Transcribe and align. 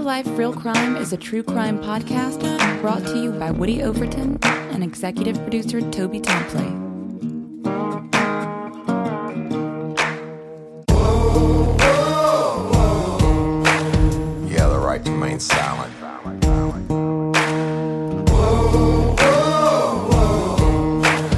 Real 0.00 0.06
Life, 0.06 0.38
Real 0.38 0.54
Crime 0.54 0.96
is 0.96 1.12
a 1.12 1.16
true 1.18 1.42
crime 1.42 1.78
podcast 1.78 2.40
brought 2.80 3.04
to 3.04 3.22
you 3.22 3.32
by 3.32 3.50
Woody 3.50 3.82
Overton 3.82 4.38
and 4.42 4.82
executive 4.82 5.36
producer 5.42 5.82
Toby 5.90 6.20
Templey. 6.20 6.70
Have 14.56 14.70
the 14.70 14.78
right 14.78 15.04
to 15.04 15.10
remain 15.10 15.38
silent. 15.38 15.92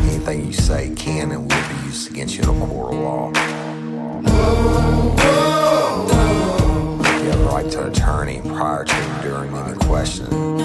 Anything 0.04 0.46
you 0.46 0.52
say 0.52 0.92
can 0.94 1.32
and 1.32 1.50
will 1.50 1.68
be 1.68 1.86
used 1.86 2.12
against 2.12 2.36
you 2.36 2.44
in 2.44 2.62
a 2.62 2.66
court 2.66 2.94
have 7.82 7.94
the 7.94 8.00
right 8.00 8.22
to 8.22 8.32
an 8.32 8.38
attorney 8.38 8.40
prior 8.54 8.84
to 8.84 8.94
and 8.94 9.22
during 9.22 9.56
any 9.56 9.76
questioning. 9.78 10.58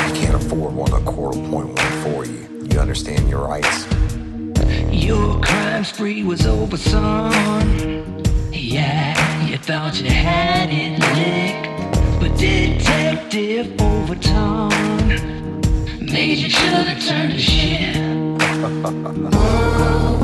You 0.00 0.12
can't 0.14 0.34
afford 0.34 0.74
one, 0.74 0.90
the 0.90 1.00
court 1.04 1.36
will 1.36 1.66
one 1.66 1.76
for 2.02 2.24
you. 2.24 2.68
You 2.70 2.80
understand 2.80 3.28
your 3.28 3.46
rights. 3.46 3.86
Your 4.90 5.40
crime 5.40 5.84
spree 5.84 6.22
was 6.22 6.46
over, 6.46 6.76
son. 6.76 7.32
Yeah, 8.52 9.46
you 9.46 9.58
thought 9.58 10.00
you 10.00 10.10
had 10.10 10.70
it 10.70 10.98
licked. 11.00 11.68
But 12.20 12.38
Detective 12.38 13.80
Overton 13.80 14.68
made 16.00 16.38
you 16.38 16.48
should 16.48 16.86
have 16.86 17.04
turned 17.04 17.32
to 17.32 17.38
shit. 17.38 17.94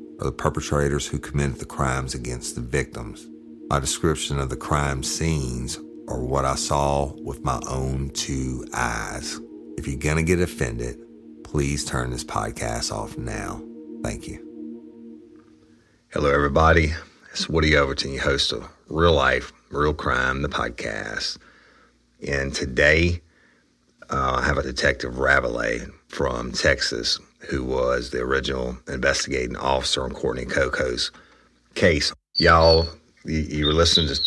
or 0.21 0.25
the 0.25 0.31
perpetrators 0.31 1.07
who 1.07 1.17
committed 1.17 1.57
the 1.57 1.65
crimes 1.65 2.13
against 2.13 2.53
the 2.55 2.61
victims. 2.61 3.27
My 3.69 3.79
description 3.79 4.39
of 4.39 4.49
the 4.49 4.55
crime 4.55 5.01
scenes 5.01 5.79
are 6.07 6.23
what 6.23 6.45
I 6.45 6.55
saw 6.55 7.11
with 7.23 7.43
my 7.43 7.59
own 7.67 8.11
two 8.11 8.65
eyes. 8.73 9.39
If 9.77 9.87
you're 9.87 9.97
going 9.97 10.17
to 10.17 10.23
get 10.23 10.39
offended, 10.39 10.99
please 11.43 11.83
turn 11.83 12.11
this 12.11 12.23
podcast 12.23 12.91
off 12.91 13.17
now. 13.17 13.63
Thank 14.03 14.27
you. 14.27 14.47
Hello, 16.13 16.29
everybody. 16.29 16.93
It's 17.31 17.49
Woody 17.49 17.75
Overton, 17.75 18.13
your 18.13 18.23
host 18.23 18.51
of 18.51 18.69
Real 18.89 19.13
Life, 19.13 19.51
Real 19.69 19.93
Crime, 19.93 20.41
the 20.41 20.49
podcast. 20.49 21.37
And 22.27 22.53
today, 22.53 23.21
uh, 24.09 24.35
I 24.39 24.45
have 24.45 24.57
a 24.57 24.63
detective 24.63 25.17
Rabelais 25.17 25.87
from 26.09 26.51
Texas 26.51 27.17
who 27.49 27.63
was 27.63 28.09
the 28.09 28.19
original 28.19 28.77
investigating 28.87 29.55
officer 29.55 30.03
on 30.03 30.11
Courtney 30.11 30.45
Coco's 30.45 31.11
case. 31.75 32.13
Y'all, 32.35 32.87
you, 33.25 33.39
you 33.39 33.65
were 33.65 33.73
listening 33.73 34.07
to, 34.07 34.21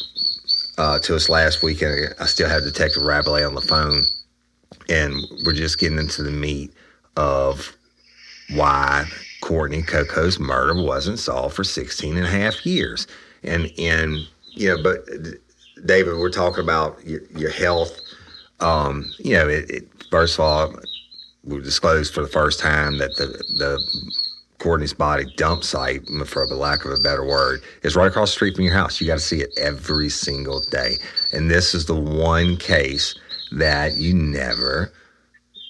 uh, 0.78 0.98
to 1.00 1.16
us 1.16 1.28
last 1.28 1.62
week, 1.62 1.82
and 1.82 2.14
I 2.20 2.26
still 2.26 2.48
have 2.48 2.64
Detective 2.64 3.02
Rabelais 3.02 3.44
on 3.44 3.54
the 3.54 3.60
phone, 3.60 4.02
and 4.88 5.14
we're 5.44 5.52
just 5.52 5.78
getting 5.78 5.98
into 5.98 6.22
the 6.22 6.30
meat 6.30 6.72
of 7.16 7.74
why 8.54 9.04
Courtney 9.40 9.82
Coco's 9.82 10.38
murder 10.38 10.82
wasn't 10.82 11.18
solved 11.18 11.54
for 11.56 11.64
16 11.64 12.16
and 12.16 12.26
a 12.26 12.30
half 12.30 12.66
years. 12.66 13.06
And, 13.42 13.70
and 13.78 14.26
you 14.50 14.68
know, 14.68 14.82
but 14.82 15.06
David, 15.86 16.18
we're 16.18 16.30
talking 16.30 16.62
about 16.62 17.04
your, 17.06 17.20
your 17.36 17.50
health. 17.50 17.98
Um, 18.60 19.04
you 19.18 19.34
know, 19.34 19.48
it, 19.48 19.70
it, 19.70 19.88
first 20.10 20.38
of 20.38 20.44
all, 20.44 20.74
we 21.44 21.60
disclosed 21.60 22.14
for 22.14 22.22
the 22.22 22.28
first 22.28 22.60
time 22.60 22.98
that 22.98 23.16
the, 23.16 23.26
the 23.58 23.78
Courtney's 24.58 24.94
body 24.94 25.26
dump 25.36 25.62
site, 25.62 26.06
for 26.26 26.46
lack 26.46 26.84
of 26.84 26.92
a 26.92 27.02
better 27.02 27.24
word, 27.24 27.62
is 27.82 27.96
right 27.96 28.06
across 28.06 28.30
the 28.30 28.36
street 28.36 28.56
from 28.56 28.64
your 28.64 28.72
house. 28.72 29.00
You 29.00 29.06
got 29.06 29.18
to 29.18 29.20
see 29.20 29.40
it 29.40 29.50
every 29.58 30.08
single 30.08 30.60
day. 30.70 30.94
And 31.32 31.50
this 31.50 31.74
is 31.74 31.86
the 31.86 31.94
one 31.94 32.56
case 32.56 33.14
that 33.52 33.96
you 33.96 34.14
never 34.14 34.90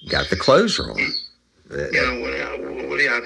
got 0.09 0.29
the 0.29 0.37
closure 0.37 0.91
on. 0.91 0.97
You 0.97 1.91
know, 1.91 2.21
when 2.21 2.33
I, 2.33 2.57
when 2.87 2.99
I, 3.09 3.21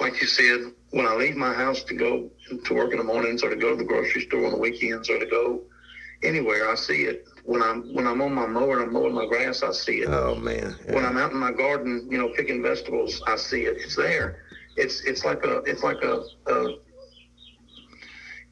like 0.00 0.20
you 0.20 0.26
said, 0.26 0.72
when 0.90 1.06
I 1.06 1.14
leave 1.14 1.36
my 1.36 1.54
house 1.54 1.82
to 1.84 1.94
go 1.94 2.30
to 2.64 2.74
work 2.74 2.92
in 2.92 2.98
the 2.98 3.04
mornings 3.04 3.42
or 3.42 3.50
to 3.50 3.56
go 3.56 3.70
to 3.70 3.76
the 3.76 3.84
grocery 3.84 4.22
store 4.22 4.44
on 4.46 4.52
the 4.52 4.58
weekends 4.58 5.08
or 5.08 5.18
to 5.18 5.26
go 5.26 5.62
anywhere, 6.22 6.70
I 6.70 6.74
see 6.74 7.04
it. 7.04 7.26
When 7.44 7.62
I'm 7.62 7.92
when 7.94 8.06
I'm 8.06 8.22
on 8.22 8.32
my 8.32 8.46
mower 8.46 8.78
and 8.78 8.86
I'm 8.86 8.92
mowing 8.92 9.14
my 9.14 9.26
grass, 9.26 9.62
I 9.62 9.70
see 9.72 9.98
it. 9.98 10.08
Oh 10.08 10.34
man! 10.34 10.74
Yeah. 10.86 10.94
When 10.94 11.04
I'm 11.04 11.18
out 11.18 11.32
in 11.32 11.38
my 11.38 11.52
garden, 11.52 12.08
you 12.10 12.16
know, 12.16 12.28
picking 12.30 12.62
vegetables, 12.62 13.22
I 13.26 13.36
see 13.36 13.62
it. 13.62 13.76
It's 13.76 13.96
there. 13.96 14.44
It's 14.76 15.04
it's 15.04 15.24
like 15.24 15.44
a 15.44 15.58
it's 15.58 15.82
like 15.82 16.02
a, 16.02 16.24
a 16.46 16.76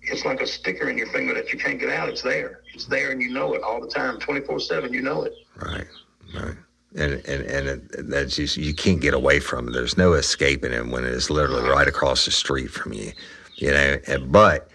it's 0.02 0.26
like 0.26 0.42
a 0.42 0.46
sticker 0.46 0.90
in 0.90 0.98
your 0.98 1.06
finger 1.06 1.32
that 1.34 1.52
you 1.52 1.58
can't 1.58 1.80
get 1.80 1.88
out. 1.88 2.10
It's 2.10 2.22
there. 2.22 2.60
It's 2.74 2.84
there, 2.84 3.12
and 3.12 3.22
you 3.22 3.30
know 3.32 3.54
it 3.54 3.62
all 3.62 3.80
the 3.80 3.88
time, 3.88 4.18
twenty 4.18 4.40
four 4.40 4.60
seven. 4.60 4.92
You 4.92 5.00
know 5.00 5.22
it. 5.22 5.34
Right. 5.56 5.86
Right. 6.34 6.56
And 6.94 7.12
and 7.26 7.44
and 7.46 7.68
it, 7.68 8.10
that's 8.10 8.36
just 8.36 8.58
you 8.58 8.74
can't 8.74 9.00
get 9.00 9.14
away 9.14 9.40
from 9.40 9.68
it. 9.68 9.72
There's 9.72 9.96
no 9.96 10.12
escaping 10.12 10.72
it 10.72 10.86
when 10.86 11.04
it 11.04 11.12
is 11.12 11.30
literally 11.30 11.66
right 11.68 11.88
across 11.88 12.26
the 12.26 12.30
street 12.30 12.70
from 12.70 12.92
you. 12.92 13.12
You 13.56 13.70
know. 13.70 13.98
But 14.26 14.68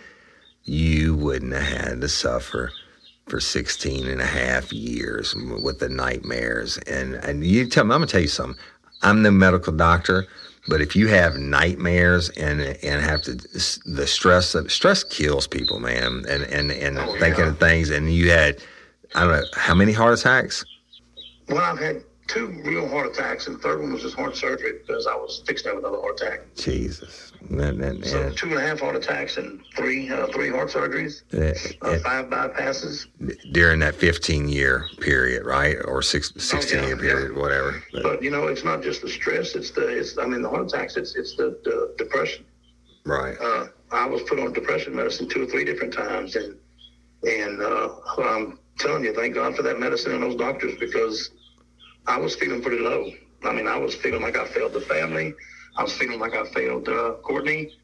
you 0.64 1.16
wouldn't 1.16 1.54
have 1.54 1.64
had 1.64 2.02
to 2.02 2.10
suffer 2.10 2.72
for 3.27 3.39
16 3.39 4.07
and 4.07 4.21
a 4.21 4.25
half 4.25 4.71
years 4.71 5.35
with 5.35 5.79
the 5.79 5.89
nightmares. 5.89 6.77
And, 6.79 7.15
and 7.15 7.45
you 7.45 7.68
tell 7.68 7.83
me, 7.85 7.94
I'm 7.94 8.00
going 8.00 8.07
to 8.07 8.12
tell 8.12 8.21
you 8.21 8.27
something. 8.27 8.59
I'm 9.01 9.24
the 9.24 9.31
medical 9.31 9.74
doctor, 9.74 10.27
but 10.68 10.81
if 10.81 10.95
you 10.95 11.07
have 11.07 11.35
nightmares 11.38 12.29
and 12.29 12.62
and 12.62 13.01
have 13.01 13.21
to 13.24 13.35
the 13.85 14.07
stress 14.07 14.56
of 14.56 14.71
stress 14.71 15.03
kills 15.03 15.47
people, 15.47 15.79
man, 15.79 16.25
and 16.27 16.44
and 16.44 16.71
and 16.71 16.97
Oh, 16.97 17.15
thinking 17.19 17.45
yeah. 17.45 17.51
of 17.51 17.59
things, 17.59 17.89
and 17.91 18.12
you 18.12 18.31
had 18.31 18.57
I 19.13 19.24
don't 19.24 19.31
know 19.33 19.44
how 19.53 19.75
many 19.75 19.94
heart 19.94 20.18
attacks. 20.19 20.65
Well, 21.47 21.59
I've 21.59 21.80
had 21.80 22.03
two 22.27 22.62
real 22.65 22.88
heart 22.88 23.07
attacks, 23.07 23.47
and 23.47 23.56
the 23.57 23.59
third 23.59 23.81
one 23.81 23.94
was 23.94 24.01
just 24.03 24.15
heart 24.15 24.35
surgery 24.35 24.74
because 24.85 25.07
I 25.07 25.15
was 25.15 25.41
fixed 25.45 25.63
to 25.65 25.71
have 25.71 25.79
another 25.79 26.00
heart 26.00 26.19
attack. 26.21 26.41
Jesus, 26.56 27.31
and, 27.50 27.62
and, 27.62 28.06
So 28.06 28.24
and, 28.24 28.38
two 28.38 28.47
and 28.50 28.57
a 28.57 28.62
half 28.62 28.79
heart 28.81 28.95
attacks 28.95 29.38
and 29.38 29.62
three 29.75 30.09
uh, 30.12 30.27
three 30.27 30.50
heart 30.50 30.69
surgeries, 30.69 31.21
uh, 31.33 31.88
uh, 31.88 32.00
five 32.00 32.25
bypasses. 32.25 33.07
during 33.53 33.79
that 33.79 33.95
15 33.95 34.47
year 34.50 34.85
period, 35.00 35.45
right, 35.45 35.77
or 35.85 36.01
six, 36.01 36.33
16 36.38 36.79
Oh, 36.79 36.81
yeah, 36.81 36.88
year 36.88 36.97
period, 36.97 37.31
yeah. 37.35 37.41
whatever. 37.41 37.83
But, 37.94 38.03
But 38.03 38.24
you 38.24 38.30
know, 38.31 38.47
it's 38.47 38.63
not 38.63 38.83
just 38.83 39.01
the 39.01 39.09
stress; 39.09 39.56
it's 39.56 39.71
the 39.71 39.88
it's 39.88 40.18
I 40.18 40.25
mean 40.25 40.41
the 40.41 40.50
heart 40.50 40.65
attacks. 40.68 40.97
It's 40.97 41.15
it's 41.15 41.35
the, 41.35 41.57
the 41.63 41.94
depression. 41.97 42.45
right, 43.06 43.38
Uh, 43.39 43.68
I 43.91 44.06
was 44.06 44.21
put 44.23 44.39
on 44.39 44.51
depression 44.53 44.95
medicine 44.95 45.30
two 45.30 45.44
or 45.44 45.45
three 45.45 45.63
different 45.63 45.94
times, 45.94 46.35
and 46.35 46.56
and 47.23 47.62
uh, 47.62 47.89
I'm 48.19 48.59
telling 48.80 49.03
you, 49.03 49.13
thank 49.13 49.33
God 49.33 49.56
for 49.56 49.63
that 49.63 49.80
medicine 49.80 50.12
and 50.13 50.21
those 50.21 50.35
doctors 50.35 50.73
because 50.80 51.31
I 52.07 52.18
was 52.18 52.36
feeling 52.36 52.62
pretty 52.62 52.80
low. 52.81 53.12
I 53.44 53.54
mean, 53.54 53.68
I 53.68 53.77
was 53.77 53.94
feeling 53.95 54.21
like 54.21 54.38
I 54.38 54.45
failed 54.48 54.74
the 54.74 54.81
family. 54.81 55.33
I 55.75 55.83
was 55.83 55.94
feeling 55.94 56.19
like 56.19 56.33
I 56.33 56.45
failed 56.45 56.88
uh, 56.89 57.13
Courtney, 57.21 57.77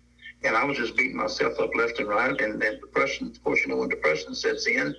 and 0.44 0.56
I 0.56 0.64
was 0.64 0.78
just 0.78 0.96
beating 0.96 1.18
myself 1.18 1.60
up 1.60 1.70
left 1.76 2.00
and 2.00 2.08
right. 2.08 2.40
And 2.42 2.62
then 2.62 2.80
depression, 2.80 3.28
of 3.28 3.44
course, 3.44 3.60
you 3.62 3.68
know 3.68 3.78
when 3.78 3.90
depression 3.90 4.34
sets 4.34 4.66
in, 4.66 4.96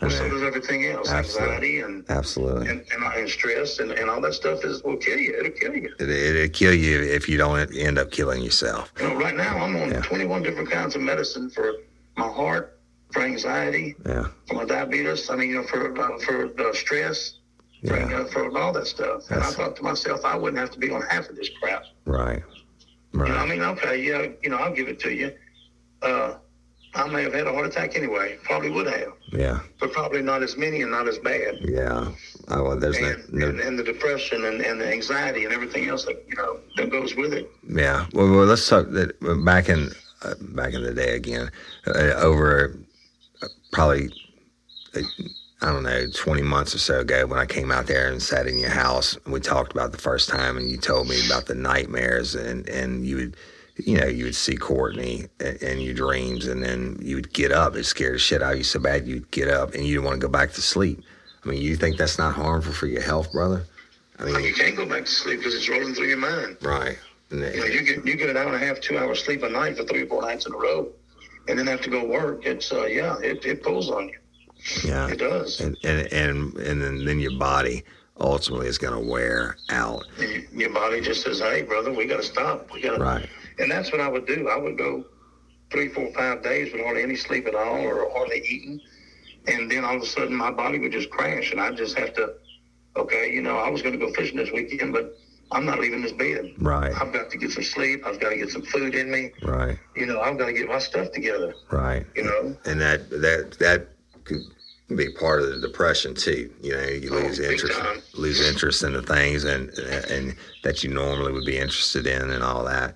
well, 0.00 0.10
so 0.10 0.28
does 0.28 0.42
everything 0.42 0.86
else, 0.86 1.10
Absolutely. 1.10 1.54
anxiety 1.54 1.80
and 1.80 2.10
absolutely. 2.10 2.68
and, 2.68 2.84
and, 2.92 3.04
and 3.14 3.28
stress 3.30 3.78
and, 3.78 3.92
and 3.92 4.10
all 4.10 4.20
that 4.22 4.34
stuff 4.34 4.64
is 4.64 4.82
will 4.82 4.96
kill 4.96 5.18
you. 5.18 5.36
It'll 5.38 5.52
kill 5.52 5.74
you. 5.76 5.94
It, 6.00 6.08
it'll 6.10 6.48
kill 6.52 6.74
you 6.74 7.02
if 7.02 7.28
you 7.28 7.38
don't 7.38 7.72
end 7.76 7.98
up 7.98 8.10
killing 8.10 8.42
yourself. 8.42 8.92
You 8.98 9.08
know, 9.08 9.14
right 9.14 9.36
now 9.36 9.58
I'm 9.58 9.76
on 9.76 9.90
Yeah. 9.90 10.00
21 10.00 10.42
different 10.42 10.70
kinds 10.70 10.96
of 10.96 11.02
medicine 11.02 11.50
for 11.50 11.74
my 12.16 12.26
heart, 12.28 12.80
for 13.12 13.22
anxiety, 13.22 13.94
Yeah, 14.06 14.26
for 14.48 14.54
my 14.54 14.64
diabetes. 14.64 15.30
I 15.30 15.36
mean, 15.36 15.50
you 15.50 15.56
know, 15.56 15.62
for 15.64 15.96
uh, 15.96 16.18
for 16.18 16.46
uh, 16.60 16.72
stress, 16.72 17.34
Yeah. 17.82 17.94
uh, 17.94 18.24
for 18.26 18.56
all 18.56 18.72
that 18.72 18.86
stuff. 18.86 19.30
And 19.30 19.42
I 19.42 19.50
thought 19.50 19.74
to 19.76 19.82
myself, 19.82 20.24
I 20.24 20.36
wouldn't 20.36 20.58
have 20.58 20.70
to 20.70 20.78
be 20.78 20.90
on 20.90 21.02
half 21.02 21.28
of 21.28 21.36
this 21.36 21.50
crap. 21.60 21.82
right, 22.04 22.42
Right. 23.12 23.28
You 23.28 23.34
know, 23.34 23.40
I 23.40 23.46
mean, 23.46 23.60
okay, 23.62 24.02
yeah, 24.02 24.28
you 24.42 24.50
know, 24.50 24.56
I'll 24.56 24.72
give 24.72 24.88
it 24.88 24.98
to 25.00 25.12
you. 25.12 25.32
Uh, 26.00 26.36
I 26.94 27.08
may 27.08 27.22
have 27.22 27.32
had 27.34 27.46
a 27.46 27.52
heart 27.52 27.66
attack 27.66 27.96
anyway. 27.96 28.38
Probably 28.44 28.70
would 28.70 28.86
have, 28.86 29.12
Yeah, 29.32 29.60
but 29.80 29.92
probably 29.92 30.22
not 30.22 30.42
as 30.42 30.56
many 30.56 30.82
and 30.82 30.90
not 30.90 31.08
as 31.08 31.18
bad. 31.18 31.56
yeah. 31.62 32.10
Oh, 32.48 32.62
well, 32.64 32.78
there's 32.78 33.00
no, 33.00 33.08
And, 33.08 33.32
no 33.32 33.48
and, 33.48 33.60
and 33.60 33.78
the 33.78 33.82
depression 33.84 34.44
and, 34.44 34.60
and 34.60 34.80
the 34.80 34.90
anxiety 34.92 35.44
and 35.44 35.52
everything 35.54 35.88
else 35.88 36.04
that 36.04 36.22
you 36.28 36.36
know 36.36 36.58
that 36.76 36.90
goes 36.90 37.14
with 37.16 37.32
it. 37.32 37.50
Yeah. 37.68 38.06
Well, 38.12 38.28
well 38.30 38.44
let's 38.46 38.68
talk 38.68 38.88
that 38.90 39.18
back 39.44 39.68
in 39.68 39.90
uh, 40.22 40.34
back 40.40 40.74
in 40.74 40.82
the 40.82 40.92
day 40.92 41.14
again. 41.16 41.50
Uh, 41.86 42.12
over 42.16 42.76
uh, 43.42 43.46
probably 43.72 44.10
uh, 44.94 45.00
I 45.62 45.72
don't 45.72 45.84
know 45.84 46.06
twenty 46.14 46.42
months 46.42 46.74
or 46.74 46.78
so 46.78 47.00
ago 47.00 47.26
when 47.26 47.38
I 47.38 47.46
came 47.46 47.70
out 47.70 47.86
there 47.86 48.10
and 48.10 48.20
sat 48.20 48.46
in 48.46 48.58
your 48.58 48.70
house. 48.70 49.16
And 49.24 49.32
we 49.32 49.40
talked 49.40 49.72
about 49.72 49.92
the 49.92 49.98
first 49.98 50.28
time, 50.28 50.56
and 50.56 50.68
you 50.68 50.76
told 50.76 51.08
me 51.08 51.24
about 51.26 51.46
the 51.46 51.54
nightmares, 51.54 52.34
and 52.34 52.68
and 52.68 53.06
you 53.06 53.16
would. 53.16 53.36
You 53.76 53.98
know, 53.98 54.06
you 54.06 54.24
would 54.24 54.36
see 54.36 54.54
Courtney 54.54 55.28
in, 55.62 55.80
your 55.80 55.94
dreams, 55.94 56.46
and 56.46 56.62
then 56.62 56.98
you 57.00 57.16
would 57.16 57.32
get 57.32 57.52
up. 57.52 57.74
It 57.74 57.84
scared 57.84 58.16
the 58.16 58.18
shit 58.18 58.42
out 58.42 58.52
of 58.52 58.58
you 58.58 58.64
so 58.64 58.78
bad 58.78 59.08
you'd 59.08 59.30
get 59.30 59.48
up 59.48 59.72
and 59.72 59.86
you 59.86 59.94
didn't 59.94 60.04
want 60.04 60.20
to 60.20 60.26
go 60.26 60.30
back 60.30 60.52
to 60.52 60.60
sleep. 60.60 61.02
I 61.42 61.48
mean, 61.48 61.62
you 61.62 61.74
think 61.76 61.96
that's 61.96 62.18
not 62.18 62.34
harmful 62.34 62.74
for 62.74 62.86
your 62.86 63.00
health, 63.00 63.32
brother? 63.32 63.64
I 64.18 64.24
Like, 64.24 64.44
you 64.44 64.52
can't 64.52 64.76
go 64.76 64.84
back 64.84 65.06
to 65.06 65.10
sleep 65.10 65.38
because 65.38 65.54
it's 65.54 65.70
rolling 65.70 65.94
through 65.94 66.08
your 66.08 66.18
mind. 66.18 66.58
right? 66.60 66.98
You 67.30 67.38
know, 67.38 67.48
you 67.48 67.82
get 67.82 68.06
you 68.06 68.14
get 68.14 68.28
an 68.28 68.36
hour 68.36 68.52
and 68.52 68.62
a 68.62 68.64
half, 68.64 68.78
two 68.78 68.98
hours 68.98 69.24
sleep 69.24 69.42
a 69.42 69.48
night 69.48 69.78
for 69.78 69.84
three 69.84 70.02
or 70.02 70.06
four 70.06 70.20
nights 70.20 70.44
in 70.44 70.52
a 70.52 70.56
row, 70.56 70.92
and 71.48 71.58
then 71.58 71.66
have 71.66 71.80
to 71.80 71.90
go 71.90 72.04
work. 72.04 72.44
It's 72.44 72.70
uh, 72.72 72.84
yeah, 72.84 73.16
it, 73.20 73.44
it 73.46 73.62
pulls 73.62 73.90
on 73.90 74.10
you. 74.10 74.18
Yeah, 74.84 75.08
It 75.08 75.18
does. 75.18 75.60
and 75.60 75.76
and 75.84 76.12
and 76.12 76.56
and 76.56 76.82
then, 76.82 77.04
then 77.04 77.20
your 77.20 77.36
body 77.38 77.84
ultimately 78.20 78.68
is 78.68 78.78
going 78.78 78.92
to 78.94 79.10
wear 79.10 79.56
out. 79.70 80.04
And 80.18 80.46
your 80.52 80.70
body 80.70 81.00
just 81.00 81.22
says, 81.22 81.40
"Hey, 81.40 81.62
brother, 81.62 81.92
we 81.92 82.06
got 82.06 82.18
to 82.18 82.22
stop. 82.22 82.70
We 82.72 82.80
got 82.80 82.98
to." 82.98 83.02
Right. 83.02 83.28
And 83.58 83.70
that's 83.70 83.90
what 83.92 84.00
I 84.00 84.08
would 84.08 84.26
do. 84.26 84.48
I 84.48 84.56
would 84.56 84.78
go 84.78 85.04
three, 85.70 85.88
four, 85.88 86.12
five 86.12 86.42
days 86.42 86.72
with 86.72 86.82
hardly 86.82 87.02
any 87.02 87.16
sleep 87.16 87.46
at 87.46 87.54
all, 87.54 87.80
or 87.80 88.10
hardly 88.12 88.42
eating, 88.46 88.80
and 89.46 89.70
then 89.70 89.84
all 89.84 89.96
of 89.96 90.02
a 90.02 90.06
sudden 90.06 90.34
my 90.34 90.50
body 90.50 90.78
would 90.78 90.92
just 90.92 91.10
crash, 91.10 91.50
and 91.52 91.60
I'd 91.60 91.76
just 91.76 91.98
have 91.98 92.12
to. 92.14 92.34
Okay, 92.96 93.32
you 93.32 93.40
know, 93.40 93.56
I 93.56 93.70
was 93.70 93.80
going 93.80 93.98
to 93.98 94.04
go 94.06 94.12
fishing 94.12 94.36
this 94.36 94.50
weekend, 94.52 94.92
but 94.92 95.16
I'm 95.50 95.64
not 95.64 95.80
leaving 95.80 96.02
this 96.02 96.12
bed. 96.12 96.52
Right. 96.58 96.92
I've 97.00 97.12
got 97.12 97.30
to 97.30 97.38
get 97.38 97.50
some 97.50 97.62
sleep. 97.62 98.06
I've 98.06 98.20
got 98.20 98.30
to 98.30 98.36
get 98.36 98.50
some 98.50 98.62
food 98.62 98.94
in 98.94 99.10
me. 99.10 99.32
Right. 99.42 99.78
You 99.96 100.04
know, 100.06 100.20
I've 100.20 100.36
got 100.38 100.46
to 100.46 100.52
get 100.52 100.68
my 100.68 100.78
stuff 100.78 101.10
together. 101.12 101.54
Right. 101.70 102.04
You 102.14 102.24
know. 102.24 102.56
And 102.66 102.80
that 102.82 103.08
that 103.10 103.56
that 103.60 103.88
could 104.24 104.44
be 104.96 105.10
part 105.10 105.40
of 105.42 105.48
the 105.48 105.60
depression 105.66 106.14
too. 106.14 106.52
You 106.62 106.72
know, 106.76 106.82
you 106.82 107.10
Oh, 107.12 107.18
lose 107.20 107.38
big 107.38 107.52
interest, 107.52 107.78
time. 107.78 108.02
lose 108.14 108.40
interest 108.40 108.82
in 108.82 108.92
the 108.92 109.02
things 109.02 109.44
and 109.44 109.70
and 109.78 110.34
that 110.64 110.82
you 110.84 110.90
normally 110.90 111.32
would 111.32 111.44
be 111.46 111.58
interested 111.58 112.06
in 112.06 112.30
and 112.30 112.42
all 112.42 112.64
that. 112.64 112.94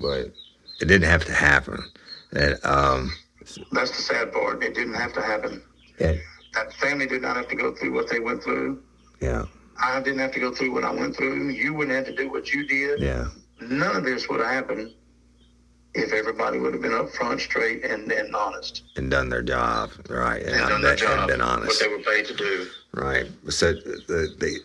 But 0.00 0.32
it 0.80 0.86
didn't 0.86 1.08
have 1.08 1.24
to 1.26 1.32
happen. 1.32 1.84
And 2.32 2.58
um, 2.64 3.12
That's 3.72 3.90
the 3.96 4.02
sad 4.02 4.32
part. 4.32 4.62
It 4.62 4.74
didn't 4.74 4.94
have 4.94 5.12
to 5.14 5.22
happen. 5.22 5.62
it, 5.98 6.20
That 6.54 6.72
family 6.74 7.06
did 7.06 7.22
not 7.22 7.36
have 7.36 7.48
to 7.48 7.56
go 7.56 7.74
through 7.74 7.92
what 7.94 8.08
they 8.10 8.20
went 8.20 8.42
through. 8.42 8.82
yeah, 9.20 9.44
I 9.80 10.00
didn't 10.00 10.18
have 10.20 10.32
to 10.32 10.40
go 10.40 10.52
through 10.52 10.72
what 10.72 10.84
I 10.84 10.92
went 10.92 11.16
through. 11.16 11.48
You 11.50 11.74
wouldn't 11.74 11.96
have 11.96 12.06
to 12.06 12.14
do 12.22 12.30
what 12.30 12.52
you 12.52 12.66
did. 12.66 13.00
yeah, 13.00 13.26
None 13.60 13.96
of 13.96 14.04
this 14.04 14.28
would 14.28 14.40
have 14.40 14.50
happened 14.50 14.92
if 15.94 16.12
everybody 16.12 16.58
would 16.58 16.72
have 16.74 16.82
been 16.82 16.92
upfront, 16.92 17.40
straight, 17.40 17.84
and, 17.84 18.10
and 18.12 18.34
honest. 18.34 18.84
and 18.96 19.10
done 19.10 19.28
their 19.28 19.42
job, 19.42 19.90
right, 20.08 20.42
and, 20.42 20.54
And 20.54 20.68
done 20.68 20.82
their 20.82 20.90
and 20.92 21.00
job, 21.00 21.28
been 21.28 21.40
what 21.40 21.80
they 21.80 21.88
were 21.88 21.98
paid 21.98 22.26
to 22.26 22.34
do. 22.34 22.66
Right. 22.92 23.26
So 23.48 23.72
the, 23.72 24.34
the 24.38 24.60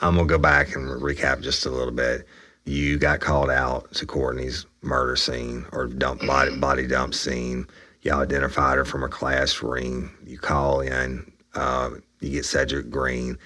I'm 0.00 0.16
gonna 0.16 0.26
go 0.26 0.38
back 0.38 0.74
and 0.74 0.88
recap 1.00 1.42
just 1.42 1.66
a 1.66 1.70
little 1.70 1.92
bit. 1.92 2.26
You 2.64 2.98
got 2.98 3.20
called 3.20 3.50
out 3.50 3.92
to 3.94 4.06
Courtney's 4.06 4.66
murder 4.82 5.16
scene 5.16 5.66
or 5.72 5.86
dump 5.86 6.26
body 6.26 6.56
body 6.56 6.86
dump 6.86 7.14
scene. 7.14 7.66
You 8.02 8.12
identified 8.12 8.78
her 8.78 8.84
from 8.84 9.02
a 9.02 9.08
class 9.08 9.62
ring. 9.62 10.10
You 10.24 10.38
call 10.38 10.80
in. 10.80 11.30
Uh, 11.54 11.90
you 12.20 12.30
get 12.30 12.44
Cedric 12.44 12.90
Green, 12.90 13.36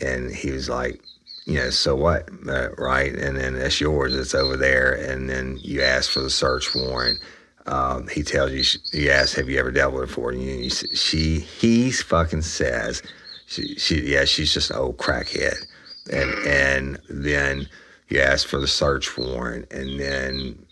and 0.00 0.34
he 0.34 0.50
was 0.50 0.68
like, 0.68 1.02
you 1.46 1.54
know, 1.54 1.70
so 1.70 1.96
what, 1.96 2.28
uh, 2.48 2.70
right? 2.76 3.14
And 3.14 3.36
then 3.36 3.58
that's 3.58 3.80
yours. 3.80 4.14
It's 4.14 4.34
over 4.34 4.56
there. 4.56 4.92
And 4.92 5.28
then 5.28 5.58
you 5.60 5.82
ask 5.82 6.10
for 6.10 6.20
the 6.20 6.30
search 6.30 6.74
warrant. 6.74 7.18
Um, 7.66 8.08
he 8.08 8.22
tells 8.22 8.52
you, 8.52 8.64
you 8.92 9.10
ask, 9.10 9.36
have 9.36 9.48
you 9.48 9.58
ever 9.58 9.70
dealt 9.70 9.92
with 9.92 10.02
her 10.02 10.06
before? 10.06 10.30
And 10.32 10.42
you, 10.42 10.54
you, 10.54 10.70
she, 10.70 11.40
he 11.40 11.90
fucking 11.90 12.42
says, 12.42 13.02
she, 13.46 13.74
she, 13.76 14.00
yeah, 14.12 14.24
she's 14.24 14.52
just 14.52 14.70
an 14.70 14.76
old 14.76 14.98
crackhead. 14.98 15.66
And, 16.12 16.30
and 16.46 16.98
then 17.08 17.68
you 18.08 18.20
ask 18.20 18.46
for 18.46 18.58
the 18.58 18.66
search 18.66 19.16
warrant 19.16 19.70
and 19.72 20.00
then, 20.00 20.66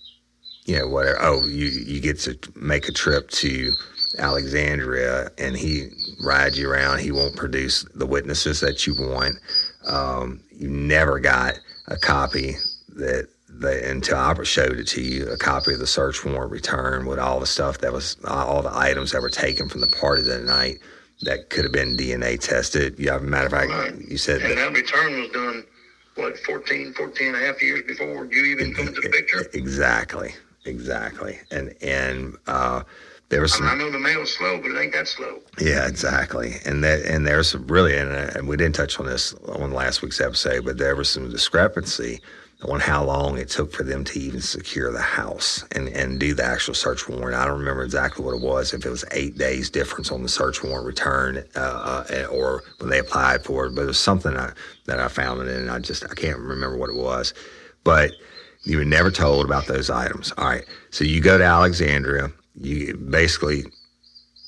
you 0.65 0.79
know, 0.79 0.89
whatever. 0.89 1.19
Oh, 1.21 1.45
you, 1.45 1.67
you 1.67 2.01
get 2.01 2.19
to 2.21 2.39
make 2.57 2.89
a 2.89 2.93
trip 2.93 3.31
to 3.31 3.73
Alexandria 4.19 5.31
and 5.39 5.57
he 5.57 5.91
rides 6.25 6.59
you 6.59 6.71
around. 6.71 7.01
He 7.01 7.13
won't 7.13 7.37
produce 7.37 7.85
the 7.95 8.07
witnesses 8.07 8.61
that 8.61 8.87
you 8.87 8.95
want. 8.99 9.37
Um, 9.87 10.41
you 10.59 10.69
never 10.69 11.21
got 11.21 11.55
a 11.87 11.97
copy 11.97 12.57
that 12.97 13.29
the 13.49 13.91
until 13.91 14.17
I 14.19 14.35
showed 14.45 14.79
it 14.79 14.87
to 14.89 15.03
you, 15.03 15.29
a 15.31 15.37
copy 15.39 15.73
of 15.73 15.79
the 15.81 15.87
search 15.87 16.25
warrant 16.25 16.53
return 16.53 17.07
with 17.07 17.19
all 17.19 17.41
the 17.41 17.47
stuff 17.47 17.79
that 17.79 17.93
was 17.93 18.17
all 18.27 18.63
the 18.63 18.77
items 18.77 19.13
that 19.13 19.23
were 19.23 19.31
taken 19.31 19.69
from 19.69 19.81
the 19.81 19.87
party 20.01 20.23
that 20.23 20.45
night 20.45 20.79
that 21.23 21.51
could 21.51 21.65
have 21.65 21.73
been 21.73 21.97
DNA 21.97 22.39
tested. 22.39 22.97
Yeah, 22.99 23.19
matter 23.19 23.47
of 23.47 23.53
fact, 23.53 23.71
Right. 23.71 23.95
you 24.09 24.19
said 24.19 24.43
And 24.43 24.51
that 24.53 24.57
that 24.57 24.73
return 24.73 25.21
was 25.21 25.31
done, 25.31 25.65
what, 26.17 26.39
14, 26.41 26.93
14 26.95 27.29
and 27.29 27.37
a 27.37 27.41
half 27.47 27.63
years 27.63 27.83
before 27.87 28.27
you 28.27 28.45
even 28.47 28.75
come 28.75 28.89
into 28.89 29.01
the 29.01 29.09
picture? 29.09 29.47
exactly, 29.55 30.35
exactly, 30.65 31.39
and 31.51 31.75
and 31.83 32.37
uh, 32.47 32.83
there 33.29 33.41
was 33.41 33.53
I, 33.55 33.59
some. 33.59 33.67
mean, 33.67 33.75
I 33.75 33.79
know 33.79 33.91
the 33.91 33.99
mail's 33.99 34.33
slow, 34.33 34.59
but 34.59 34.71
it 34.71 34.81
ain't 34.81 34.93
that 34.93 35.09
slow. 35.09 35.41
Yeah, 35.61 35.87
exactly. 35.87 36.57
And 36.65 36.83
that 36.85 37.03
and 37.03 37.27
there's 37.27 37.51
some 37.51 37.67
really 37.67 37.97
and, 37.97 38.11
uh, 38.11 38.31
and 38.35 38.49
we 38.49 38.57
didn't 38.57 38.75
touch 38.75 38.99
on 38.99 39.07
this 39.07 39.35
on 39.49 39.73
last 39.73 40.03
week's 40.03 40.21
episode, 40.21 40.65
but 40.65 40.79
there 40.79 40.97
was 40.97 41.09
some 41.09 41.31
discrepancy 41.31 42.21
on 42.65 42.81
how 42.81 43.05
long 43.05 43.39
it 43.39 43.49
took 43.49 43.73
for 43.73 43.85
them 43.85 44.03
to 44.03 44.19
even 44.19 44.41
secure 44.41 44.91
the 44.91 45.01
house 45.01 45.65
and, 45.77 45.89
and 45.91 46.19
do 46.19 46.35
the 46.35 46.45
actual 46.45 46.75
search 46.75 47.09
warrant. 47.09 47.37
I 47.37 47.47
don't 47.47 47.59
remember 47.59 47.85
exactly 47.85 48.25
what 48.25 48.35
it 48.35 48.41
was, 48.41 48.75
if 48.75 48.85
it 48.85 48.91
was 48.91 49.05
eight 49.13 49.39
days 49.39 49.71
difference 49.71 50.11
on 50.11 50.25
the 50.25 50.29
search 50.29 50.65
warrant 50.65 50.85
return 50.85 51.45
uh, 51.55 52.05
uh, 52.11 52.27
or 52.33 52.65
when 52.79 52.91
they 52.91 52.99
applied 52.99 53.45
for 53.45 53.67
it, 53.67 53.77
but 53.77 53.83
it 53.83 53.87
was 53.87 54.01
something 54.01 54.37
I, 54.37 54.53
that 54.87 54.99
I 54.99 55.07
found 55.07 55.41
it 55.43 55.49
and 55.49 55.71
I 55.71 55.79
just, 55.79 56.05
I 56.05 56.15
can't 56.15 56.39
remember 56.39 56.77
what 56.77 56.91
it 56.91 56.97
was. 56.97 57.33
But 57.85 58.11
you 58.65 58.79
were 58.79 58.85
never 58.85 59.13
told 59.13 59.45
about 59.45 59.67
those 59.67 59.89
items. 59.89 60.33
All 60.37 60.47
right. 60.47 60.65
So 60.91 61.05
you 61.05 61.21
go 61.21 61.39
to 61.39 61.45
Alexandria, 61.45 62.33
you 62.61 62.97
basically 62.97 63.65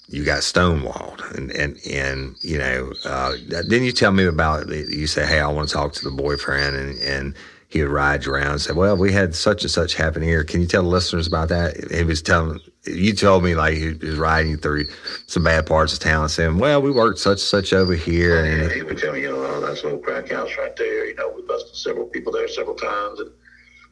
you 0.09 0.25
got 0.25 0.41
stonewalled 0.41 1.23
and 1.37 1.51
and 1.53 1.79
and 1.89 2.37
you 2.43 2.59
know 2.59 2.93
uh, 3.05 3.37
didn't 3.49 3.85
you 3.85 3.93
tell 3.93 4.13
me 4.13 4.25
about 4.25 4.69
you 4.69 5.07
say 5.07 5.25
hey 5.25 5.41
I 5.41 5.47
want 5.49 5.69
to 5.69 5.75
talk 5.75 5.93
to 5.95 6.05
the 6.05 6.11
boyfriend 6.11 6.77
and 6.77 6.99
and 7.01 7.35
he 7.69 7.83
would 7.83 7.93
ride 7.93 8.27
you 8.27 8.33
around 8.33 8.51
and 8.53 8.61
say 8.61 8.73
well 8.73 8.97
we 8.97 9.13
had 9.13 9.35
such 9.35 9.63
and 9.63 9.71
such 9.71 9.95
happen 9.95 10.23
here 10.23 10.43
can 10.43 10.61
you 10.61 10.67
tell 10.67 10.83
the 10.83 10.89
listeners 10.89 11.29
about 11.29 11.49
that 11.51 11.93
he 11.93 12.03
was 12.03 12.21
telling 12.21 12.59
you 12.87 13.13
told 13.13 13.45
me 13.45 13.55
like 13.55 13.77
he 13.77 13.93
was 13.93 14.17
riding 14.17 14.57
through 14.57 14.85
some 15.27 15.45
bad 15.45 15.67
parts 15.67 15.93
of 15.93 16.01
town 16.01 16.29
saying 16.29 16.59
well 16.59 16.83
we 16.83 16.91
worked 16.91 17.21
such 17.21 17.35
and 17.35 17.41
such 17.41 17.73
over 17.73 17.95
here 17.95 18.39
Oh, 18.39 18.45
and 18.45 18.73
he 18.73 18.83
would 18.83 18.99
tell 18.99 19.13
me, 19.13 19.21
you 19.21 19.31
know, 19.31 19.45
oh, 19.45 19.61
that's 19.61 19.83
a 19.83 19.85
little 19.85 20.01
crack 20.01 20.31
house 20.31 20.51
right 20.59 20.75
there. 20.77 21.07
You 21.07 21.15
know, 21.15 21.33
we 21.35 21.43
busted 21.43 21.77
several 21.77 22.07
people 22.07 22.33
there 22.33 22.49
several 22.49 22.75
times, 22.75 23.21
and 23.21 23.31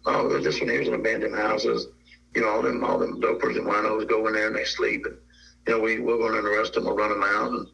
oh, 0.06 0.38
this 0.40 0.58
one 0.60 0.68
here's 0.68 0.88
an 0.88 0.94
abandoned 0.94 1.37
houses. 1.37 1.87
You 2.38 2.45
know, 2.45 2.50
all 2.50 2.62
them 2.62 2.85
all 2.85 3.00
them 3.00 3.21
dopers 3.21 3.57
and 3.57 3.66
winos 3.66 4.09
go 4.09 4.28
in 4.28 4.35
there 4.35 4.47
and 4.47 4.54
they 4.54 4.62
sleep, 4.62 5.04
and 5.07 5.16
you 5.66 5.73
know, 5.73 5.80
we 5.80 5.99
we're 5.99 6.18
going 6.18 6.40
to 6.40 6.49
arrest 6.49 6.75
them 6.75 6.87
or 6.87 6.95
run 6.95 7.11
them 7.11 7.25
out. 7.25 7.50
And 7.50 7.66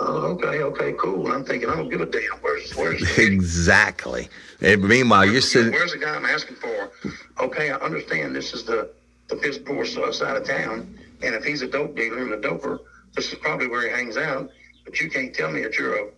oh, 0.00 0.16
okay, 0.32 0.62
okay, 0.62 0.94
cool. 0.98 1.26
And 1.26 1.32
I'm 1.32 1.44
thinking, 1.44 1.70
I 1.70 1.76
don't 1.76 1.88
give 1.88 2.00
a 2.00 2.06
damn. 2.06 2.40
Where's 2.40 2.72
where's 2.72 3.18
exactly 3.18 4.28
and 4.60 4.82
meanwhile 4.82 5.24
you're 5.24 5.40
sitting 5.40 5.70
Where's 5.70 5.92
the 5.92 5.98
guy 5.98 6.16
I'm 6.16 6.24
asking 6.24 6.56
for? 6.56 6.90
Okay, 7.38 7.70
I 7.70 7.76
understand 7.76 8.34
this 8.34 8.52
is 8.52 8.64
the 8.64 8.90
the 9.28 9.36
piss 9.36 9.58
poor 9.58 9.84
uh, 9.84 10.10
side 10.10 10.36
of 10.36 10.44
town, 10.44 10.98
and 11.22 11.36
if 11.36 11.44
he's 11.44 11.62
a 11.62 11.68
dope 11.68 11.94
dealer 11.94 12.22
and 12.22 12.32
a 12.32 12.48
doper, 12.48 12.80
this 13.14 13.32
is 13.32 13.38
probably 13.38 13.68
where 13.68 13.82
he 13.82 13.94
hangs 13.94 14.16
out. 14.16 14.50
But 14.84 14.98
you 15.00 15.08
can't 15.08 15.32
tell 15.32 15.52
me 15.52 15.62
that 15.62 15.78
you're 15.78 16.08
a 16.08 16.10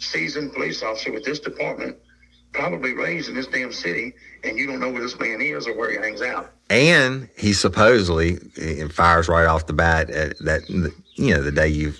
seasoned 0.00 0.52
police 0.52 0.82
officer 0.82 1.12
with 1.12 1.24
this 1.24 1.40
department, 1.40 1.96
probably 2.56 2.92
raised 2.94 3.28
in 3.28 3.34
this 3.34 3.46
damn 3.46 3.72
city, 3.72 4.12
and 4.42 4.58
you 4.58 4.66
don't 4.66 4.80
know 4.80 4.90
where 4.90 5.02
this 5.02 5.18
man 5.18 5.40
is 5.40 5.66
or 5.66 5.76
where 5.76 5.90
he 5.90 5.96
hangs 5.96 6.22
out. 6.22 6.52
and 6.70 7.28
he 7.36 7.52
supposedly 7.52 8.38
and 8.60 8.92
fires 8.92 9.28
right 9.28 9.46
off 9.46 9.66
the 9.66 9.72
bat 9.72 10.10
at 10.10 10.36
that 10.40 10.62
you 11.14 11.34
know 11.34 11.42
the 11.42 11.52
day 11.52 11.68
you 11.68 11.92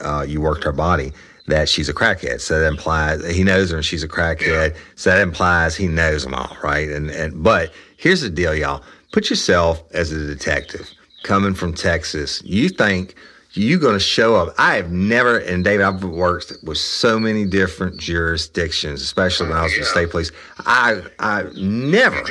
uh, 0.00 0.24
you 0.26 0.40
worked 0.40 0.64
her 0.64 0.72
body 0.72 1.12
that 1.48 1.68
she's 1.68 1.88
a 1.88 1.94
crackhead. 1.94 2.40
So 2.40 2.58
that 2.60 2.66
implies 2.66 3.24
he 3.28 3.44
knows 3.44 3.70
her 3.70 3.76
and 3.76 3.84
she's 3.84 4.02
a 4.02 4.08
crackhead. 4.08 4.74
So 4.96 5.10
that 5.10 5.20
implies 5.20 5.76
he 5.76 5.86
knows 5.86 6.24
them 6.24 6.34
all, 6.34 6.56
right? 6.62 6.88
And 6.88 7.10
and 7.10 7.42
but 7.42 7.72
here's 7.96 8.22
the 8.22 8.30
deal, 8.30 8.54
y'all. 8.54 8.82
Put 9.12 9.30
yourself 9.30 9.82
as 9.92 10.12
a 10.12 10.26
detective 10.26 10.90
coming 11.22 11.54
from 11.54 11.72
Texas. 11.74 12.42
You 12.44 12.68
think 12.68 13.14
you're 13.56 13.78
going 13.78 13.94
to 13.94 14.00
show 14.00 14.36
up. 14.36 14.54
I 14.58 14.74
have 14.76 14.92
never, 14.92 15.38
and 15.38 15.64
David, 15.64 15.84
I've 15.84 16.02
worked 16.04 16.52
with 16.62 16.78
so 16.78 17.18
many 17.18 17.44
different 17.46 17.96
jurisdictions, 17.98 19.02
especially 19.02 19.48
when 19.48 19.56
I 19.58 19.62
was 19.64 19.72
in 19.74 19.80
Yeah. 19.80 19.86
state 19.86 20.10
police. 20.10 20.30
I 20.58 21.02
I 21.18 21.44
never. 21.56 22.22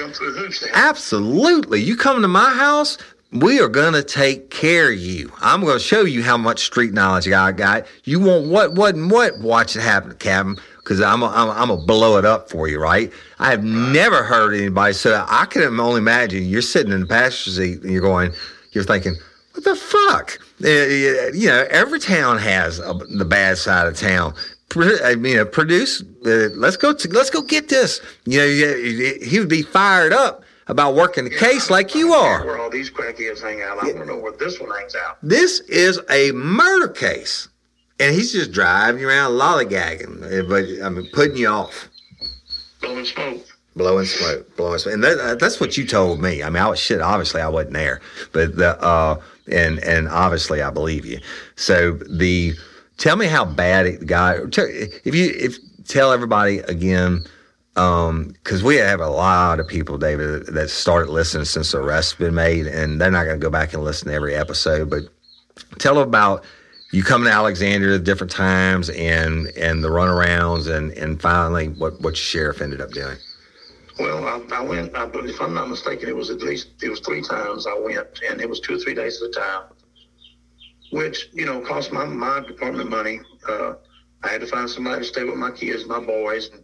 Absolutely. 0.73 1.81
You 1.81 1.95
come 1.97 2.21
to 2.21 2.27
my 2.27 2.53
house, 2.53 2.97
we 3.31 3.59
are 3.59 3.67
going 3.67 3.93
to 3.93 4.03
take 4.03 4.49
care 4.49 4.91
of 4.91 4.97
you. 4.99 5.31
I'm 5.41 5.61
going 5.61 5.77
to 5.77 5.83
show 5.83 6.01
you 6.03 6.23
how 6.23 6.37
much 6.37 6.63
street 6.63 6.93
knowledge 6.93 7.27
I 7.29 7.51
got. 7.51 7.85
You 8.03 8.19
want 8.19 8.47
what, 8.47 8.73
what, 8.73 8.95
and 8.95 9.09
what? 9.11 9.39
Watch 9.39 9.75
it 9.75 9.81
happen, 9.81 10.13
Captain, 10.19 10.57
because 10.77 11.01
I'm 11.01 11.19
going 11.21 11.33
I'm, 11.33 11.49
I'm 11.49 11.67
to 11.69 11.85
blow 11.85 12.17
it 12.17 12.25
up 12.25 12.49
for 12.49 12.67
you, 12.67 12.79
right? 12.79 13.11
I 13.39 13.49
have 13.51 13.63
never 13.63 14.23
heard 14.23 14.53
anybody. 14.53 14.93
So 14.93 15.25
I 15.27 15.45
can 15.45 15.63
only 15.79 15.97
imagine 15.97 16.45
you're 16.45 16.61
sitting 16.61 16.93
in 16.93 17.01
the 17.01 17.07
passenger 17.07 17.51
seat 17.61 17.81
and 17.81 17.91
you're 17.91 18.01
going, 18.01 18.31
you're 18.71 18.83
thinking, 18.83 19.15
what 19.55 19.63
the 19.63 19.75
fuck? 19.75 20.39
Uh, 20.63 21.31
You 21.33 21.47
know, 21.47 21.65
every 21.69 21.99
town 21.99 22.37
has 22.37 22.79
a, 22.79 22.93
the 23.17 23.25
bad 23.25 23.57
side 23.57 23.87
of 23.87 23.97
town. 23.97 24.33
I 25.03 25.15
mean, 25.15 25.39
uh, 25.39 25.45
produce. 25.45 26.01
Uh, 26.25 26.49
let's 26.55 26.75
go. 26.75 26.93
To, 26.93 27.07
let's 27.09 27.29
go 27.29 27.41
get 27.41 27.69
this. 27.69 28.01
You 28.25 28.39
know, 28.39 28.47
he 29.25 29.39
would 29.39 29.47
be 29.47 29.61
fired 29.61 30.11
up 30.11 30.43
about 30.67 30.95
working 30.95 31.23
the 31.23 31.29
case 31.29 31.69
like 31.69 31.95
you 31.95 32.13
are. 32.13 32.45
Where 32.45 32.59
all 32.59 32.69
these 32.69 32.89
crackheads 32.91 33.41
hang 33.41 33.61
out. 33.61 33.77
I 33.81 33.85
want 33.85 33.97
to 33.99 34.05
know 34.05 34.17
where 34.17 34.33
this 34.33 34.59
one 34.59 34.71
hangs 34.71 34.95
out. 34.95 35.17
This 35.21 35.61
is 35.61 36.01
a 36.09 36.31
murder 36.33 36.89
case, 36.89 37.47
and 37.99 38.13
he's 38.13 38.33
just 38.33 38.51
driving 38.51 38.99
you 38.99 39.07
around 39.07 39.33
lollygagging, 39.33 40.23
uh, 40.23 40.49
but 40.49 40.65
I 40.85 40.89
mean, 40.89 41.09
putting 41.13 41.37
you 41.37 41.47
off. 41.47 41.87
Blowing 42.81 43.05
smoke. 43.05 43.45
Blowing 43.75 44.05
smoke, 44.05 44.55
blowing 44.55 44.79
smoke, 44.79 44.93
and 44.95 45.03
that, 45.03 45.37
that's 45.39 45.59
what 45.59 45.77
you 45.77 45.85
told 45.85 46.21
me. 46.21 46.43
I 46.43 46.49
mean, 46.49 46.61
I 46.63 46.69
was 46.69 46.79
shit. 46.79 47.01
Obviously, 47.01 47.41
I 47.41 47.47
wasn't 47.49 47.73
there, 47.73 48.01
but 48.31 48.55
the 48.55 48.81
uh, 48.81 49.21
and 49.51 49.79
and 49.79 50.07
obviously, 50.09 50.61
I 50.61 50.69
believe 50.69 51.05
you. 51.05 51.19
So 51.55 51.93
the 51.93 52.53
tell 52.97 53.15
me 53.15 53.27
how 53.27 53.45
bad 53.45 53.85
it 53.85 54.05
got. 54.07 54.51
tell- 54.51 54.67
If 54.69 55.13
you 55.15 55.31
if 55.35 55.57
tell 55.87 56.11
everybody 56.11 56.59
again, 56.59 57.23
because 57.73 58.63
we 58.63 58.77
have 58.77 59.01
a 59.01 59.09
lot 59.09 59.59
of 59.59 59.67
people, 59.67 59.97
David, 59.97 60.47
that 60.47 60.69
started 60.69 61.09
listening 61.11 61.45
since 61.45 61.71
the 61.73 61.79
arrest's 61.79 62.13
been 62.15 62.35
made, 62.35 62.67
and 62.67 62.99
they're 63.01 63.11
not 63.11 63.25
going 63.25 63.39
to 63.39 63.43
go 63.43 63.49
back 63.49 63.73
and 63.73 63.83
listen 63.83 64.07
to 64.07 64.13
every 64.13 64.35
episode. 64.35 64.89
But 64.89 65.03
tell 65.79 65.95
them 65.95 66.07
about 66.07 66.43
you 66.91 67.03
coming 67.03 67.27
to 67.27 67.33
Alexandria 67.33 67.95
at 67.95 68.03
different 68.05 68.31
times 68.31 68.89
and 68.91 69.47
and 69.57 69.83
the 69.83 69.89
runarounds, 69.89 70.73
and 70.73 70.91
and 70.93 71.21
finally 71.21 71.67
what 71.69 71.99
what 72.01 72.11
your 72.11 72.15
sheriff 72.15 72.61
ended 72.61 72.79
up 72.81 72.91
doing. 72.91 73.17
Well, 73.97 74.25
I, 74.25 74.55
I 74.55 74.61
went. 74.61 74.95
I, 74.95 75.07
if 75.13 75.39
I'm 75.39 75.53
not 75.53 75.69
mistaken, 75.69 76.09
it 76.09 76.15
was 76.15 76.29
at 76.29 76.41
least 76.41 76.67
it 76.81 76.89
was 76.89 76.99
three 76.99 77.21
times 77.21 77.65
I 77.65 77.77
went, 77.77 78.07
and 78.27 78.41
it 78.41 78.49
was 78.49 78.59
two 78.59 78.75
or 78.75 78.77
three 78.77 78.93
days 78.93 79.21
at 79.21 79.29
a 79.29 79.31
time, 79.31 79.63
which 80.91 81.29
you 81.31 81.45
know 81.45 81.61
cost 81.61 81.91
my 81.91 82.03
my 82.03 82.41
department 82.41 82.89
money. 82.89 83.21
Uh, 83.47 83.73
I 84.23 84.29
had 84.29 84.41
to 84.41 84.47
find 84.47 84.69
somebody 84.69 85.01
to 85.01 85.07
stay 85.07 85.23
with 85.23 85.35
my 85.37 85.51
kids, 85.51 85.85
my 85.85 85.99
boys, 85.99 86.49
and 86.49 86.63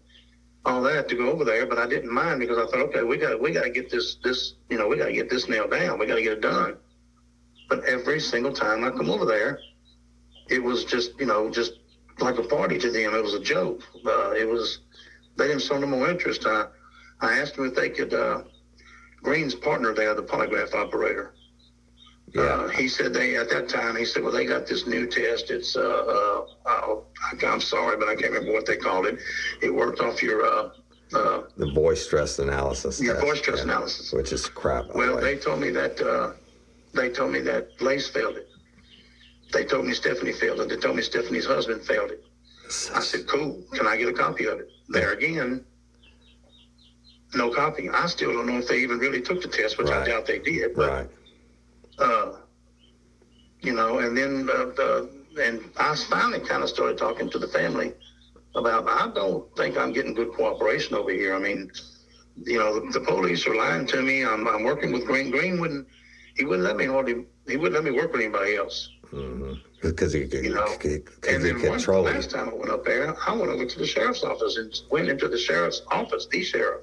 all 0.65 0.81
that 0.81 1.07
to 1.09 1.15
go 1.15 1.29
over 1.29 1.45
there. 1.45 1.65
But 1.65 1.79
I 1.79 1.85
didn't 1.85 2.11
mind 2.11 2.39
because 2.39 2.57
I 2.57 2.65
thought, 2.65 2.81
okay, 2.87 3.03
we 3.03 3.17
got 3.17 3.39
we 3.39 3.51
got 3.51 3.63
to 3.63 3.69
get 3.69 3.89
this 3.89 4.17
this 4.23 4.55
you 4.69 4.77
know 4.77 4.87
we 4.87 4.97
got 4.97 5.05
to 5.05 5.13
get 5.13 5.29
this 5.29 5.47
nailed 5.47 5.71
down. 5.71 5.99
We 5.99 6.07
got 6.07 6.15
to 6.15 6.21
get 6.21 6.33
it 6.33 6.41
done. 6.41 6.75
But 7.69 7.85
every 7.85 8.19
single 8.19 8.51
time 8.51 8.83
I 8.83 8.89
come 8.89 9.09
over 9.09 9.23
there, 9.23 9.57
it 10.49 10.61
was 10.61 10.83
just 10.83 11.11
you 11.17 11.25
know 11.25 11.49
just 11.49 11.73
like 12.19 12.37
a 12.37 12.43
party 12.43 12.77
to 12.79 12.91
them. 12.91 13.13
It 13.13 13.23
was 13.23 13.33
a 13.35 13.39
joke. 13.39 13.83
Uh, 14.05 14.31
it 14.31 14.47
was 14.47 14.79
they 15.37 15.47
didn't 15.47 15.61
show 15.61 15.77
no 15.77 15.87
more 15.87 16.09
interest. 16.09 16.45
I 16.45 16.65
I 17.21 17.37
asked 17.37 17.55
them 17.55 17.65
if 17.65 17.75
they 17.75 17.89
could. 17.89 18.13
Uh, 18.13 18.41
Green's 19.23 19.53
partner 19.53 19.93
there, 19.93 20.15
the 20.15 20.23
polygraph 20.23 20.73
operator. 20.73 21.33
Uh, 22.35 22.67
he 22.69 22.87
said 22.87 23.13
they 23.13 23.35
at 23.35 23.49
that 23.49 23.67
time. 23.69 23.95
He 23.95 24.05
said, 24.05 24.23
"Well, 24.23 24.31
they 24.31 24.45
got 24.45 24.65
this 24.65 24.87
new 24.87 25.05
test. 25.05 25.51
It's 25.51 25.75
uh, 25.75 25.81
uh, 25.81 26.45
oh, 26.65 27.03
I- 27.21 27.45
I'm 27.45 27.59
sorry, 27.61 27.97
but 27.97 28.07
I 28.07 28.15
can't 28.15 28.31
remember 28.31 28.53
what 28.53 28.65
they 28.65 28.77
called 28.77 29.05
it. 29.05 29.17
It 29.61 29.69
worked 29.69 29.99
off 29.99 30.23
your 30.23 30.45
uh, 30.45 30.69
uh, 31.13 31.43
The 31.57 31.69
voice 31.71 32.03
stress 32.03 32.39
analysis. 32.39 32.99
Yeah, 33.01 33.13
test, 33.13 33.25
voice 33.25 33.37
stress 33.39 33.61
analysis. 33.63 34.13
Which 34.13 34.31
is 34.31 34.47
crap. 34.47 34.87
by 34.87 34.93
the 34.93 34.97
Well, 34.97 35.17
they 35.21 35.35
told 35.35 35.59
me 35.59 35.69
that 35.71 36.01
uh, 36.01 36.31
they 36.93 37.09
told 37.09 37.31
me 37.31 37.41
that 37.41 37.67
Lace 37.81 38.07
failed 38.07 38.37
it. 38.37 38.47
They 39.51 39.65
told 39.65 39.85
me 39.85 39.93
Stephanie 39.93 40.31
failed 40.31 40.61
it. 40.61 40.69
They 40.69 40.77
told 40.77 40.95
me 40.95 41.01
Stephanie's 41.01 41.45
husband 41.45 41.85
failed 41.85 42.11
it. 42.11 42.23
I 42.95 43.01
said, 43.01 43.27
"Cool. 43.27 43.61
Can 43.73 43.85
I 43.85 43.97
get 43.97 44.07
a 44.07 44.13
copy 44.13 44.45
of 44.45 44.57
it?" 44.59 44.69
There 44.87 45.11
again, 45.11 45.65
no 47.33 47.49
copying. 47.49 47.89
I 47.93 48.07
still 48.07 48.33
don't 48.33 48.45
know 48.47 48.57
if 48.57 48.67
they 48.67 48.79
even 48.79 48.99
really 48.99 49.21
took 49.21 49.41
the 49.41 49.47
test, 49.47 49.77
which 49.77 49.87
Right. 49.87 50.03
I 50.03 50.05
doubt 50.05 50.25
they 50.25 50.39
did. 50.39 50.73
But 50.75 50.89
right. 50.89 51.09
uh, 51.99 52.31
you 53.61 53.73
know, 53.73 53.99
and 53.99 54.17
then 54.17 54.49
uh, 54.49 54.65
the 54.75 55.09
and 55.41 55.61
I 55.77 55.95
finally 55.95 56.39
kind 56.39 56.63
of 56.63 56.69
started 56.69 56.97
talking 56.97 57.29
to 57.29 57.39
the 57.39 57.47
family 57.47 57.93
about 58.55 58.87
I 58.87 59.07
don't 59.13 59.45
think 59.55 59.77
I'm 59.77 59.91
getting 59.93 60.13
good 60.13 60.33
cooperation 60.33 60.95
over 60.95 61.11
here. 61.11 61.33
I 61.35 61.39
mean, 61.39 61.71
you 62.43 62.57
know, 62.57 62.79
the, 62.79 62.99
the 62.99 63.05
police 63.05 63.45
are 63.47 63.55
lying 63.55 63.85
to 63.87 64.01
me. 64.01 64.25
I'm, 64.25 64.47
I'm 64.47 64.63
working 64.63 64.91
with 64.91 65.05
Green. 65.05 65.31
Green 65.31 65.59
wouldn't 65.59 65.87
he 66.35 66.43
wouldn't 66.43 66.65
let 66.65 66.75
me 66.75 66.85
hardly 66.85 67.25
he 67.47 67.55
wouldn't 67.57 67.75
let 67.75 67.83
me 67.83 67.91
work 67.91 68.11
with 68.11 68.21
anybody 68.21 68.55
else. 68.55 68.89
Because 69.81 70.13
he 70.13 70.27
could, 70.27 70.43
You 70.43 70.53
know, 70.53 70.67
could, 70.79 71.03
and 71.27 71.43
he 71.43 71.51
then 71.51 71.69
one, 71.69 72.03
last 72.03 72.29
time 72.29 72.49
I 72.49 72.53
went 72.53 72.71
up 72.71 72.85
there, 72.85 73.15
I 73.27 73.33
went 73.33 73.51
over 73.51 73.65
to 73.65 73.79
the 73.79 73.85
sheriff's 73.85 74.23
office 74.23 74.55
and 74.57 74.79
went 74.89 75.09
into 75.09 75.27
the 75.27 75.37
sheriff's 75.37 75.81
office, 75.91 76.27
the 76.31 76.43
sheriff, 76.43 76.81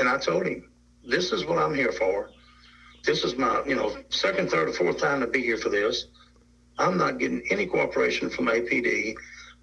and 0.00 0.08
I 0.08 0.18
told 0.18 0.46
him, 0.46 0.68
"This 1.04 1.30
is 1.30 1.44
what 1.44 1.58
I'm 1.58 1.74
here 1.74 1.92
for. 1.92 2.30
This 3.04 3.22
is 3.22 3.36
my, 3.36 3.62
you 3.66 3.76
know, 3.76 3.96
second, 4.08 4.50
third, 4.50 4.68
or 4.68 4.72
fourth 4.72 4.98
time 4.98 5.20
to 5.20 5.26
be 5.26 5.42
here 5.42 5.56
for 5.56 5.68
this. 5.68 6.06
I'm 6.78 6.96
not 6.96 7.18
getting 7.18 7.42
any 7.50 7.66
cooperation 7.66 8.30
from 8.30 8.46
APD. 8.46 9.14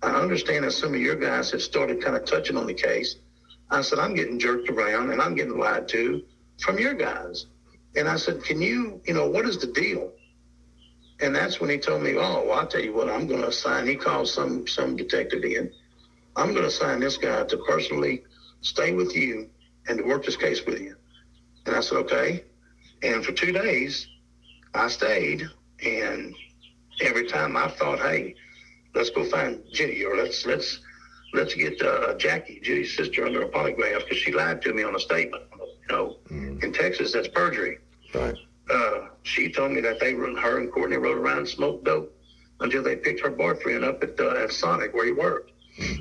I 0.04 0.12
understand 0.12 0.64
that 0.64 0.72
some 0.72 0.94
of 0.94 1.02
your 1.02 1.16
guys 1.16 1.52
have 1.52 1.62
started 1.62 2.02
kind 2.02 2.16
of 2.16 2.26
touching 2.26 2.56
on 2.56 2.68
the 2.68 2.74
case. 2.74 3.16
I 3.72 3.82
said 3.82 4.00
I'm 4.00 4.14
getting 4.14 4.40
jerked 4.40 4.70
around 4.70 5.12
and 5.12 5.22
I'm 5.22 5.36
getting 5.36 5.58
lied 5.58 5.88
to 5.90 6.24
from 6.60 6.78
your 6.80 6.94
guys. 6.94 7.48
And 7.96 8.08
I 8.08 8.16
said, 8.16 8.44
can 8.44 8.62
you, 8.62 9.02
you 9.06 9.14
know, 9.14 9.28
what 9.28 9.46
is 9.46 9.58
the 9.58 9.68
deal? 9.68 10.14
And 11.20 11.36
that's 11.36 11.60
when 11.60 11.72
he 11.72 11.78
told 11.80 12.04
me, 12.04 12.16
oh, 12.16 12.46
well, 12.46 12.60
I'll 12.60 12.68
tell 12.68 12.82
you 12.82 12.94
what, 12.94 13.10
I'm 13.10 13.26
going 13.28 13.42
to 13.42 13.48
assign. 13.48 13.88
He 13.88 13.96
called 13.96 14.30
some 14.30 14.68
some 14.68 14.96
detective 14.96 15.44
in. 15.44 15.72
I'm 16.36 16.52
going 16.52 16.62
to 16.62 16.68
assign 16.68 17.00
this 17.00 17.18
guy 17.18 17.44
to 17.46 17.58
personally 17.58 18.24
stay 18.62 18.94
with 18.94 19.16
you 19.16 19.50
and 19.88 19.98
to 19.98 20.04
work 20.04 20.26
this 20.26 20.36
case 20.36 20.66
with 20.66 20.80
you. 20.80 20.96
And 21.66 21.76
I 21.76 21.82
said, 21.82 21.98
okay. 22.00 22.44
And 23.04 23.24
for 23.26 23.32
two 23.32 23.52
days, 23.52 24.08
I 24.74 24.88
stayed. 24.88 25.48
And 25.84 26.36
every 27.02 27.28
time 27.28 27.56
I 27.56 27.68
thought, 27.70 28.00
hey, 28.00 28.36
let's 28.96 29.10
go 29.10 29.24
find 29.26 29.62
Judy 29.72 30.04
or 30.06 30.16
let's 30.16 30.46
let's 30.46 30.80
let's 31.34 31.54
get 31.54 31.82
uh, 31.82 32.16
Jackie, 32.16 32.60
Judy's 32.64 32.96
sister, 32.96 33.26
under 33.26 33.44
a 33.44 33.50
polygraph 33.50 34.04
because 34.04 34.18
she 34.18 34.32
lied 34.32 34.62
to 34.64 34.74
me 34.74 34.84
on 34.84 34.96
a 34.96 35.00
statement. 35.00 35.44
You 35.90 35.96
know, 35.96 36.18
in 36.62 36.74
Texas, 36.74 37.14
that's 37.14 37.28
perjury. 37.28 37.78
Right. 38.14 38.36
uh, 38.70 39.10
she 39.24 39.52
told 39.52 39.72
me 39.74 39.82
that 39.82 40.00
they 40.00 40.14
her 40.14 40.60
and 40.60 40.72
Courtney 40.72 40.98
rode 40.98 41.18
around 41.18 41.40
and 41.40 41.48
smoked 41.48 41.84
dope 41.84 42.14
until 42.62 42.82
they 42.82 42.96
picked 42.96 43.20
her 43.22 43.30
boyfriend 43.30 43.84
up 43.84 44.02
at, 44.02 44.20
uh, 44.20 44.44
at 44.44 44.52
Sonic 44.52 44.94
where 44.94 45.06
he 45.06 45.12
worked 45.12 45.52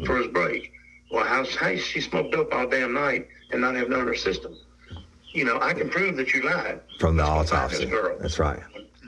for 0.07 0.17
his 0.17 0.29
break. 0.29 0.73
Well, 1.11 1.25
how, 1.25 1.45
how 1.45 1.77
she 1.77 2.01
smoked 2.01 2.33
dope 2.33 2.53
all 2.53 2.69
damn 2.69 2.93
night 2.93 3.29
and 3.53 3.61
not 3.61 3.75
have 3.77 3.89
known 3.89 4.07
her 4.07 4.15
system? 4.15 4.57
You 5.33 5.45
know, 5.45 5.61
I 5.61 5.73
can 5.75 5.89
prove 5.89 6.17
that 6.17 6.33
you 6.33 6.43
lied. 6.43 6.81
From 6.99 7.17
the 7.17 7.23
autopsy. 7.23 7.87
girl. 7.87 8.17
That's 8.19 8.39
right. 8.39 8.61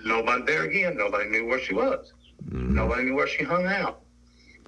Nobody 0.04 0.44
there 0.44 0.64
again. 0.64 0.96
Nobody 0.96 1.28
knew 1.28 1.46
where 1.46 1.60
she 1.60 1.74
was. 1.74 2.12
Nobody 2.50 3.04
knew 3.04 3.14
where 3.14 3.26
she 3.26 3.44
hung 3.44 3.66
out. 3.66 4.00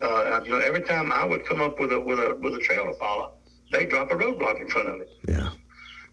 Uh, 0.02 0.40
you 0.44 0.50
know, 0.50 0.58
every 0.58 0.80
time 0.80 1.12
I 1.12 1.24
would 1.24 1.44
come 1.46 1.60
up 1.60 1.78
with 1.78 1.92
a 1.92 2.00
with 2.00 2.18
a 2.18 2.36
with 2.40 2.54
a 2.54 2.58
trail 2.58 2.86
to 2.86 2.94
follow, 2.94 3.32
they 3.70 3.84
drop 3.84 4.10
a 4.10 4.14
roadblock 4.14 4.60
in 4.60 4.68
front 4.68 4.88
of 4.88 5.00
it. 5.00 5.10
Yeah. 5.28 5.50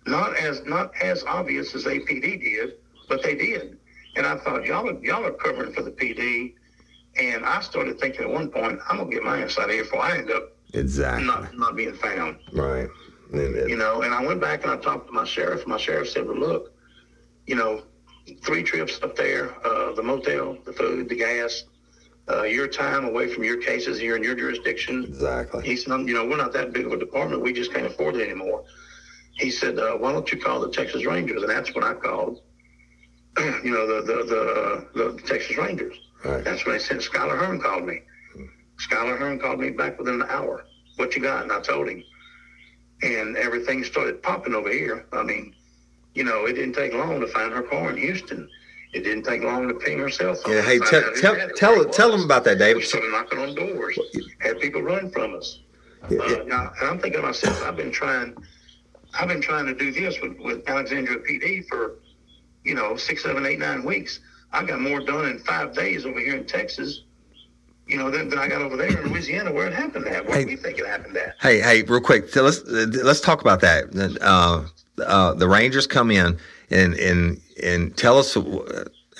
Not 0.05 0.35
as 0.35 0.63
not 0.65 0.91
as 1.01 1.23
obvious 1.23 1.73
as 1.73 1.85
APD 1.85 2.41
did, 2.41 2.73
but 3.07 3.23
they 3.23 3.35
did. 3.35 3.77
And 4.15 4.25
I 4.25 4.37
thought 4.37 4.65
y'all 4.65 4.89
are, 4.89 4.99
y'all 5.03 5.25
are 5.25 5.31
covering 5.31 5.71
for 5.73 5.81
the 5.81 5.91
PD. 5.91 6.53
And 7.17 7.45
I 7.45 7.61
started 7.61 7.99
thinking 7.99 8.21
at 8.21 8.29
one 8.29 8.49
point, 8.49 8.79
I'm 8.87 8.97
gonna 8.97 9.09
get 9.09 9.23
my 9.23 9.41
ass 9.41 9.57
out 9.57 9.65
of 9.65 9.71
here 9.71 9.83
before 9.83 10.01
I 10.01 10.17
end 10.17 10.31
up 10.31 10.56
Exactly. 10.73 11.25
not 11.25 11.57
not 11.57 11.75
being 11.75 11.93
found. 11.93 12.37
Right. 12.51 12.87
It- 13.33 13.69
You 13.69 13.77
know, 13.77 14.01
and 14.01 14.13
I 14.13 14.25
went 14.25 14.39
back 14.41 14.63
and 14.63 14.71
I 14.71 14.77
talked 14.77 15.07
to 15.07 15.13
my 15.13 15.25
sheriff. 15.25 15.65
My 15.67 15.77
sheriff 15.77 16.09
said, 16.09 16.25
"Well, 16.25 16.37
look, 16.37 16.71
you 17.45 17.55
know, 17.55 17.83
three 18.43 18.63
trips 18.63 18.99
up 19.01 19.15
there, 19.15 19.53
uh, 19.65 19.93
the 19.93 20.03
motel, 20.03 20.57
the 20.65 20.73
food, 20.73 21.09
the 21.09 21.15
gas, 21.15 21.63
uh, 22.29 22.43
your 22.43 22.67
time 22.67 23.05
away 23.05 23.27
from 23.27 23.43
your 23.43 23.57
cases 23.57 23.97
here 23.99 24.15
in 24.15 24.23
your 24.23 24.35
jurisdiction. 24.35 25.05
exactly. 25.05 25.63
He 25.65 25.75
said, 25.77 25.91
you 26.07 26.13
know, 26.13 26.25
we're 26.25 26.37
not 26.37 26.51
that 26.53 26.73
big 26.73 26.85
of 26.85 26.91
a 26.91 26.97
department. 26.97 27.41
We 27.41 27.53
just 27.53 27.71
can't 27.73 27.85
afford 27.85 28.15
it 28.17 28.21
anymore. 28.29 28.63
He 29.33 29.49
said, 29.49 29.79
uh, 29.79 29.93
why 29.93 30.11
don't 30.11 30.29
you 30.31 30.37
call 30.37 30.59
the 30.59 30.69
Texas 30.69 31.05
Rangers? 31.05 31.41
And 31.41 31.49
that's 31.49 31.73
what 31.73 31.83
I 31.85 31.93
called, 31.93 32.41
you 33.63 33.71
know, 33.71 33.87
the, 33.87 34.01
the, 34.01 34.23
the, 34.93 35.13
the 35.13 35.21
Texas 35.21 35.55
Rangers. 35.57 35.95
Right. 36.25 36.43
That's 36.43 36.65
when 36.65 36.75
they 36.75 36.83
sent 36.83 37.01
Skylar 37.01 37.37
Hearn 37.37 37.61
called 37.61 37.85
me. 37.85 38.01
Skylar 38.79 39.17
Hearn 39.17 39.39
called 39.39 39.59
me 39.59 39.69
back 39.71 39.97
within 39.99 40.21
an 40.21 40.27
hour. 40.29 40.65
What 40.97 41.15
you 41.15 41.21
got? 41.21 41.43
And 41.43 41.51
I 41.51 41.61
told 41.61 41.89
him. 41.89 42.03
And 43.03 43.37
everything 43.37 43.83
started 43.83 44.21
popping 44.23 44.55
over 44.55 44.71
here. 44.71 45.05
I 45.13 45.23
mean, 45.23 45.53
you 46.15 46.23
know, 46.23 46.45
it 46.45 46.53
didn't 46.53 46.73
take 46.73 46.93
long 46.93 47.19
to 47.19 47.27
find 47.27 47.53
her 47.53 47.61
car 47.61 47.91
in 47.91 47.97
Houston. 47.97 48.49
It 48.93 49.03
didn't 49.03 49.23
take 49.23 49.43
long 49.43 49.67
to 49.67 49.73
ping 49.75 49.99
her 49.99 50.09
cell 50.09 50.33
phone. 50.33 50.53
Yeah, 50.55 50.61
hey, 50.61 50.79
tell- 50.79 51.13
tell- 51.15 51.49
tell- 51.55 51.85
tell 51.85 52.11
them 52.11 52.23
about 52.23 52.43
that, 52.45 52.57
David. 52.57 52.77
We 52.77 52.83
started 52.83 53.11
knocking 53.11 53.39
on 53.39 53.53
doors. 53.53 53.99
Had 54.39 54.59
people 54.59 54.81
run 54.81 55.11
from 55.11 55.35
us. 55.35 55.59
Yeah, 56.09 56.19
Uh, 56.19 56.29
yeah. 56.29 56.43
now, 56.45 56.73
and 56.79 56.89
I'm 56.89 56.99
thinking 56.99 57.21
to 57.21 57.27
myself, 57.27 57.61
I've 57.63 57.75
been 57.75 57.91
trying, 57.91 58.35
I've 59.19 59.27
been 59.27 59.41
trying 59.41 59.65
to 59.67 59.75
do 59.75 59.91
this 59.91 60.19
with, 60.21 60.37
with 60.39 60.67
Alexandria 60.67 61.19
PD 61.19 61.67
for, 61.67 61.95
you 62.63 62.73
know, 62.75 62.95
six, 62.95 63.23
seven, 63.23 63.45
eight, 63.45 63.59
nine 63.59 63.83
weeks. 63.83 64.21
I 64.53 64.63
got 64.63 64.79
more 64.79 65.01
done 65.01 65.25
in 65.27 65.39
five 65.39 65.73
days 65.73 66.05
over 66.05 66.19
here 66.19 66.35
in 66.35 66.45
Texas, 66.45 67.03
you 67.87 67.97
know, 67.97 68.11
than, 68.11 68.29
than 68.29 68.39
I 68.39 68.47
got 68.47 68.61
over 68.61 68.75
there 68.75 68.89
in 68.89 69.09
Louisiana 69.09 69.51
where 69.51 69.67
it 69.67 69.73
happened 69.73 70.07
at. 70.07 70.25
Where 70.25 70.35
Hey. 70.35 70.43
do 70.43 70.49
we 70.49 70.55
think 70.57 70.79
it 70.79 70.85
happened 70.85 71.15
at? 71.17 71.35
Hey, 71.41 71.59
hey, 71.61 71.83
real 71.83 72.01
quick. 72.01 72.29
So 72.29 72.43
let's 72.43 72.63
let's 72.65 73.21
talk 73.21 73.41
about 73.41 73.61
that. 73.61 74.17
Uh, 74.21 74.65
uh, 75.01 75.33
the 75.33 75.47
Rangers 75.47 75.87
come 75.87 76.11
in 76.11 76.37
and 76.69 76.93
and 76.95 77.39
and 77.63 77.95
tell 77.95 78.17
us 78.17 78.35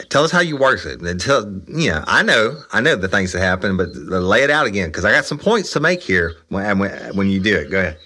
tell 0.09 0.23
us 0.23 0.31
how 0.31 0.41
you 0.41 0.57
work 0.57 0.85
it. 0.85 1.01
And 1.01 1.19
tell 1.19 1.61
yeah, 1.67 2.03
I 2.07 2.23
know 2.23 2.61
I 2.73 2.81
know 2.81 2.95
the 2.95 3.07
things 3.07 3.31
that 3.33 3.39
happen, 3.39 3.77
but 3.77 3.95
lay 3.95 4.43
it 4.43 4.49
out 4.49 4.67
again 4.67 4.89
because 4.89 5.05
I 5.05 5.11
got 5.11 5.25
some 5.25 5.37
points 5.37 5.71
to 5.73 5.79
make 5.79 6.01
here 6.01 6.33
when 6.49 6.79
when, 7.15 7.29
you 7.29 7.39
do 7.39 7.55
it. 7.55 7.71
Go 7.71 7.79
ahead. 7.79 7.97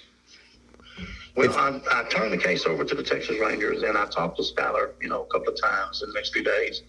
Well, 1.35 1.51
I, 1.57 1.79
I 1.91 2.03
turned 2.09 2.33
the 2.33 2.37
case 2.37 2.65
over 2.65 2.83
to 2.83 2.93
the 2.93 3.03
Texas 3.03 3.39
Rangers, 3.39 3.83
and 3.83 3.97
I 3.97 4.05
talked 4.05 4.35
to 4.37 4.43
Skylar, 4.43 4.89
you 5.01 5.07
know, 5.07 5.23
a 5.23 5.27
couple 5.27 5.53
of 5.53 5.59
times 5.61 6.03
in 6.03 6.09
the 6.09 6.13
next 6.13 6.33
few 6.33 6.43
days. 6.43 6.83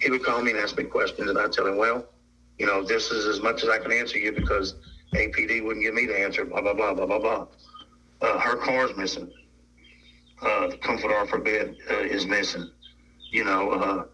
He 0.00 0.08
would 0.08 0.22
call 0.22 0.40
me 0.40 0.52
and 0.52 0.60
ask 0.60 0.78
me 0.78 0.84
questions, 0.84 1.28
and 1.28 1.36
I'd 1.36 1.52
tell 1.52 1.66
him, 1.66 1.76
well, 1.76 2.06
you 2.62 2.68
know, 2.68 2.80
this 2.80 3.10
is 3.10 3.26
as 3.26 3.40
much 3.40 3.64
as 3.64 3.68
I 3.68 3.78
can 3.80 3.90
answer 3.90 4.18
you 4.18 4.30
because 4.30 4.76
APD 5.14 5.64
wouldn't 5.64 5.84
give 5.84 5.94
me 5.94 6.06
the 6.06 6.16
answer, 6.16 6.44
blah, 6.44 6.60
blah, 6.60 6.72
blah, 6.72 6.94
blah, 6.94 7.06
blah, 7.06 7.18
blah. 7.18 7.46
Uh, 8.20 8.38
her 8.38 8.54
car's 8.54 8.96
missing. 8.96 9.32
Uh, 10.40 10.68
the 10.68 10.76
comfort 10.76 11.10
of 11.10 11.28
her 11.28 11.38
bed 11.38 11.74
uh, 11.90 11.98
is 11.98 12.24
missing. 12.24 12.70
You 13.32 13.42
know, 13.42 14.06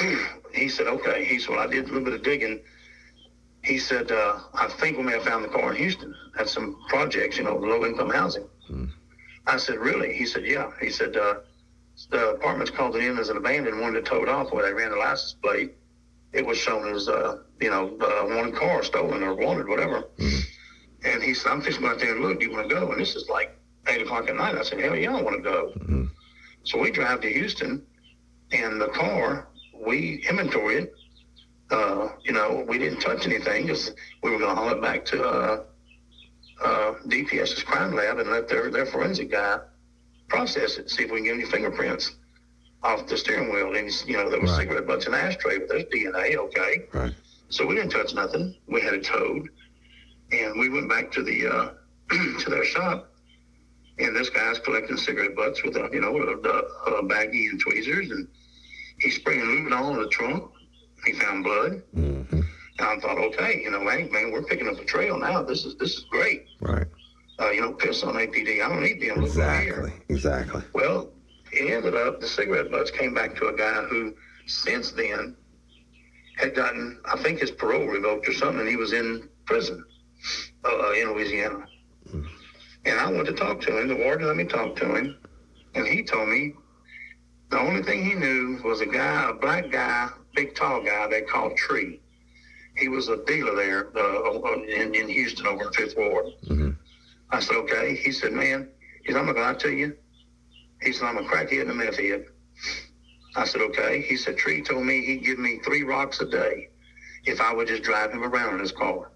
uh, 0.00 0.02
he 0.52 0.68
said, 0.68 0.88
okay. 0.88 1.24
He 1.24 1.38
said, 1.38 1.50
well, 1.50 1.60
I 1.60 1.68
did 1.68 1.84
a 1.84 1.86
little 1.86 2.02
bit 2.02 2.14
of 2.14 2.24
digging. 2.24 2.58
He 3.62 3.78
said, 3.78 4.10
uh, 4.10 4.40
I 4.52 4.66
think 4.66 4.98
we 4.98 5.04
may 5.04 5.12
have 5.12 5.22
found 5.22 5.44
the 5.44 5.48
car 5.48 5.70
in 5.70 5.76
Houston 5.76 6.16
at 6.40 6.48
some 6.48 6.76
projects, 6.88 7.38
you 7.38 7.44
know, 7.44 7.54
low 7.54 7.86
income 7.86 8.10
housing. 8.10 8.48
I 9.46 9.56
said, 9.56 9.78
really? 9.78 10.14
He 10.14 10.26
said, 10.26 10.44
yeah. 10.44 10.72
He 10.80 10.90
said, 10.90 11.16
uh, 11.16 11.34
the 12.10 12.30
apartment's 12.30 12.72
called 12.72 12.96
it 12.96 13.04
in 13.04 13.18
as 13.18 13.28
an 13.28 13.36
abandoned 13.36 13.80
one 13.80 13.94
that 13.94 14.04
towed 14.04 14.28
off 14.28 14.52
where 14.52 14.66
they 14.66 14.72
ran 14.72 14.90
the 14.90 14.96
license 14.96 15.36
plate. 15.40 15.76
It 16.34 16.44
was 16.44 16.58
shown 16.58 16.92
as, 16.94 17.08
uh, 17.08 17.38
you 17.60 17.70
know, 17.70 17.96
uh, 18.00 18.36
one 18.36 18.52
car 18.52 18.82
stolen 18.82 19.22
or 19.22 19.34
wanted, 19.34 19.68
whatever. 19.68 20.08
And 21.04 21.22
he 21.22 21.32
said, 21.32 21.52
I'm 21.52 21.62
fixing 21.62 21.82
to 21.82 21.88
go 21.88 21.94
out 21.94 22.00
there 22.00 22.12
and 22.12 22.22
look. 22.22 22.40
Do 22.40 22.46
you 22.46 22.52
want 22.52 22.68
to 22.68 22.74
go? 22.74 22.90
And 22.90 23.00
this 23.00 23.14
is 23.14 23.28
like 23.28 23.56
8 23.86 24.02
o'clock 24.02 24.28
at 24.28 24.36
night. 24.36 24.56
I 24.56 24.62
said, 24.62 24.80
hell 24.80 24.96
yeah, 24.96 25.14
I 25.14 25.22
want 25.22 25.36
to 25.36 25.42
go. 25.42 26.08
So 26.64 26.78
we 26.78 26.90
drive 26.90 27.20
to 27.20 27.32
Houston, 27.32 27.82
and 28.52 28.80
the 28.80 28.88
car, 28.88 29.48
we 29.86 30.24
inventory 30.28 30.76
it. 30.76 30.94
Uh, 31.70 32.08
you 32.22 32.32
know, 32.32 32.64
we 32.66 32.78
didn't 32.78 33.00
touch 33.00 33.26
anything 33.26 33.66
because 33.66 33.92
we 34.22 34.30
were 34.30 34.38
going 34.38 34.54
to 34.54 34.60
haul 34.60 34.70
it 34.70 34.82
back 34.82 35.04
to 35.06 35.22
uh, 35.22 35.64
uh, 36.62 36.94
DPS's 37.06 37.62
crime 37.62 37.94
lab 37.94 38.18
and 38.18 38.30
let 38.30 38.48
their, 38.48 38.70
their 38.70 38.86
forensic 38.86 39.30
guy 39.30 39.58
process 40.28 40.78
it, 40.78 40.90
see 40.90 41.04
if 41.04 41.10
we 41.10 41.18
can 41.18 41.26
get 41.26 41.34
any 41.34 41.44
fingerprints 41.44 42.16
off 42.84 43.06
the 43.06 43.16
steering 43.16 43.50
wheel. 43.52 43.74
And, 43.74 43.90
you 44.06 44.16
know, 44.16 44.28
there 44.30 44.40
was 44.40 44.50
Right. 44.52 44.60
cigarette 44.68 44.86
butts 44.86 45.06
in 45.06 45.12
the 45.12 45.18
ashtray, 45.18 45.58
but 45.58 45.68
there's 45.68 45.84
DNA, 45.84 46.36
okay. 46.36 46.84
Right. 46.92 47.14
So 47.48 47.66
we 47.66 47.74
didn't 47.74 47.90
touch 47.90 48.14
nothing. 48.14 48.54
We 48.68 48.80
had 48.80 48.94
it 48.94 49.04
towed, 49.04 49.48
and 50.32 50.58
we 50.58 50.68
went 50.68 50.88
back 50.88 51.10
to 51.12 51.22
the 51.22 51.46
uh, 51.46 51.70
to 52.40 52.50
their 52.50 52.64
shop. 52.64 53.10
And 53.98 54.14
this 54.16 54.28
guy's 54.28 54.58
collecting 54.58 54.96
cigarette 54.96 55.36
butts 55.36 55.62
with 55.62 55.76
a 55.76 55.88
you 55.92 56.00
know 56.00 56.16
a, 56.16 56.32
a, 56.32 56.94
a 56.98 57.02
baggie 57.04 57.48
and 57.50 57.60
tweezers, 57.60 58.10
and 58.10 58.26
he's 58.98 59.16
spraying 59.16 59.72
all 59.72 59.90
in 59.94 60.00
the 60.02 60.08
trunk. 60.08 60.50
He 61.06 61.12
found 61.12 61.44
blood, 61.44 61.82
Mm-hmm. 61.96 62.36
and 62.36 62.44
I 62.80 62.98
thought, 62.98 63.18
okay, 63.18 63.60
you 63.62 63.70
know, 63.70 63.88
hey 63.88 64.08
man, 64.10 64.32
we're 64.32 64.42
picking 64.42 64.66
up 64.68 64.78
a 64.80 64.84
trail 64.84 65.16
now. 65.18 65.42
This 65.42 65.64
is 65.64 65.76
this 65.76 65.92
is 65.98 66.04
great. 66.10 66.46
Right. 66.60 66.86
Uh, 67.38 67.50
you 67.50 67.60
know, 67.60 67.72
piss 67.72 68.02
on 68.02 68.14
APD. 68.14 68.64
I 68.64 68.68
don't 68.68 68.82
need 68.82 69.00
them. 69.00 69.22
Exactly. 69.22 69.90
here. 69.90 70.02
Exactly. 70.08 70.62
Well, 70.72 71.10
it 71.56 71.72
ended 71.72 71.94
up 71.94 72.20
the 72.20 72.26
cigarette 72.26 72.70
butts 72.70 72.90
came 72.90 73.14
back 73.14 73.36
to 73.36 73.48
a 73.48 73.56
guy 73.56 73.82
who, 73.84 74.14
since 74.46 74.92
then, 74.92 75.36
had 76.36 76.54
gotten 76.54 77.00
I 77.04 77.16
think 77.22 77.40
his 77.40 77.50
parole 77.50 77.86
revoked 77.86 78.28
or 78.28 78.32
something, 78.32 78.60
and 78.60 78.68
he 78.68 78.76
was 78.76 78.92
in 78.92 79.28
prison 79.46 79.84
uh, 80.64 80.92
in 80.92 81.12
Louisiana. 81.12 81.66
And 82.86 83.00
I 83.00 83.10
went 83.10 83.26
to 83.26 83.32
talk 83.32 83.60
to 83.62 83.78
him. 83.78 83.88
The 83.88 83.96
warden 83.96 84.26
let 84.26 84.36
me 84.36 84.44
talk 84.44 84.76
to 84.76 84.94
him, 84.94 85.16
and 85.74 85.86
he 85.86 86.02
told 86.02 86.28
me 86.28 86.54
the 87.50 87.58
only 87.58 87.82
thing 87.82 88.04
he 88.04 88.14
knew 88.14 88.60
was 88.64 88.80
a 88.80 88.86
guy, 88.86 89.30
a 89.30 89.34
black 89.34 89.70
guy, 89.70 90.10
big 90.34 90.54
tall 90.54 90.82
guy 90.82 91.06
they 91.08 91.22
called 91.22 91.56
Tree. 91.56 92.00
He 92.76 92.88
was 92.88 93.08
a 93.08 93.24
dealer 93.24 93.54
there 93.54 93.96
uh, 93.96 94.62
in, 94.62 94.94
in 94.94 95.08
Houston 95.08 95.46
over 95.46 95.68
in 95.68 95.72
Fifth 95.72 95.96
Ward. 95.96 96.26
I 97.30 97.40
said, 97.40 97.56
okay. 97.56 97.94
He 97.94 98.10
said, 98.10 98.32
man, 98.32 98.68
he 99.04 99.12
said, 99.12 99.20
I'm 99.20 99.32
going 99.32 99.54
to 99.56 99.60
tell 99.60 99.70
you. 99.70 99.96
He 100.84 100.92
said, 100.92 101.06
I'm 101.06 101.16
a 101.16 101.22
crackhead 101.22 101.62
and 101.62 101.70
a 101.70 101.74
meth 101.74 101.98
head. 101.98 102.26
I 103.36 103.44
said, 103.44 103.62
okay. 103.62 104.02
He 104.02 104.16
said, 104.16 104.36
Tree 104.36 104.62
told 104.62 104.84
me 104.84 105.04
he'd 105.04 105.24
give 105.24 105.38
me 105.38 105.58
three 105.64 105.82
rocks 105.82 106.20
a 106.20 106.26
day 106.26 106.68
if 107.24 107.40
I 107.40 107.52
would 107.52 107.68
just 107.68 107.82
drive 107.82 108.12
him 108.12 108.22
around 108.22 108.54
in 108.54 108.60
his 108.60 108.72
car. 108.72 109.10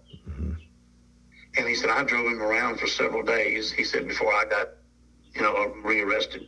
And 1.57 1.67
he 1.67 1.75
said, 1.75 1.89
I 1.89 2.03
drove 2.03 2.27
him 2.27 2.41
around 2.41 2.79
for 2.79 2.87
several 2.87 3.23
days. 3.23 3.71
He 3.71 3.83
said, 3.83 4.07
before 4.07 4.33
I 4.33 4.45
got, 4.45 4.67
you 5.33 5.41
know, 5.41 5.73
rearrested. 5.83 6.43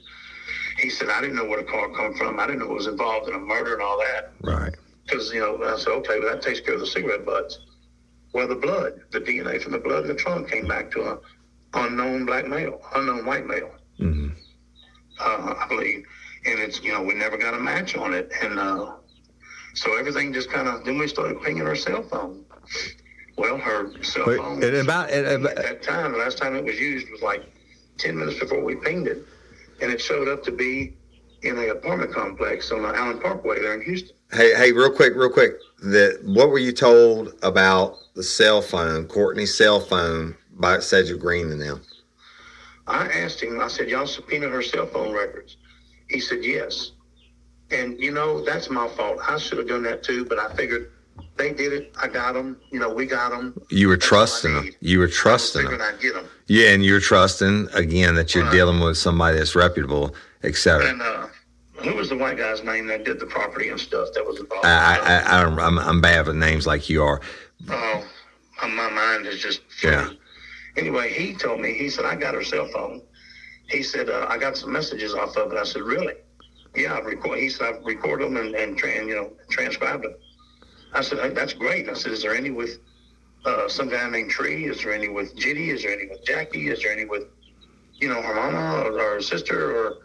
He 0.79 0.89
said, 0.89 1.09
I 1.09 1.21
didn't 1.21 1.35
know 1.35 1.45
where 1.45 1.61
the 1.61 1.69
car 1.69 1.89
come 1.89 2.15
from. 2.15 2.39
I 2.39 2.47
didn't 2.47 2.59
know 2.59 2.71
it 2.71 2.75
was 2.75 2.87
involved 2.87 3.27
in 3.27 3.35
a 3.35 3.39
murder 3.39 3.73
and 3.73 3.81
all 3.81 3.99
that. 3.99 4.31
Right. 4.41 4.75
Because, 5.03 5.31
you 5.33 5.39
know, 5.39 5.63
I 5.63 5.77
said, 5.77 5.89
okay, 5.89 6.19
well, 6.19 6.33
that 6.33 6.41
takes 6.41 6.59
care 6.61 6.75
of 6.75 6.79
the 6.79 6.87
cigarette 6.87 7.25
butts. 7.25 7.59
Well, 8.33 8.47
the 8.47 8.55
blood, 8.55 9.01
the 9.11 9.19
DNA 9.19 9.61
from 9.61 9.73
the 9.73 9.79
blood 9.79 10.03
in 10.03 10.07
the 10.07 10.15
trunk 10.15 10.49
came 10.49 10.67
back 10.67 10.91
to 10.91 11.01
a 11.01 11.19
unknown 11.73 12.25
black 12.25 12.47
male, 12.47 12.81
unknown 12.95 13.25
white 13.25 13.45
male, 13.45 13.71
Mm-hmm. 13.99 14.30
Uh, 15.21 15.55
I 15.57 15.67
believe. 15.67 16.05
And 16.45 16.59
it's, 16.59 16.81
you 16.83 16.91
know, 16.91 17.01
we 17.03 17.13
never 17.13 17.37
got 17.37 17.53
a 17.53 17.59
match 17.59 17.95
on 17.95 18.13
it. 18.13 18.31
And 18.41 18.57
uh, 18.59 18.93
so 19.75 19.97
everything 19.97 20.33
just 20.33 20.49
kind 20.51 20.67
of, 20.67 20.83
then 20.85 20.97
we 20.97 21.07
started 21.07 21.41
pinging 21.41 21.65
her 21.65 21.75
cell 21.75 22.03
phone. 22.03 22.43
Well, 23.37 23.57
her 23.57 23.91
cell 24.03 24.25
Wait, 24.27 24.37
phone. 24.37 24.63
and 24.63 24.75
about- 24.77 25.09
and 25.11 25.45
at 25.45 25.55
that 25.55 25.81
time, 25.83 26.11
the 26.13 26.17
last 26.17 26.37
time 26.37 26.55
it 26.55 26.63
was 26.63 26.79
used 26.79 27.09
was 27.11 27.21
like 27.21 27.43
10 27.97 28.17
minutes 28.17 28.39
before 28.39 28.63
we 28.63 28.75
pinged 28.75 29.07
it. 29.07 29.25
And 29.81 29.91
it 29.91 30.01
showed 30.01 30.27
up 30.27 30.43
to 30.43 30.51
be 30.51 30.95
in 31.41 31.57
a 31.57 31.69
apartment 31.69 32.13
complex 32.13 32.71
on 32.71 32.83
the 32.83 32.89
Allen 32.95 33.19
Parkway 33.19 33.59
there 33.59 33.73
in 33.73 33.81
Houston. 33.81 34.15
Hey, 34.31 34.53
hey, 34.55 34.71
real 34.71 34.91
quick, 34.91 35.13
real 35.15 35.29
quick. 35.29 35.53
That 35.83 36.19
what 36.23 36.49
were 36.49 36.59
you 36.59 36.71
told 36.71 37.33
about 37.41 37.95
the 38.15 38.23
cell 38.23 38.61
phone, 38.61 39.07
Courtney's 39.07 39.55
cell 39.57 39.79
phone, 39.79 40.35
by 40.53 40.79
Cedric 40.79 41.19
Green 41.19 41.51
and 41.51 41.59
them? 41.59 41.81
I 42.91 43.07
asked 43.07 43.41
him, 43.41 43.59
I 43.61 43.67
said, 43.67 43.89
y'all 43.89 44.05
subpoenaed 44.05 44.51
her 44.51 44.61
cell 44.61 44.85
phone 44.85 45.13
records. 45.13 45.57
He 46.09 46.19
said, 46.19 46.43
yes. 46.43 46.91
And, 47.71 47.97
you 47.97 48.11
know, 48.11 48.43
that's 48.43 48.69
my 48.69 48.87
fault. 48.89 49.19
I 49.25 49.37
should 49.37 49.57
have 49.59 49.67
done 49.67 49.83
that 49.83 50.03
too, 50.03 50.25
but 50.25 50.37
I 50.37 50.53
figured 50.55 50.91
they 51.37 51.53
did 51.53 51.71
it. 51.71 51.95
I 52.01 52.09
got 52.09 52.33
them. 52.33 52.57
You 52.69 52.79
know, 52.79 52.93
we 52.93 53.05
got 53.05 53.31
them. 53.31 53.59
You 53.69 53.87
were 53.87 53.95
trusting 53.97 54.53
them. 54.53 54.69
You 54.81 54.99
were 54.99 55.07
trusting 55.07 55.63
them. 55.63 55.79
I'd 55.81 55.99
get 56.01 56.13
them. 56.15 56.25
Yeah, 56.47 56.71
and 56.71 56.83
you're 56.83 56.99
trusting 56.99 57.69
again 57.73 58.15
that 58.15 58.35
you're 58.35 58.43
Right. 58.43 58.51
dealing 58.51 58.81
with 58.81 58.97
somebody 58.97 59.37
that's 59.37 59.55
reputable, 59.55 60.13
etc. 60.43 60.89
And 60.89 61.01
uh, 61.01 61.27
who 61.75 61.95
was 61.95 62.09
the 62.09 62.17
white 62.17 62.37
guy's 62.37 62.61
name 62.61 62.87
that 62.87 63.05
did 63.05 63.21
the 63.21 63.25
property 63.25 63.69
and 63.69 63.79
stuff 63.79 64.09
that 64.15 64.25
was 64.25 64.37
involved? 64.41 64.65
I, 64.65 64.97
I, 64.97 65.39
I, 65.39 65.41
don't- 65.43 65.57
I'm, 65.59 65.79
I'm 65.79 66.01
bad 66.01 66.27
with 66.27 66.35
names 66.35 66.67
like 66.67 66.89
you 66.89 67.03
are. 67.03 67.21
Oh, 67.69 68.03
my- 68.61 68.67
my 68.67 68.89
mind 68.89 69.25
is 69.27 69.39
just 69.41 69.61
Yeah. 69.81 70.09
Anyway, 70.77 71.11
he 71.11 71.33
told 71.33 71.59
me. 71.59 71.73
He 71.73 71.89
said 71.89 72.05
I 72.05 72.15
got 72.15 72.33
her 72.33 72.43
cell 72.43 72.67
phone. 72.67 73.01
He 73.69 73.83
said 73.83 74.09
uh, 74.09 74.25
I 74.29 74.37
got 74.37 74.57
some 74.57 74.71
messages 74.71 75.13
off 75.13 75.35
of 75.37 75.51
it. 75.51 75.57
I 75.57 75.63
said 75.63 75.81
really? 75.81 76.13
Yeah, 76.75 76.95
I've 76.95 77.05
record. 77.05 77.39
He 77.39 77.49
said 77.49 77.75
I've 77.75 77.85
recorded 77.85 78.25
them 78.25 78.37
and 78.37 78.55
and, 78.55 79.09
you 79.09 79.15
know 79.15 79.33
transcribed 79.49 80.03
them. 80.03 80.15
I 80.93 81.01
said 81.01 81.19
"Hey, 81.19 81.29
that's 81.29 81.53
great. 81.53 81.89
I 81.89 81.93
said 81.93 82.13
is 82.13 82.21
there 82.21 82.35
any 82.35 82.51
with 82.51 82.79
uh, 83.45 83.67
some 83.67 83.89
guy 83.89 84.07
named 84.09 84.31
Tree? 84.31 84.65
Is 84.65 84.83
there 84.83 84.93
any 84.93 85.09
with 85.09 85.35
Jitty? 85.35 85.73
Is 85.73 85.83
there 85.83 85.91
any 85.91 86.07
with 86.07 86.23
Jackie? 86.25 86.69
Is 86.69 86.81
there 86.81 86.91
any 86.91 87.05
with 87.05 87.23
you 87.99 88.07
know 88.07 88.21
her 88.21 88.35
mama 88.35 88.83
or, 88.83 88.99
or 88.99 89.13
her 89.15 89.21
sister 89.21 89.75
or 89.75 89.97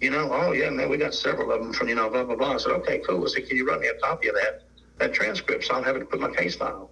you 0.00 0.10
know? 0.10 0.28
Oh 0.32 0.52
yeah, 0.52 0.70
man, 0.70 0.88
we 0.88 0.96
got 0.96 1.14
several 1.14 1.50
of 1.52 1.60
them 1.60 1.72
from 1.72 1.88
you 1.88 1.94
know 1.96 2.08
blah 2.08 2.24
blah 2.24 2.36
blah. 2.36 2.54
I 2.54 2.56
said 2.58 2.72
okay, 2.72 3.00
cool. 3.06 3.24
I 3.24 3.28
said 3.28 3.48
can 3.48 3.56
you 3.56 3.66
run 3.66 3.80
me 3.80 3.88
a 3.88 3.94
copy 3.94 4.28
of 4.28 4.34
that 4.36 4.62
that 4.98 5.12
transcript 5.12 5.64
so 5.64 5.74
I'll 5.74 5.82
have 5.82 5.96
it 5.96 6.08
put 6.08 6.20
my 6.20 6.30
case 6.30 6.54
file. 6.54 6.90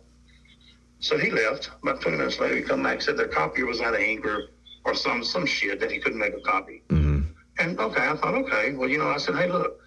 So 1.01 1.19
he 1.19 1.31
left. 1.31 1.71
About 1.83 2.01
20 2.01 2.19
minutes 2.19 2.39
later, 2.39 2.57
he 2.57 2.63
come 2.63 2.83
back 2.83 3.03
said 3.03 3.17
their 3.17 3.29
copier 3.29 3.67
was 3.67 3.81
out 3.81 3.95
of 3.95 4.01
ink 4.01 4.25
or, 4.25 4.49
or 4.85 4.95
some 4.95 5.25
some 5.25 5.47
shit 5.47 5.81
that 5.81 5.91
he 5.91 5.99
couldn't 5.99 6.19
make 6.19 6.35
a 6.35 6.41
copy. 6.41 6.83
hmm 6.91 7.21
And 7.59 7.79
okay, 7.81 8.07
I 8.07 8.17
thought, 8.17 8.35
okay, 8.35 8.73
well, 8.73 8.89
you 8.89 8.99
know, 8.99 9.09
I 9.09 9.17
said, 9.19 9.35
hey, 9.35 9.49
look, 9.51 9.81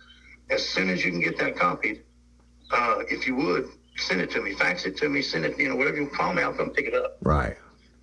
as 0.49 0.67
soon 0.67 0.89
as 0.89 1.03
you 1.05 1.11
can 1.11 1.21
get 1.21 1.37
that 1.37 1.55
copied, 1.55 2.01
uh, 2.71 2.99
if 3.09 3.27
you 3.27 3.35
would, 3.35 3.69
send 3.97 4.21
it 4.21 4.31
to 4.31 4.41
me, 4.41 4.53
fax 4.53 4.85
it 4.85 4.97
to 4.97 5.09
me, 5.09 5.21
send 5.21 5.45
it, 5.45 5.57
you 5.59 5.69
know, 5.69 5.75
whatever 5.75 5.97
you 5.97 6.07
call 6.07 6.33
me, 6.33 6.41
I'll 6.41 6.53
come 6.53 6.71
pick 6.71 6.87
it 6.87 6.95
up. 6.95 7.17
Right. 7.21 7.55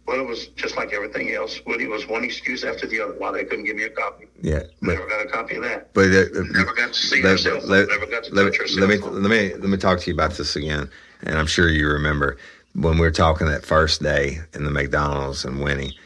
Well, 0.06 0.18
it 0.18 0.26
was 0.26 0.48
just 0.48 0.76
like 0.76 0.92
everything 0.92 1.32
else. 1.32 1.60
Woody 1.66 1.86
was 1.86 2.08
one 2.08 2.24
excuse 2.24 2.64
after 2.64 2.86
the 2.86 3.00
other 3.00 3.12
why 3.14 3.32
they 3.32 3.44
couldn't 3.44 3.64
give 3.64 3.76
me 3.76 3.84
a 3.84 3.90
copy. 3.90 4.26
Yeah. 4.40 4.62
But, 4.80 4.94
Never 4.94 5.08
got 5.08 5.26
a 5.26 5.28
copy 5.28 5.56
of 5.56 5.62
that. 5.62 5.92
but 5.94 6.06
uh, 6.06 6.24
Never 6.50 6.74
got 6.74 6.92
to 6.92 6.94
see 6.94 7.22
let, 7.22 7.44
Never 7.44 8.06
got 8.06 8.24
to 8.24 8.34
let 8.34 8.54
touch 8.54 8.76
let 8.76 8.88
me 8.88 8.96
let 8.98 9.30
me 9.30 9.54
let 9.54 9.68
me 9.68 9.76
talk 9.76 10.00
to 10.00 10.06
you 10.10 10.14
about 10.14 10.32
this 10.32 10.56
again. 10.56 10.90
And 11.22 11.38
I'm 11.38 11.46
sure 11.46 11.68
you 11.68 11.86
remember 11.88 12.38
when 12.74 12.94
we 12.94 13.00
were 13.00 13.10
talking 13.10 13.46
that 13.48 13.64
first 13.64 14.02
day 14.02 14.40
in 14.54 14.64
the 14.64 14.70
McDonald's 14.70 15.44
and 15.44 15.62
Winnie, 15.62 15.96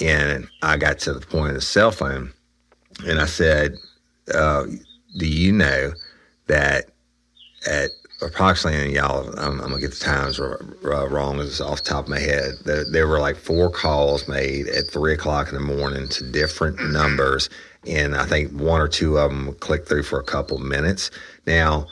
and 0.00 0.48
I 0.62 0.76
got 0.76 0.98
to 1.00 1.14
the 1.14 1.26
point 1.26 1.50
of 1.50 1.54
the 1.54 1.60
cell 1.60 1.90
phone, 1.90 2.32
and 3.06 3.20
I 3.20 3.26
said, 3.26 3.76
uh, 4.34 4.64
"Do 5.18 5.26
you 5.26 5.52
know 5.52 5.92
that 6.46 6.86
at 7.66 7.90
approximately 8.22 8.82
and 8.82 8.92
y'all, 8.92 9.28
I'm, 9.38 9.60
I'm 9.60 9.68
gonna 9.68 9.80
get 9.80 9.92
the 9.92 10.04
times 10.04 10.40
r- 10.40 10.60
r- 10.84 11.08
wrong. 11.08 11.40
It's 11.40 11.60
off 11.60 11.82
the 11.82 11.90
top 11.90 12.04
of 12.04 12.10
my 12.10 12.18
head. 12.18 12.54
There, 12.64 12.84
there 12.90 13.08
were 13.08 13.20
like 13.20 13.36
four 13.36 13.70
calls 13.70 14.28
made 14.28 14.68
at 14.68 14.86
three 14.86 15.14
o'clock 15.14 15.48
in 15.48 15.54
the 15.54 15.60
morning 15.60 16.08
to 16.08 16.30
different 16.30 16.80
numbers, 16.90 17.50
and 17.86 18.14
I 18.14 18.24
think 18.26 18.52
one 18.52 18.80
or 18.80 18.88
two 18.88 19.18
of 19.18 19.30
them 19.30 19.54
clicked 19.54 19.88
through 19.88 20.04
for 20.04 20.18
a 20.18 20.24
couple 20.24 20.58
minutes. 20.58 21.10
Now, 21.46 21.86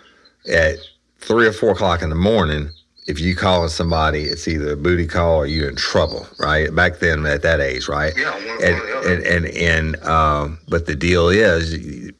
at 0.51 0.77
three 1.19 1.47
or 1.47 1.53
four 1.53 1.71
o'clock 1.71 2.03
in 2.03 2.09
the 2.09 2.15
morning, 2.17 2.71
if 3.07 3.19
you 3.21 3.35
calling 3.35 3.69
somebody, 3.69 4.23
it's 4.25 4.47
either 4.47 4.73
a 4.73 4.77
booty 4.77 5.07
call 5.07 5.39
or 5.39 5.47
you're 5.47 5.69
in 5.69 5.77
trouble, 5.77 6.27
right? 6.39 6.75
Back 6.75 6.99
then, 7.01 7.27
at 7.27 7.43
that 7.43 7.61
age, 7.61 7.89
right? 7.89 8.13
Yeah, 8.17 8.31
one- 8.31 8.47
one 8.47 8.65
and, 8.65 8.81
the 8.81 8.97
other. 8.97 9.13
and 9.15 9.27
and 9.27 9.47
and 9.57 10.05
um, 10.05 10.59
but 10.69 10.87
the 10.87 10.95
deal 10.95 11.29
is, 11.29 11.75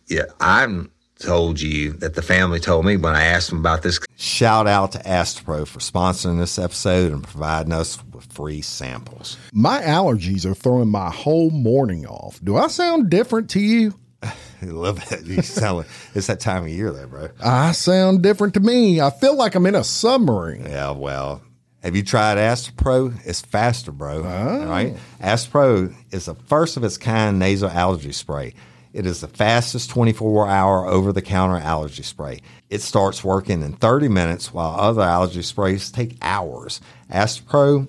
yeah, 0.09 0.23
I'm 0.41 0.91
told 1.19 1.61
you 1.61 1.93
that 1.93 2.15
the 2.15 2.23
family 2.23 2.59
told 2.59 2.85
me 2.85 2.97
when 2.97 3.15
I 3.15 3.23
asked 3.25 3.51
them 3.51 3.61
about 3.61 3.83
this. 3.83 4.01
Shout 4.17 4.67
out 4.67 4.91
to 4.93 4.99
Astepro 5.01 5.67
for 5.69 5.79
sponsoring 5.79 6.39
this 6.39 6.59
episode 6.59 7.13
and 7.13 7.23
providing 7.23 7.73
us 7.73 8.03
with 8.13 8.25
free 8.33 8.61
samples. 8.61 9.37
My 9.53 9.81
allergies 9.83 10.45
are 10.45 10.55
throwing 10.55 10.89
my 10.91 11.11
whole 11.11 11.51
morning 11.51 12.07
off. 12.07 12.41
Do 12.43 12.57
I 12.57 12.67
sound 12.67 13.09
different 13.09 13.49
to 13.51 13.61
you? 13.61 13.95
I 14.67 14.67
love 14.67 15.03
it. 15.11 15.25
You 15.25 15.43
sound 15.43 15.79
like 15.79 15.87
it's 16.15 16.29
that 16.29 16.41
time 16.41 16.63
of 16.63 16.69
year 16.69 16.93
there, 16.93 17.07
bro. 17.07 17.29
I 17.43 17.73
sound 17.73 18.23
different 18.23 18.55
to 18.55 18.61
me. 18.61 19.01
I 19.01 19.11
feel 19.11 19.37
like 19.37 19.55
I'm 19.55 19.67
in 19.67 19.75
a 19.75 19.85
submarine. 19.85 20.65
Yeah, 20.65 20.93
well, 20.93 21.43
have 21.83 21.97
you 21.97 22.05
tried 22.05 22.39
Astepro? 22.39 23.15
It's 23.25 23.41
faster, 23.41 23.91
bro. 23.91 24.19
All 24.25 24.67
right. 24.67 24.97
Astepro 25.21 25.95
is 26.13 26.27
the 26.27 26.35
first 26.35 26.77
of 26.77 26.85
its 26.85 26.97
kind 26.97 27.39
nasal 27.39 27.71
allergy 27.71 28.13
spray. 28.13 28.55
It 28.93 29.07
is 29.07 29.21
the 29.21 29.29
fastest 29.29 29.91
24 29.91 30.49
hour 30.49 30.87
over 30.87 31.13
the 31.13 31.23
counter 31.23 31.57
allergy 31.57 32.03
spray. 32.03 32.41
It 32.71 32.83
starts 32.83 33.25
working 33.25 33.63
in 33.63 33.73
30 33.73 34.09
minutes 34.09 34.53
while 34.53 34.79
other 34.79 35.03
allergy 35.03 35.43
sprays 35.43 35.91
take 35.91 36.19
hours. 36.23 36.81
Astepro 37.11 37.89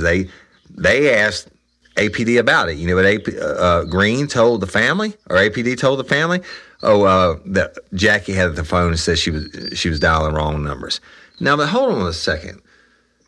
They 0.00 0.28
they 0.70 1.14
asked 1.14 1.48
APD 1.96 2.38
about 2.38 2.68
it. 2.68 2.76
You 2.76 2.88
know 2.88 2.96
what 2.96 3.06
AP, 3.06 3.28
uh, 3.40 3.84
Green 3.84 4.26
told 4.26 4.60
the 4.60 4.66
family, 4.66 5.14
or 5.28 5.36
APD 5.36 5.78
told 5.78 5.98
the 5.98 6.04
family? 6.04 6.40
Oh, 6.82 7.02
uh, 7.04 7.38
that 7.46 7.76
Jackie 7.92 8.32
had 8.32 8.56
the 8.56 8.64
phone 8.64 8.88
and 8.88 8.98
said 8.98 9.18
she 9.18 9.30
was 9.30 9.46
she 9.74 9.88
was 9.88 10.00
dialing 10.00 10.34
wrong 10.34 10.62
numbers. 10.64 11.00
Now, 11.40 11.56
but 11.56 11.68
hold 11.68 11.92
on 11.92 12.06
a 12.06 12.12
second. 12.12 12.60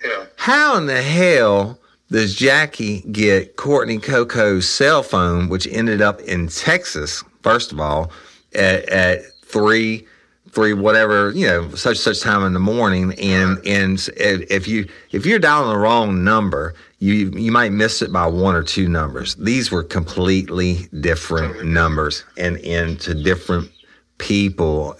Yeah. 0.04 0.24
How 0.36 0.76
in 0.76 0.86
the 0.86 1.02
hell 1.02 1.78
does 2.10 2.34
Jackie 2.34 3.00
get 3.10 3.56
Courtney 3.56 3.98
Coco's 3.98 4.68
cell 4.68 5.02
phone, 5.02 5.48
which 5.48 5.66
ended 5.66 6.02
up 6.02 6.20
in 6.20 6.48
Texas, 6.48 7.24
first 7.42 7.72
of 7.72 7.80
all, 7.80 8.12
at, 8.54 8.88
at 8.88 9.22
three, 9.44 10.06
three, 10.52 10.74
whatever, 10.74 11.30
you 11.32 11.46
know, 11.46 11.70
such 11.70 11.98
such 11.98 12.20
time 12.20 12.44
in 12.44 12.52
the 12.52 12.60
morning, 12.60 13.14
and 13.18 13.58
and 13.66 14.08
if 14.16 14.68
you 14.68 14.86
if 15.10 15.26
you're 15.26 15.38
dialing 15.38 15.70
the 15.70 15.78
wrong 15.78 16.22
number, 16.22 16.74
you 16.98 17.30
you 17.30 17.50
might 17.50 17.72
miss 17.72 18.02
it 18.02 18.12
by 18.12 18.26
one 18.26 18.54
or 18.54 18.62
two 18.62 18.88
numbers. 18.88 19.34
These 19.36 19.70
were 19.70 19.82
completely 19.82 20.88
different 21.00 21.64
numbers, 21.64 22.24
and 22.36 22.58
and 22.58 23.00
to 23.00 23.14
different 23.14 23.70
people, 24.18 24.96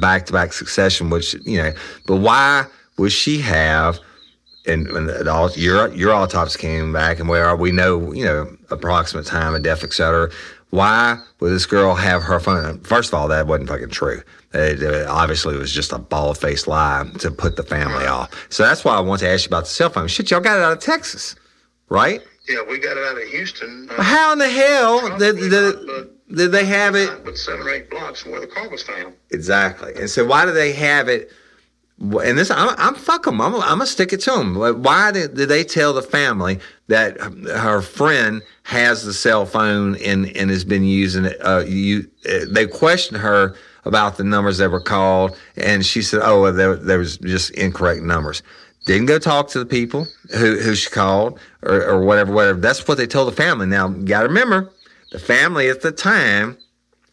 back 0.00 0.26
to 0.26 0.32
back 0.32 0.52
succession. 0.52 1.10
Which 1.10 1.34
you 1.46 1.58
know, 1.58 1.72
but 2.06 2.16
why 2.16 2.66
would 2.98 3.12
she 3.12 3.38
have? 3.40 3.98
And, 4.64 4.86
and 4.86 5.28
all, 5.28 5.50
your 5.52 5.92
your 5.92 6.12
autopsy 6.12 6.56
came 6.56 6.92
back, 6.92 7.18
and 7.18 7.28
where 7.28 7.56
we 7.56 7.72
know, 7.72 8.12
you 8.12 8.24
know, 8.24 8.56
approximate 8.70 9.26
time 9.26 9.56
of 9.56 9.64
death, 9.64 9.82
et 9.82 9.92
cetera. 9.92 10.30
Why 10.72 11.18
would 11.38 11.50
this 11.50 11.66
girl 11.66 11.94
have 11.96 12.22
her 12.22 12.40
phone? 12.40 12.80
First 12.80 13.10
of 13.10 13.14
all, 13.20 13.28
that 13.28 13.46
wasn't 13.46 13.68
fucking 13.68 13.90
true. 13.90 14.22
It, 14.54 14.82
it 14.82 15.06
obviously 15.06 15.54
was 15.58 15.70
just 15.70 15.92
a 15.92 15.98
bald 15.98 16.38
faced 16.38 16.66
lie 16.66 17.04
to 17.18 17.30
put 17.30 17.56
the 17.56 17.62
family 17.62 18.06
off. 18.06 18.46
So 18.48 18.62
that's 18.62 18.82
why 18.82 18.96
I 18.96 19.00
want 19.00 19.20
to 19.20 19.28
ask 19.28 19.44
you 19.44 19.48
about 19.50 19.64
the 19.64 19.70
cell 19.70 19.90
phone. 19.90 20.08
Shit, 20.08 20.30
y'all 20.30 20.40
got 20.40 20.56
it 20.56 20.62
out 20.62 20.72
of 20.72 20.78
Texas, 20.78 21.36
right? 21.90 22.22
Yeah, 22.48 22.62
we 22.66 22.78
got 22.78 22.96
it 22.96 23.04
out 23.04 23.20
of 23.20 23.28
Houston. 23.28 23.86
Uh, 23.90 24.02
How 24.02 24.32
in 24.32 24.38
the 24.38 24.48
hell 24.48 25.18
did, 25.18 25.36
probably 25.36 25.50
did, 25.50 25.86
not, 25.86 26.36
did 26.36 26.52
they 26.52 26.64
have 26.64 26.94
it? 26.94 27.22
But 27.22 27.36
seven 27.36 27.66
or 27.66 27.70
eight 27.70 27.90
blocks 27.90 28.22
from 28.22 28.32
where 28.32 28.40
the 28.40 28.46
car 28.46 28.66
was 28.70 28.82
found. 28.82 29.12
Exactly. 29.30 29.92
And 29.96 30.08
so 30.08 30.24
why 30.24 30.46
do 30.46 30.52
they 30.52 30.72
have 30.72 31.06
it? 31.06 31.30
And 32.02 32.36
this, 32.36 32.50
I'm, 32.50 32.74
I'm 32.78 32.96
fuck 32.96 33.26
them. 33.26 33.40
I'm, 33.40 33.54
I'm 33.54 33.60
gonna 33.60 33.86
stick 33.86 34.12
it 34.12 34.20
to 34.22 34.32
them. 34.32 34.56
Why 34.82 35.12
did, 35.12 35.34
did 35.34 35.48
they 35.48 35.62
tell 35.62 35.92
the 35.92 36.02
family 36.02 36.58
that 36.88 37.20
her 37.20 37.80
friend 37.80 38.42
has 38.64 39.04
the 39.04 39.14
cell 39.14 39.46
phone 39.46 39.94
and 39.96 40.26
and 40.36 40.50
has 40.50 40.64
been 40.64 40.82
using 40.82 41.26
it? 41.26 41.36
Uh, 41.40 41.62
you, 41.64 42.10
uh, 42.28 42.46
they 42.50 42.66
questioned 42.66 43.20
her 43.20 43.54
about 43.84 44.16
the 44.16 44.24
numbers 44.24 44.58
that 44.58 44.70
were 44.70 44.80
called, 44.80 45.38
and 45.56 45.86
she 45.86 46.02
said, 46.02 46.22
"Oh, 46.24 46.42
well, 46.42 46.52
there, 46.52 46.74
there 46.74 46.98
was 46.98 47.18
just 47.18 47.50
incorrect 47.52 48.02
numbers." 48.02 48.42
Didn't 48.84 49.06
go 49.06 49.20
talk 49.20 49.46
to 49.50 49.60
the 49.60 49.66
people 49.66 50.08
who 50.36 50.58
who 50.58 50.74
she 50.74 50.90
called 50.90 51.38
or, 51.62 51.84
or 51.84 52.04
whatever, 52.04 52.32
whatever. 52.32 52.58
That's 52.58 52.88
what 52.88 52.98
they 52.98 53.06
told 53.06 53.28
the 53.28 53.36
family. 53.36 53.66
Now, 53.66 53.90
you 53.90 54.02
got 54.02 54.22
to 54.22 54.28
remember, 54.28 54.72
the 55.12 55.20
family 55.20 55.68
at 55.68 55.82
the 55.82 55.92
time 55.92 56.58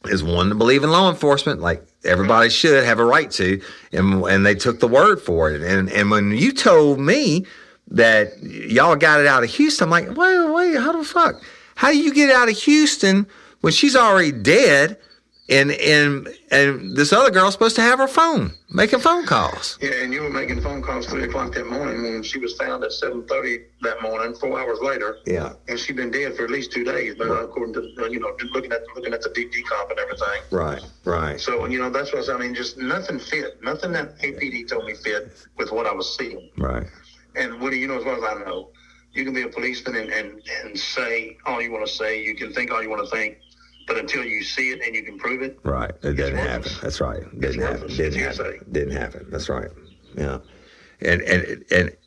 is 0.05 0.23
one 0.23 0.49
to 0.49 0.55
believe 0.55 0.83
in 0.83 0.89
law 0.89 1.11
enforcement, 1.11 1.61
like 1.61 1.85
everybody 2.03 2.49
should 2.49 2.83
have 2.83 2.99
a 2.99 3.05
right 3.05 3.29
to, 3.31 3.61
and 3.91 4.23
and 4.23 4.45
they 4.45 4.55
took 4.55 4.79
the 4.79 4.87
word 4.87 5.21
for 5.21 5.51
it. 5.51 5.61
And 5.61 5.91
and 5.91 6.11
when 6.11 6.31
you 6.31 6.51
told 6.51 6.99
me 6.99 7.45
that 7.87 8.41
y'all 8.41 8.95
got 8.95 9.19
it 9.19 9.27
out 9.27 9.43
of 9.43 9.49
Houston, 9.51 9.85
I'm 9.85 9.89
like, 9.89 10.15
wait, 10.15 10.53
wait, 10.53 10.75
how 10.77 10.91
the 10.91 11.03
fuck? 11.03 11.41
How 11.75 11.91
do 11.91 11.97
you 11.97 12.13
get 12.13 12.29
out 12.29 12.49
of 12.49 12.57
Houston 12.57 13.25
when 13.61 13.73
she's 13.73 13.95
already 13.95 14.31
dead? 14.31 14.97
And 15.49 15.71
and 15.71 16.27
and 16.51 16.95
this 16.95 17.11
other 17.11 17.31
girl's 17.31 17.53
supposed 17.53 17.75
to 17.77 17.81
have 17.81 17.97
her 17.97 18.07
phone, 18.07 18.53
making 18.69 18.99
phone 18.99 19.25
calls. 19.25 19.79
Yeah, 19.81 20.03
and 20.03 20.13
you 20.13 20.21
were 20.21 20.29
making 20.29 20.61
phone 20.61 20.81
calls 20.81 21.07
three 21.07 21.23
o'clock 21.23 21.53
that 21.55 21.67
morning 21.67 22.03
when 22.03 22.21
she 22.21 22.37
was 22.37 22.55
found 22.55 22.83
at 22.83 22.91
seven 22.91 23.25
thirty 23.25 23.65
that 23.81 24.01
morning, 24.01 24.35
four 24.35 24.59
hours 24.59 24.79
later. 24.81 25.17
Yeah. 25.25 25.53
And 25.67 25.79
she'd 25.79 25.95
been 25.95 26.11
dead 26.11 26.35
for 26.35 26.43
at 26.43 26.51
least 26.51 26.71
two 26.71 26.83
days, 26.83 27.15
but 27.17 27.31
according 27.31 27.73
to 27.73 27.79
uh, 27.99 28.05
you 28.07 28.19
know 28.19 28.35
looking 28.53 28.71
at 28.71 28.81
looking 28.95 29.13
at 29.13 29.21
the 29.21 29.29
deep 29.29 29.51
decomp 29.51 29.89
and 29.89 29.99
everything. 29.99 30.41
Right, 30.51 30.85
right. 31.05 31.39
So 31.39 31.65
you 31.65 31.79
know 31.79 31.89
that's 31.89 32.13
what 32.13 32.29
I 32.29 32.37
mean. 32.37 32.53
Just 32.53 32.77
nothing 32.77 33.17
fit. 33.17 33.61
Nothing 33.63 33.91
that 33.93 34.19
APD 34.19 34.67
told 34.67 34.85
me 34.85 34.93
fit 34.93 35.47
with 35.57 35.71
what 35.71 35.87
I 35.87 35.93
was 35.93 36.15
seeing. 36.15 36.51
Right. 36.57 36.85
And 37.35 37.59
Woody, 37.59 37.79
you 37.79 37.87
know 37.87 37.97
as 37.97 38.05
well 38.05 38.17
as 38.17 38.23
I 38.23 38.43
know, 38.43 38.69
you 39.13 39.25
can 39.25 39.33
be 39.33 39.41
a 39.41 39.49
policeman 39.49 39.95
and, 39.95 40.09
and, 40.11 40.41
and 40.63 40.77
say 40.77 41.37
all 41.45 41.61
you 41.61 41.71
want 41.71 41.87
to 41.87 41.91
say. 41.91 42.23
You 42.23 42.35
can 42.35 42.53
think 42.53 42.71
all 42.71 42.81
you 42.83 42.89
want 42.89 43.03
to 43.03 43.09
think, 43.09 43.37
but 43.89 43.97
until 43.97 44.23
you 44.23 44.43
see 44.43 44.69
it 44.69 44.81
and 44.85 44.95
you 44.95 45.03
can 45.03 45.17
prove 45.17 45.41
it, 45.41 45.59
Right. 45.63 45.91
It 46.03 46.13
didn't 46.13 46.37
happen. 46.37 46.71
That's 46.81 47.01
right. 47.01 47.23
It 47.23 47.41
didn't 47.41 47.61
happen. 47.61 47.87
Didn't 47.87 48.19
happen. 48.19 48.45
hearsay. 48.45 48.59
Didn't 48.71 48.95
happen. 48.95 49.27
That's 49.31 49.49
right. 49.49 49.69
Yeah. 50.15 50.37
And 51.01 51.21
and 51.23 51.65
and 51.71 51.97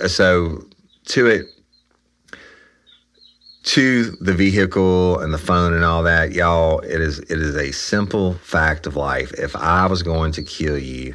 uh, 0.00 0.08
so 0.08 0.64
to 1.06 1.26
it 1.26 1.46
to 3.64 4.12
the 4.20 4.32
vehicle 4.32 5.18
and 5.18 5.34
the 5.34 5.38
phone 5.38 5.74
and 5.74 5.84
all 5.84 6.02
that, 6.04 6.32
y'all, 6.32 6.80
it 6.80 7.00
is 7.02 7.18
it 7.18 7.38
is 7.38 7.54
a 7.54 7.70
simple 7.70 8.34
fact 8.34 8.86
of 8.86 8.96
life. 8.96 9.32
If 9.34 9.54
I 9.54 9.86
was 9.86 10.02
going 10.02 10.32
to 10.32 10.42
kill 10.42 10.78
you 10.78 11.14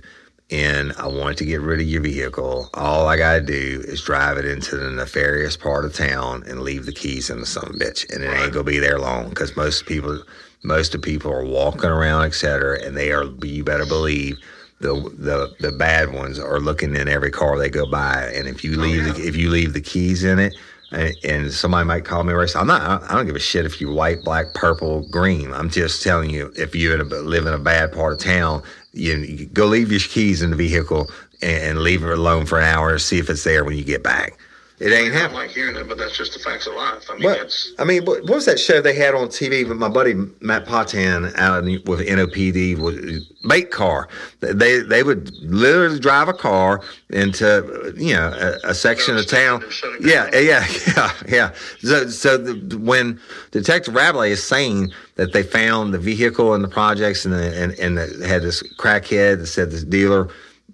and 0.51 0.93
I 0.97 1.07
want 1.07 1.37
to 1.39 1.45
get 1.45 1.61
rid 1.61 1.79
of 1.79 1.87
your 1.87 2.01
vehicle, 2.01 2.69
all 2.73 3.07
I 3.07 3.17
gotta 3.17 3.41
do 3.41 3.83
is 3.85 4.01
drive 4.01 4.37
it 4.37 4.45
into 4.45 4.77
the 4.77 4.91
nefarious 4.91 5.57
part 5.57 5.85
of 5.85 5.93
town 5.93 6.43
and 6.47 6.61
leave 6.61 6.85
the 6.85 6.91
keys 6.91 7.29
in 7.29 7.39
the 7.39 7.45
son 7.45 7.65
of 7.65 7.75
a 7.75 7.79
bitch. 7.79 8.13
And 8.13 8.23
it 8.23 8.27
ain't 8.27 8.53
gonna 8.53 8.63
be 8.63 8.79
there 8.79 8.99
long 8.99 9.29
because 9.29 9.55
most 9.55 9.85
people 9.85 10.21
most 10.63 10.95
of 10.95 11.01
people 11.01 11.31
are 11.31 11.45
walking 11.45 11.89
around, 11.89 12.23
etc., 12.23 12.83
and 12.83 12.95
they 12.95 13.11
are 13.11 13.25
you 13.43 13.63
better 13.63 13.85
believe 13.85 14.37
the 14.79 14.93
the 15.17 15.55
the 15.59 15.71
bad 15.71 16.13
ones 16.13 16.37
are 16.37 16.59
looking 16.59 16.95
in 16.95 17.07
every 17.07 17.31
car 17.31 17.57
they 17.57 17.69
go 17.69 17.89
by. 17.89 18.31
And 18.35 18.47
if 18.47 18.63
you 18.63 18.75
oh, 18.75 18.83
leave 18.83 19.03
the, 19.03 19.27
if 19.27 19.35
you 19.35 19.49
leave 19.49 19.73
the 19.73 19.81
keys 19.81 20.23
in 20.23 20.37
it, 20.37 20.55
and, 20.91 21.15
and 21.23 21.51
somebody 21.51 21.87
might 21.87 22.05
call 22.05 22.23
me 22.23 22.33
racist. 22.33 22.59
I'm 22.59 22.67
not. 22.67 23.03
I 23.03 23.15
don't 23.15 23.25
give 23.25 23.35
a 23.35 23.39
shit 23.39 23.65
if 23.65 23.81
you're 23.81 23.93
white, 23.93 24.23
black, 24.23 24.53
purple, 24.53 25.07
green. 25.09 25.51
I'm 25.53 25.69
just 25.69 26.03
telling 26.03 26.29
you, 26.29 26.51
if 26.55 26.75
you 26.75 26.95
live 26.95 27.47
in 27.47 27.53
a 27.53 27.59
bad 27.59 27.91
part 27.91 28.13
of 28.13 28.19
town, 28.19 28.63
you, 28.95 29.17
you 29.17 29.45
go 29.47 29.65
leave 29.65 29.91
your 29.91 29.99
keys 29.99 30.41
in 30.41 30.49
the 30.49 30.55
vehicle 30.55 31.09
and, 31.41 31.63
and 31.63 31.79
leave 31.79 32.03
it 32.03 32.09
alone 32.09 32.45
for 32.45 32.59
an 32.59 32.65
hour. 32.65 32.97
See 32.97 33.19
if 33.19 33.29
it's 33.29 33.43
there 33.43 33.63
when 33.63 33.77
you 33.77 33.83
get 33.83 34.03
back. 34.03 34.37
It 34.77 34.91
ain't 34.91 34.93
I 34.93 34.99
don't 35.03 35.13
happening. 35.13 35.39
like 35.39 35.51
hearing 35.51 35.75
it, 35.77 35.87
but 35.87 35.97
that's 35.97 36.17
just 36.17 36.33
the 36.33 36.39
facts 36.39 36.67
of 36.67 36.73
life. 36.73 37.05
I 37.09 37.13
mean, 37.13 37.23
What 37.23 37.37
that's 37.39 37.71
I 37.79 37.85
mean, 37.85 38.03
what, 38.03 38.25
was 38.25 38.45
that 38.45 38.59
show 38.59 38.81
they 38.81 38.93
had 38.95 39.13
on 39.15 39.29
TV? 39.29 39.67
With 39.67 39.77
my 39.77 39.87
buddy 39.87 40.15
Matt 40.41 40.65
Potan 40.65 41.33
out 41.37 41.63
in, 41.63 41.81
with 41.85 42.05
NOPD 42.05 42.77
was 42.77 43.25
bait 43.47 43.71
car. 43.71 44.09
They 44.41 44.79
they 44.79 45.01
would 45.03 45.31
literally 45.43 45.99
drive 45.99 46.27
a 46.27 46.33
car 46.33 46.81
into 47.09 47.93
you 47.95 48.15
know 48.15 48.33
a, 48.37 48.69
a 48.69 48.73
section 48.73 49.15
of 49.15 49.27
town. 49.27 49.63
and 49.63 50.05
Yeah, 50.05 50.29
yeah, 50.33 50.65
yeah, 50.97 51.11
yeah. 51.27 51.51
So 51.79 52.09
so 52.09 52.37
the, 52.37 52.77
when 52.77 53.19
Detective 53.51 53.95
Rabelais 53.95 54.31
is 54.31 54.43
saying 54.43 54.91
that 55.15 55.31
they 55.31 55.43
found 55.43 55.93
the 55.93 55.99
vehicle 55.99 56.53
in 56.53 56.61
the 56.61 56.67
projects 56.67 57.23
and 57.23 57.33
the, 57.33 57.61
and 57.61 57.71
and 57.79 57.97
the, 57.97 58.27
had 58.27 58.41
this 58.41 58.61
crackhead 58.77 59.37
that 59.37 59.47
said 59.47 59.71
this 59.71 59.85
dealer 59.85 60.27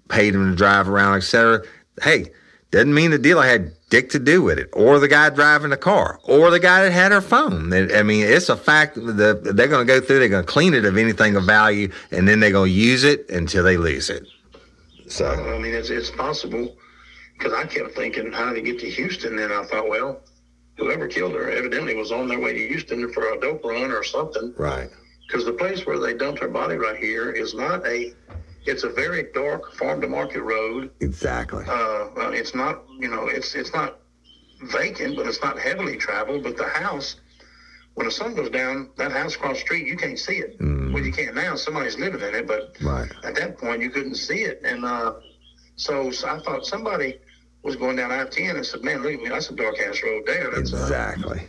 paid 0.08 0.34
him 0.34 0.50
to 0.50 0.56
drive 0.56 0.88
around, 0.88 1.14
etc. 1.14 1.62
Hey, 2.02 2.26
doesn't 2.72 2.92
mean 2.92 3.10
the 3.10 3.18
dealer 3.18 3.44
had 3.44 3.72
dick 3.90 4.08
to 4.10 4.18
do 4.18 4.42
with 4.42 4.58
it, 4.58 4.70
or 4.72 4.98
the 4.98 5.06
guy 5.06 5.28
driving 5.28 5.70
the 5.70 5.76
car, 5.76 6.18
or 6.24 6.50
the 6.50 6.58
guy 6.58 6.82
that 6.82 6.90
had 6.90 7.12
her 7.12 7.20
phone. 7.20 7.72
I 7.72 8.02
mean, 8.02 8.26
it's 8.26 8.48
a 8.48 8.56
fact 8.56 8.94
that 8.94 9.44
they're 9.44 9.68
going 9.68 9.86
to 9.86 9.92
go 9.92 10.00
through. 10.00 10.18
They're 10.18 10.28
going 10.28 10.44
to 10.44 10.50
clean 10.50 10.72
it 10.72 10.86
of 10.86 10.96
anything 10.96 11.36
of 11.36 11.44
value, 11.44 11.92
and 12.10 12.26
then 12.26 12.40
they're 12.40 12.50
going 12.50 12.70
to 12.70 12.74
use 12.74 13.04
it 13.04 13.28
until 13.28 13.62
they 13.62 13.76
lose 13.76 14.08
it. 14.08 14.26
So 15.06 15.28
I 15.28 15.58
mean, 15.58 15.74
it's 15.74 15.90
it's 15.90 16.10
possible 16.10 16.74
because 17.36 17.52
I 17.52 17.66
kept 17.66 17.94
thinking, 17.94 18.32
how 18.32 18.48
did 18.48 18.56
he 18.56 18.72
get 18.72 18.80
to 18.80 18.90
Houston? 18.90 19.36
Then 19.36 19.52
I 19.52 19.64
thought, 19.64 19.90
well, 19.90 20.20
whoever 20.78 21.06
killed 21.06 21.34
her 21.34 21.50
evidently 21.50 21.94
was 21.94 22.10
on 22.10 22.28
their 22.28 22.40
way 22.40 22.54
to 22.54 22.68
Houston 22.68 23.12
for 23.12 23.34
a 23.34 23.40
dope 23.40 23.62
run 23.64 23.90
or 23.90 24.02
something. 24.02 24.54
right, 24.56 24.88
Because 25.26 25.44
the 25.44 25.52
place 25.52 25.84
where 25.84 25.98
they 25.98 26.14
dumped 26.14 26.40
her 26.40 26.48
body 26.48 26.76
right 26.76 26.96
here 26.96 27.30
is 27.30 27.52
not 27.52 27.86
a. 27.86 28.14
It's 28.64 28.84
a 28.84 28.88
very 28.88 29.24
dark 29.34 29.74
farm 29.74 30.00
to 30.02 30.08
market 30.08 30.42
road. 30.42 30.90
exactly. 31.00 31.64
Uh, 31.68 32.08
it's 32.30 32.54
not, 32.54 32.82
you 32.98 33.08
know, 33.08 33.26
it's 33.28 33.54
it's 33.54 33.72
not 33.72 33.98
vacant, 34.62 35.16
but 35.16 35.26
it's 35.26 35.42
not 35.42 35.58
heavily 35.58 35.96
traveled. 35.96 36.44
But 36.44 36.56
the 36.56 36.68
house, 36.68 37.16
when 37.94 38.06
the 38.06 38.12
sun 38.12 38.34
goes 38.34 38.50
down, 38.50 38.90
that 38.96 39.10
house 39.12 39.34
across 39.34 39.56
the 39.56 39.60
street, 39.62 39.86
you 39.86 39.96
can't 39.96 40.18
see 40.18 40.36
it. 40.36 40.56
Well, 40.60 41.02
you 41.02 41.12
can't 41.12 41.34
now. 41.34 41.56
Somebody's 41.56 41.98
living 41.98 42.20
in 42.20 42.34
it, 42.34 42.46
but 42.46 42.76
Right. 42.82 43.10
at 43.24 43.34
that 43.36 43.58
point, 43.58 43.82
you 43.82 43.90
couldn't 43.90 44.14
see 44.16 44.42
it. 44.42 44.60
And 44.64 44.84
uh, 44.84 45.14
so, 45.76 46.10
so 46.10 46.28
I 46.28 46.38
thought 46.40 46.64
somebody 46.66 47.18
was 47.62 47.76
going 47.76 47.96
down 47.96 48.12
I-10 48.12 48.56
and 48.56 48.66
said, 48.66 48.82
"Man, 48.84 49.02
look 49.02 49.12
at 49.14 49.20
me, 49.22 49.28
that's 49.28 49.50
a 49.50 49.54
dark 49.54 49.78
ass 49.80 50.00
road 50.04 50.24
there. 50.26 50.50
That's, 50.54 50.72
uh, 50.72 50.76
Exactly. 50.78 51.42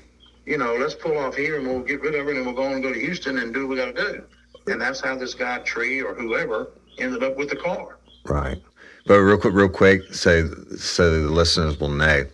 you 0.45 0.58
know, 0.58 0.76
let's 0.76 0.95
pull 0.95 1.17
off 1.17 1.36
here 1.36 1.58
and 1.60 1.67
we'll 1.67 1.82
get 1.82 2.02
rid 2.02 2.15
of 2.15 2.28
it 2.28 2.38
and 2.38 2.45
we'll 2.45 2.56
go 2.56 2.63
and 2.73 2.82
go 2.82 2.91
to 2.93 2.99
Houston 2.99 3.38
and 3.39 3.54
do 3.54 3.67
what 3.67 3.69
we 3.69 3.76
got 3.78 3.95
to 3.95 4.13
do." 4.13 4.23
And 4.71 4.82
that's 4.82 5.02
how 5.02 5.15
this 5.17 5.34
guy 5.34 5.60
Tree 5.60 6.02
or 6.02 6.13
whoever 6.15 6.69
ended 6.97 7.23
up 7.23 7.38
with 7.38 7.49
the 7.49 7.56
car. 7.56 7.97
Right. 8.25 8.62
But 9.06 9.19
real 9.19 9.38
quick, 9.38 9.53
real 9.53 9.69
quick, 9.69 10.13
so 10.13 10.47
so 10.77 11.23
the 11.23 11.29
listeners 11.29 11.79
will 11.79 11.89
know, 11.89 12.25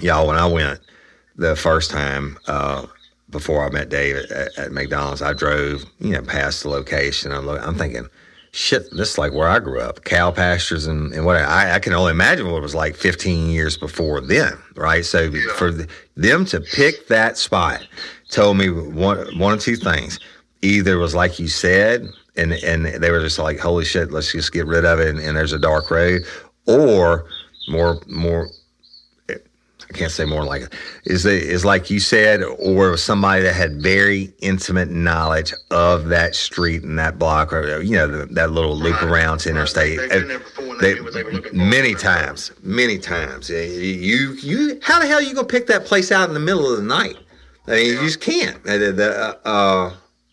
y'all. 0.00 0.26
When 0.26 0.36
I 0.36 0.46
went 0.46 0.80
the 1.36 1.56
first 1.56 1.90
time 1.90 2.38
uh, 2.46 2.86
before 3.30 3.66
I 3.66 3.70
met 3.70 3.88
Dave 3.88 4.16
at, 4.16 4.56
at 4.56 4.72
McDonald's, 4.72 5.22
I 5.22 5.32
drove 5.32 5.84
you 5.98 6.12
know 6.12 6.22
past 6.22 6.62
the 6.62 6.68
location. 6.68 7.32
I'm 7.32 7.48
I'm 7.48 7.74
thinking, 7.74 8.06
shit, 8.52 8.90
this 8.92 9.12
is 9.12 9.18
like 9.18 9.32
where 9.32 9.48
I 9.48 9.58
grew 9.58 9.80
up, 9.80 10.04
cow 10.04 10.30
pastures 10.30 10.86
and 10.86 11.12
and 11.12 11.26
what 11.26 11.36
I, 11.36 11.74
I 11.74 11.78
can 11.80 11.92
only 11.94 12.12
imagine 12.12 12.48
what 12.48 12.58
it 12.58 12.62
was 12.62 12.76
like 12.76 12.94
15 12.94 13.50
years 13.50 13.76
before 13.76 14.20
then, 14.20 14.52
right? 14.76 15.04
So 15.04 15.32
for 15.56 15.72
the, 15.72 15.88
them 16.16 16.44
to 16.46 16.60
pick 16.60 17.08
that 17.08 17.36
spot 17.36 17.86
told 18.30 18.56
me 18.56 18.70
one 18.70 19.36
one 19.38 19.54
of 19.54 19.60
two 19.60 19.76
things. 19.76 20.20
Either 20.62 20.94
it 20.94 20.98
was 20.98 21.14
like 21.14 21.38
you 21.38 21.48
said, 21.48 22.08
and 22.38 22.52
and 22.52 22.86
they 22.86 23.10
were 23.10 23.20
just 23.20 23.38
like, 23.38 23.58
holy 23.58 23.84
shit, 23.84 24.10
let's 24.12 24.32
just 24.32 24.52
get 24.52 24.66
rid 24.66 24.84
of 24.84 25.00
it, 25.00 25.08
and, 25.08 25.18
and 25.18 25.36
there's 25.36 25.52
a 25.52 25.58
dark 25.58 25.90
road, 25.90 26.22
or 26.66 27.26
more 27.68 28.00
more 28.06 28.48
I 29.30 29.94
can't 29.94 30.12
say 30.12 30.26
more 30.26 30.44
like 30.44 30.62
it. 30.62 30.74
Is 31.06 31.24
it 31.24 31.42
is 31.42 31.64
like 31.64 31.88
you 31.88 31.98
said, 31.98 32.42
or 32.42 32.96
somebody 32.98 33.42
that 33.42 33.54
had 33.54 33.80
very 33.80 34.34
intimate 34.40 34.90
knowledge 34.90 35.54
of 35.70 36.08
that 36.08 36.34
street 36.34 36.82
and 36.82 36.98
that 36.98 37.18
block, 37.18 37.54
or 37.54 37.80
you 37.80 37.96
know 37.96 38.06
the, 38.06 38.26
that 38.34 38.50
little 38.50 38.76
loop 38.76 39.00
Right. 39.00 39.10
around 39.10 39.38
to 39.40 39.48
Right. 39.48 39.56
interstate. 39.56 39.98
They've 39.98 40.10
been 40.10 40.28
there 40.28 40.38
before 40.40 40.64
and 40.72 40.80
they 40.80 40.92
they 40.94 41.22
for. 41.48 41.54
many 41.54 41.94
times, 41.94 42.52
many 42.62 42.98
times. 42.98 43.48
You 43.48 44.34
you 44.42 44.78
how 44.82 45.00
the 45.00 45.06
hell 45.06 45.20
are 45.20 45.22
you 45.22 45.34
gonna 45.34 45.46
pick 45.46 45.66
that 45.68 45.86
place 45.86 46.12
out 46.12 46.28
in 46.28 46.34
the 46.34 46.40
middle 46.40 46.70
of 46.70 46.76
the 46.76 46.82
night? 46.84 47.16
I 47.66 47.70
mean, 47.72 47.86
you 47.86 48.00
just 48.00 48.20
can't. 48.20 48.56
Uh, 48.66 48.76
the- 48.78 48.92
the, 48.92 49.38
uh, 49.48 49.92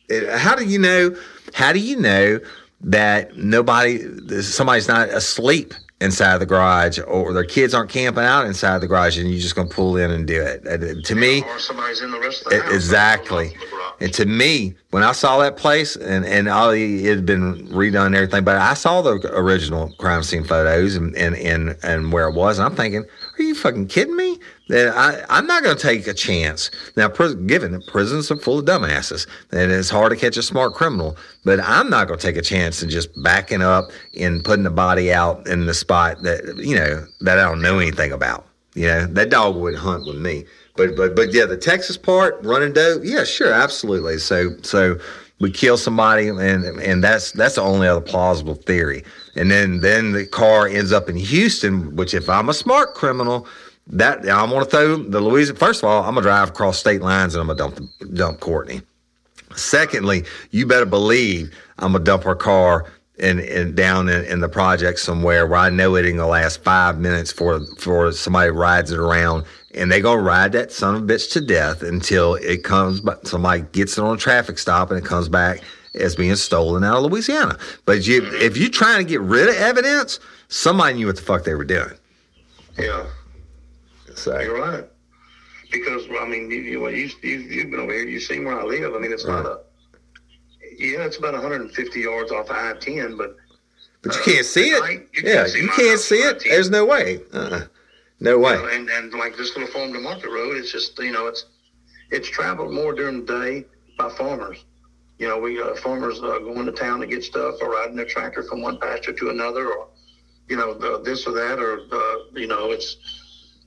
it- 0.10 0.38
how 0.38 0.56
do 0.56 0.66
you 0.66 0.80
know? 0.80 1.16
How 1.56 1.72
do 1.72 1.80
you 1.80 1.96
know 1.96 2.40
that 2.82 3.38
nobody, 3.38 4.42
somebody's 4.42 4.90
not 4.90 5.08
asleep 5.08 5.74
inside 6.02 6.40
the 6.40 6.46
garage, 6.46 7.00
or 7.08 7.32
their 7.32 7.46
kids 7.46 7.74
aren't 7.74 7.90
camping 7.90 8.26
out 8.26 8.46
inside 8.46 8.80
the 8.80 8.88
garage, 8.88 9.18
and 9.18 9.30
you're 9.32 9.40
just 9.40 9.56
gonna 9.56 9.70
pull 9.70 9.96
in 9.96 10.12
and 10.12 10.28
do 10.28 10.42
it? 10.42 10.68
Uh, 10.68 11.02
To 11.06 11.16
me, 11.16 11.44
or 11.44 11.58
somebody's 11.58 12.02
in 12.02 12.12
the 12.12 12.20
rest 12.20 12.44
of 12.46 12.50
the 12.52 12.58
E- 12.58 12.60
house. 12.60 12.74
Exactly. 12.74 13.56
And 14.02 14.14
to 14.16 14.26
me, 14.26 14.76
when 14.90 15.04
I 15.04 15.14
saw 15.14 15.38
that 15.40 15.56
place, 15.56 15.96
and 15.96 16.26
and 16.26 16.50
all 16.50 16.72
it 16.72 17.06
had 17.06 17.26
been 17.26 17.70
redone 17.70 18.08
and 18.08 18.16
everything, 18.16 18.44
but 18.44 18.58
I 18.58 18.74
saw 18.74 19.02
the 19.02 19.14
original 19.34 19.94
crime 19.98 20.24
scene 20.24 20.44
photos 20.44 20.96
and 20.98 21.16
and 21.16 21.38
and, 21.38 21.78
and 21.82 22.12
where 22.12 22.28
it 22.28 22.36
was, 22.36 22.60
and 22.60 22.66
I'm 22.68 22.76
thinking, 22.76 23.06
are 23.40 23.42
you 23.44 23.56
fucking 23.56 23.88
kidding 23.88 24.18
me? 24.18 24.38
I 24.72 25.24
I'm 25.30 25.46
not 25.46 25.64
going 25.64 25.78
to 25.78 25.82
take 25.82 26.08
a 26.08 26.14
chance. 26.14 26.72
Now, 26.98 27.08
given 27.08 27.74
that 27.74 27.86
prisons 27.88 28.32
are 28.32 28.38
full 28.38 28.60
of 28.60 28.66
dumbasses, 28.66 29.28
and 29.52 29.72
it's 29.72 29.90
hard 29.90 30.12
to 30.12 30.18
catch 30.18 30.38
a 30.38 30.44
smart 30.44 30.74
criminal, 30.74 31.18
but 31.44 31.60
I'm 31.60 31.90
not 31.90 32.08
going 32.08 32.20
to 32.20 32.26
take 32.26 32.38
a 32.38 32.42
chance 32.42 32.82
and 32.82 32.92
just 32.92 33.10
backing 33.24 33.62
up 33.62 33.86
and 34.20 34.44
putting 34.44 34.64
the 34.64 34.72
body 34.72 35.14
out 35.14 35.48
in 35.48 35.66
the 35.66 35.74
spot 35.74 36.24
that 36.24 36.58
you 36.58 36.76
know 36.76 37.06
that 37.22 37.38
I 37.38 37.44
don't 37.44 37.62
know 37.62 37.80
anything 37.80 38.12
about. 38.12 38.48
You 38.74 38.88
know, 38.88 39.06
that 39.06 39.30
dog 39.30 39.56
would 39.56 39.76
hunt 39.76 40.06
with 40.06 40.18
me. 40.18 40.46
But 40.76 40.96
but 40.96 41.16
but 41.16 41.34
yeah, 41.34 41.46
the 41.46 41.58
Texas 41.58 41.98
part, 41.98 42.44
running 42.44 42.74
dope, 42.74 43.04
yeah, 43.06 43.24
sure, 43.24 43.54
absolutely. 43.54 44.18
So 44.18 44.58
so 44.64 44.98
we 45.40 45.52
kill 45.52 45.78
somebody 45.78 46.28
and 46.28 46.40
and 46.40 47.04
that's 47.04 47.32
that's 47.32 47.56
the 47.56 47.62
only 47.62 47.88
other 47.88 48.02
plausible 48.02 48.56
theory. 48.56 49.04
And 49.36 49.52
then 49.52 49.82
then 49.82 50.12
the 50.14 50.26
car 50.26 50.68
ends 50.68 50.92
up 50.92 51.10
in 51.10 51.16
Houston, 51.16 51.96
which 51.96 52.14
if 52.14 52.30
I'm 52.30 52.50
a 52.50 52.54
smart 52.54 52.94
criminal, 52.94 53.48
that 53.88 54.20
I'm 54.30 54.50
gonna 54.50 54.66
throw 54.66 54.98
the 54.98 55.22
Louisiana 55.22 55.60
first 55.60 55.84
of 55.84 55.90
all, 55.90 56.04
I'm 56.04 56.16
gonna 56.16 56.22
drive 56.22 56.50
across 56.50 56.80
state 56.80 57.02
lines 57.02 57.36
and 57.36 57.42
I'm 57.42 57.56
gonna 57.56 57.76
dump 57.76 57.90
dump 58.14 58.40
Courtney. 58.40 58.82
Secondly, 59.56 60.26
you 60.52 60.66
better 60.66 60.86
believe 60.86 61.54
I'm 61.80 61.94
gonna 61.94 62.04
dump 62.04 62.24
her 62.24 62.36
car 62.36 62.92
in, 63.20 63.40
in 63.40 63.76
down 63.76 64.10
in, 64.10 64.26
in 64.26 64.40
the 64.40 64.50
project 64.50 65.00
somewhere 65.00 65.48
where 65.48 65.60
I 65.60 65.70
know 65.70 65.96
it 65.96 66.06
ain't 66.06 66.18
gonna 66.18 66.30
last 66.30 66.64
five 66.64 67.00
minutes 67.00 67.32
for 67.32 67.62
for 67.78 68.12
somebody 68.12 68.52
rides 68.52 68.92
it 68.92 69.00
around 69.00 69.46
and 69.74 69.92
they 69.92 70.02
gonna 70.02 70.22
ride 70.22 70.52
that 70.54 70.72
son 70.72 70.96
of 70.96 71.04
a 71.04 71.06
bitch 71.06 71.32
to 71.34 71.42
death 71.42 71.82
until 71.82 72.36
it 72.36 72.64
comes 72.64 73.00
but 73.02 73.28
somebody 73.28 73.64
gets 73.72 73.98
it 73.98 74.04
on 74.04 74.16
a 74.16 74.20
traffic 74.20 74.58
stop 74.58 74.90
and 74.90 75.00
it 75.00 75.06
comes 75.06 75.30
back 75.30 75.62
as 76.00 76.16
being 76.16 76.36
stolen 76.36 76.84
out 76.84 76.98
of 76.98 77.12
Louisiana. 77.12 77.58
But 77.86 78.06
you 78.06 78.26
if 78.34 78.58
you're 78.58 78.70
trying 78.70 78.98
to 78.98 79.10
get 79.10 79.22
rid 79.22 79.48
of 79.48 79.56
evidence, 79.56 80.20
somebody 80.50 80.96
knew 80.96 81.08
what 81.08 81.16
the 81.16 81.22
fuck 81.22 81.44
they 81.44 81.56
were 81.56 81.64
doing. 81.66 81.94
Yeah, 82.78 83.06
So 84.16 84.40
you're 84.40 84.60
right. 84.60 84.86
Because 85.72 86.06
I 86.20 86.28
mean, 86.28 86.50
you, 86.50 86.58
you, 86.58 86.88
you 86.90 87.10
you've, 87.22 87.52
you've 87.52 87.72
been 87.72 87.80
over 87.80 87.92
here. 87.94 88.04
You've 88.08 88.24
seen 88.24 88.46
where 88.46 88.60
I 88.60 88.64
live. 88.64 88.94
I 88.96 89.00
mean, 89.00 89.12
it's 89.12 89.26
not 89.26 89.46
a. 89.46 89.60
Yeah, 90.78 91.06
it's 91.06 91.18
about 91.18 91.34
150 91.34 92.00
yards 92.00 92.32
off 92.32 92.50
I-10, 92.50 93.18
but 93.18 93.36
but 94.02 94.16
you 94.16 94.22
can't 94.34 94.46
see 94.46 94.70
it. 94.70 94.82
night, 94.82 95.08
you 95.14 95.24
Yeah, 95.24 95.36
can't 95.36 95.50
see 95.50 95.62
you 95.62 95.70
can't 95.70 96.00
see 96.00 96.16
it. 96.18 96.36
I-10. 96.38 96.50
There's 96.50 96.70
no 96.70 96.86
way. 96.86 97.20
Uh-uh. 97.34 97.62
No 98.20 98.38
way. 98.40 98.54
You 98.56 98.62
know, 98.62 98.68
and 98.70 98.90
and 98.90 99.14
like 99.14 99.36
this 99.38 99.56
little 99.56 99.72
farm 99.74 99.94
to 99.94 100.00
market 100.00 100.30
road, 100.30 100.58
it's 100.58 100.72
just 100.72 100.98
you 101.00 101.12
know 101.12 101.28
it's 101.28 101.46
it's 102.12 102.30
traveled 102.30 102.74
more 102.74 102.94
during 102.94 103.26
the 103.26 103.40
day 103.42 103.66
by 103.98 104.10
farmers. 104.10 104.64
You 105.18 105.28
know, 105.30 105.40
we 105.40 105.62
uh, 105.62 105.76
farmers 105.76 106.20
uh, 106.20 106.40
going 106.40 106.66
to 106.66 106.72
town 106.72 107.00
to 107.00 107.08
get 107.08 107.24
stuff 107.24 107.56
or 107.62 107.72
riding 107.72 107.96
their 107.96 108.06
tractor 108.06 108.44
from 108.44 108.62
one 108.62 108.78
pasture 108.80 109.14
to 109.14 109.30
another, 109.30 109.68
or 109.72 109.88
you 110.50 110.58
know 110.58 110.74
the, 110.74 111.02
this 111.04 111.26
or 111.26 111.32
that, 111.34 111.60
or 111.60 111.80
uh, 111.92 112.16
you 112.40 112.48
know 112.48 112.72
it's 112.72 112.98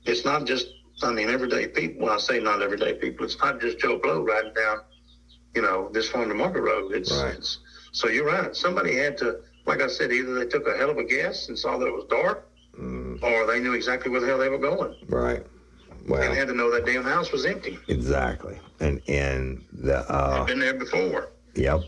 it's 0.05 0.25
not 0.25 0.45
just 0.45 0.67
I 1.03 1.11
mean 1.11 1.29
everyday 1.29 1.67
people. 1.67 2.05
When 2.05 2.11
I 2.13 2.17
say 2.17 2.39
not 2.39 2.61
everyday 2.61 2.93
people, 2.93 3.25
it's 3.25 3.37
not 3.39 3.59
just 3.61 3.79
Joe 3.79 3.97
Blow 3.99 4.23
riding 4.23 4.53
down 4.53 4.79
you 5.55 5.61
know 5.61 5.89
this 5.91 6.09
farm 6.09 6.29
to 6.29 6.35
market 6.35 6.61
road. 6.61 6.91
It's, 6.93 7.11
Right. 7.11 7.35
it's 7.35 7.59
so 7.91 8.07
you're 8.07 8.25
right. 8.25 8.55
Somebody 8.55 8.95
had 8.95 9.17
to, 9.19 9.39
like 9.65 9.81
I 9.81 9.87
said, 9.87 10.11
either 10.11 10.35
they 10.35 10.45
took 10.45 10.67
a 10.67 10.77
hell 10.77 10.89
of 10.91 10.97
a 10.97 11.03
guess 11.03 11.49
and 11.49 11.57
saw 11.57 11.77
that 11.77 11.87
it 11.87 11.93
was 11.93 12.05
dark, 12.09 12.45
Mm, 12.79 13.21
or 13.23 13.45
they 13.47 13.59
knew 13.59 13.73
exactly 13.73 14.11
where 14.11 14.21
the 14.21 14.27
hell 14.27 14.37
they 14.37 14.47
were 14.49 14.59
going 14.59 14.95
right. 15.09 15.45
Well, 16.07 16.21
and 16.21 16.33
had 16.33 16.47
to 16.47 16.53
know 16.53 16.71
that 16.71 16.85
damn 16.85 17.03
house 17.03 17.31
was 17.31 17.45
empty. 17.45 17.77
exactly. 17.87 18.57
And 18.79 19.01
and 19.07 19.63
the 19.73 19.99
uh 20.11 20.39
I've 20.41 20.47
been 20.47 20.59
there 20.59 20.73
before. 20.75 21.29
Yep, 21.55 21.81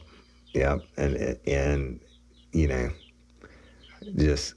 yep, 0.54 0.80
and 0.98 1.38
and 1.48 2.00
you 2.52 2.68
know, 2.68 2.90
just 4.18 4.56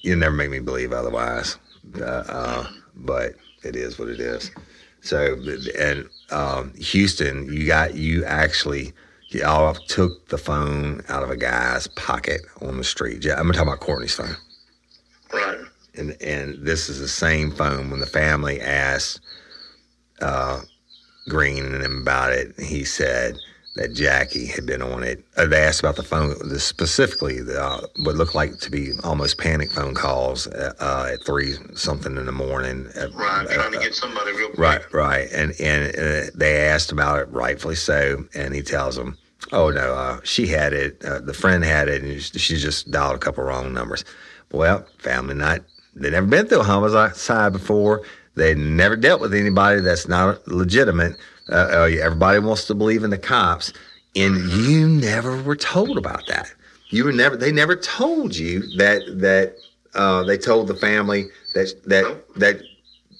you 0.00 0.16
never 0.16 0.34
make 0.34 0.50
me 0.50 0.60
believe 0.60 0.92
otherwise. 0.92 1.58
Uh, 2.00 2.04
uh, 2.04 2.66
but 2.94 3.34
it 3.64 3.76
is 3.76 3.98
what 3.98 4.08
it 4.08 4.20
is. 4.20 4.50
So 5.00 5.36
and 5.78 6.08
um, 6.30 6.74
Houston, 6.74 7.52
you 7.52 7.66
got 7.66 7.94
you 7.94 8.24
actually. 8.24 8.92
Y'all 9.30 9.74
took 9.74 10.28
the 10.28 10.38
phone 10.38 11.02
out 11.10 11.22
of 11.22 11.30
a 11.30 11.36
guy's 11.36 11.86
pocket 11.88 12.40
on 12.62 12.78
the 12.78 12.84
street. 12.84 13.24
Yeah, 13.24 13.34
I'm 13.38 13.46
talking 13.52 13.62
about 13.68 13.80
Courtney's 13.80 14.14
phone 14.14 14.36
Right. 15.32 15.58
and 15.94 16.16
and 16.22 16.64
this 16.66 16.88
is 16.88 17.00
the 17.00 17.08
same 17.08 17.50
phone 17.52 17.90
when 17.90 18.00
the 18.00 18.06
family 18.06 18.60
asked 18.60 19.20
uh, 20.22 20.62
Green 21.28 21.64
and 21.66 21.82
him 21.82 22.02
about 22.02 22.32
it. 22.32 22.58
He 22.60 22.84
said 22.84 23.36
that 23.78 23.94
Jackie 23.94 24.46
had 24.46 24.66
been 24.66 24.82
on 24.82 25.02
it. 25.02 25.24
Uh, 25.36 25.46
they 25.46 25.62
asked 25.62 25.80
about 25.80 25.96
the 25.96 26.02
phone 26.02 26.34
specifically 26.58 27.40
the, 27.40 27.62
uh, 27.62 27.80
what 28.02 28.16
looked 28.16 28.34
like 28.34 28.58
to 28.58 28.70
be 28.70 28.90
almost 29.04 29.38
panic 29.38 29.70
phone 29.72 29.94
calls 29.94 30.46
uh, 30.48 30.72
uh, 30.80 31.10
at 31.12 31.24
three 31.24 31.54
something 31.74 32.16
in 32.16 32.26
the 32.26 32.32
morning. 32.32 32.88
Uh, 32.96 33.08
Right. 33.14 33.46
uh, 33.48 33.54
Trying 33.54 33.72
to 33.72 33.78
uh, 33.78 33.82
get 33.82 33.94
somebody 33.94 34.32
real 34.32 34.48
quick. 34.48 34.58
Right, 34.58 34.92
right, 34.92 35.28
and 35.32 35.52
and 35.60 35.94
uh, 35.96 36.30
they 36.34 36.66
asked 36.68 36.92
about 36.92 37.20
it, 37.20 37.28
rightfully 37.30 37.76
so, 37.76 38.24
and 38.34 38.54
he 38.54 38.62
tells 38.62 38.96
them, 38.96 39.16
"Oh 39.52 39.70
no, 39.70 39.94
uh, 39.94 40.20
she 40.24 40.46
had 40.48 40.72
it. 40.72 41.02
Uh, 41.04 41.20
the 41.20 41.34
friend 41.34 41.64
had 41.64 41.88
it, 41.88 42.02
and 42.02 42.20
she 42.22 42.56
just 42.56 42.90
dialed 42.90 43.16
a 43.16 43.18
couple 43.18 43.44
wrong 43.44 43.72
numbers." 43.72 44.04
Well, 44.52 44.86
family 44.98 45.34
night. 45.34 45.62
They'd 45.94 46.12
never 46.12 46.26
been 46.26 46.46
through 46.46 46.60
a 46.60 46.64
homicide 46.64 47.52
before. 47.52 48.02
They'd 48.34 48.56
never 48.56 48.94
dealt 48.96 49.20
with 49.20 49.34
anybody 49.34 49.80
that's 49.80 50.06
not 50.08 50.46
legitimate. 50.46 51.16
Uh, 51.50 51.54
uh, 51.54 51.90
everybody 52.00 52.38
wants 52.38 52.66
to 52.66 52.74
believe 52.74 53.04
in 53.04 53.10
the 53.10 53.18
cops, 53.18 53.72
and 54.14 54.36
you 54.50 54.88
never 54.88 55.42
were 55.42 55.56
told 55.56 55.96
about 55.96 56.26
that. 56.26 56.52
You 56.90 57.04
were 57.04 57.12
never. 57.12 57.36
They 57.36 57.52
never 57.52 57.76
told 57.76 58.36
you 58.36 58.60
that 58.76 59.02
that 59.20 59.56
uh, 59.94 60.22
they 60.24 60.38
told 60.38 60.68
the 60.68 60.74
family 60.74 61.26
that 61.54 61.74
that 61.86 62.24
that 62.36 62.62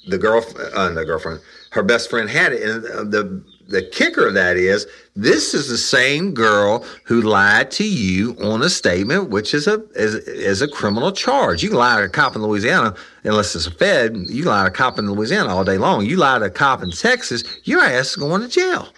the 0.08 0.18
girl, 0.18 0.44
uh, 0.74 0.90
the 0.90 1.04
girlfriend, 1.04 1.40
her 1.70 1.82
best 1.82 2.10
friend 2.10 2.28
had 2.28 2.52
it, 2.52 2.62
and 2.62 2.84
uh, 2.84 3.04
the 3.04 3.42
the 3.68 3.82
kicker 3.82 4.26
of 4.26 4.34
that 4.34 4.56
is 4.56 4.86
this 5.14 5.52
is 5.52 5.68
the 5.68 5.76
same 5.76 6.32
girl 6.32 6.84
who 7.04 7.20
lied 7.20 7.70
to 7.72 7.84
you 7.84 8.34
on 8.42 8.62
a 8.62 8.70
statement, 8.70 9.28
which 9.28 9.52
is 9.52 9.66
a 9.66 9.84
is, 9.94 10.14
is 10.14 10.62
a 10.62 10.68
criminal 10.68 11.12
charge. 11.12 11.62
You 11.62 11.68
can 11.68 11.78
lie 11.78 11.98
to 11.98 12.04
a 12.04 12.08
cop 12.08 12.34
in 12.34 12.42
Louisiana, 12.42 12.94
unless 13.24 13.54
it's 13.54 13.66
a 13.66 13.70
Fed. 13.70 14.16
You 14.16 14.42
can 14.42 14.52
lie 14.52 14.62
to 14.62 14.68
a 14.68 14.70
cop 14.70 14.98
in 14.98 15.10
Louisiana 15.10 15.54
all 15.54 15.64
day 15.64 15.76
long. 15.76 16.06
You 16.06 16.16
lie 16.16 16.38
to 16.38 16.46
a 16.46 16.50
cop 16.50 16.82
in 16.82 16.90
Texas, 16.90 17.44
your 17.64 17.82
ass 17.82 18.10
is 18.10 18.16
going 18.16 18.40
to 18.40 18.48
jail. 18.48 18.88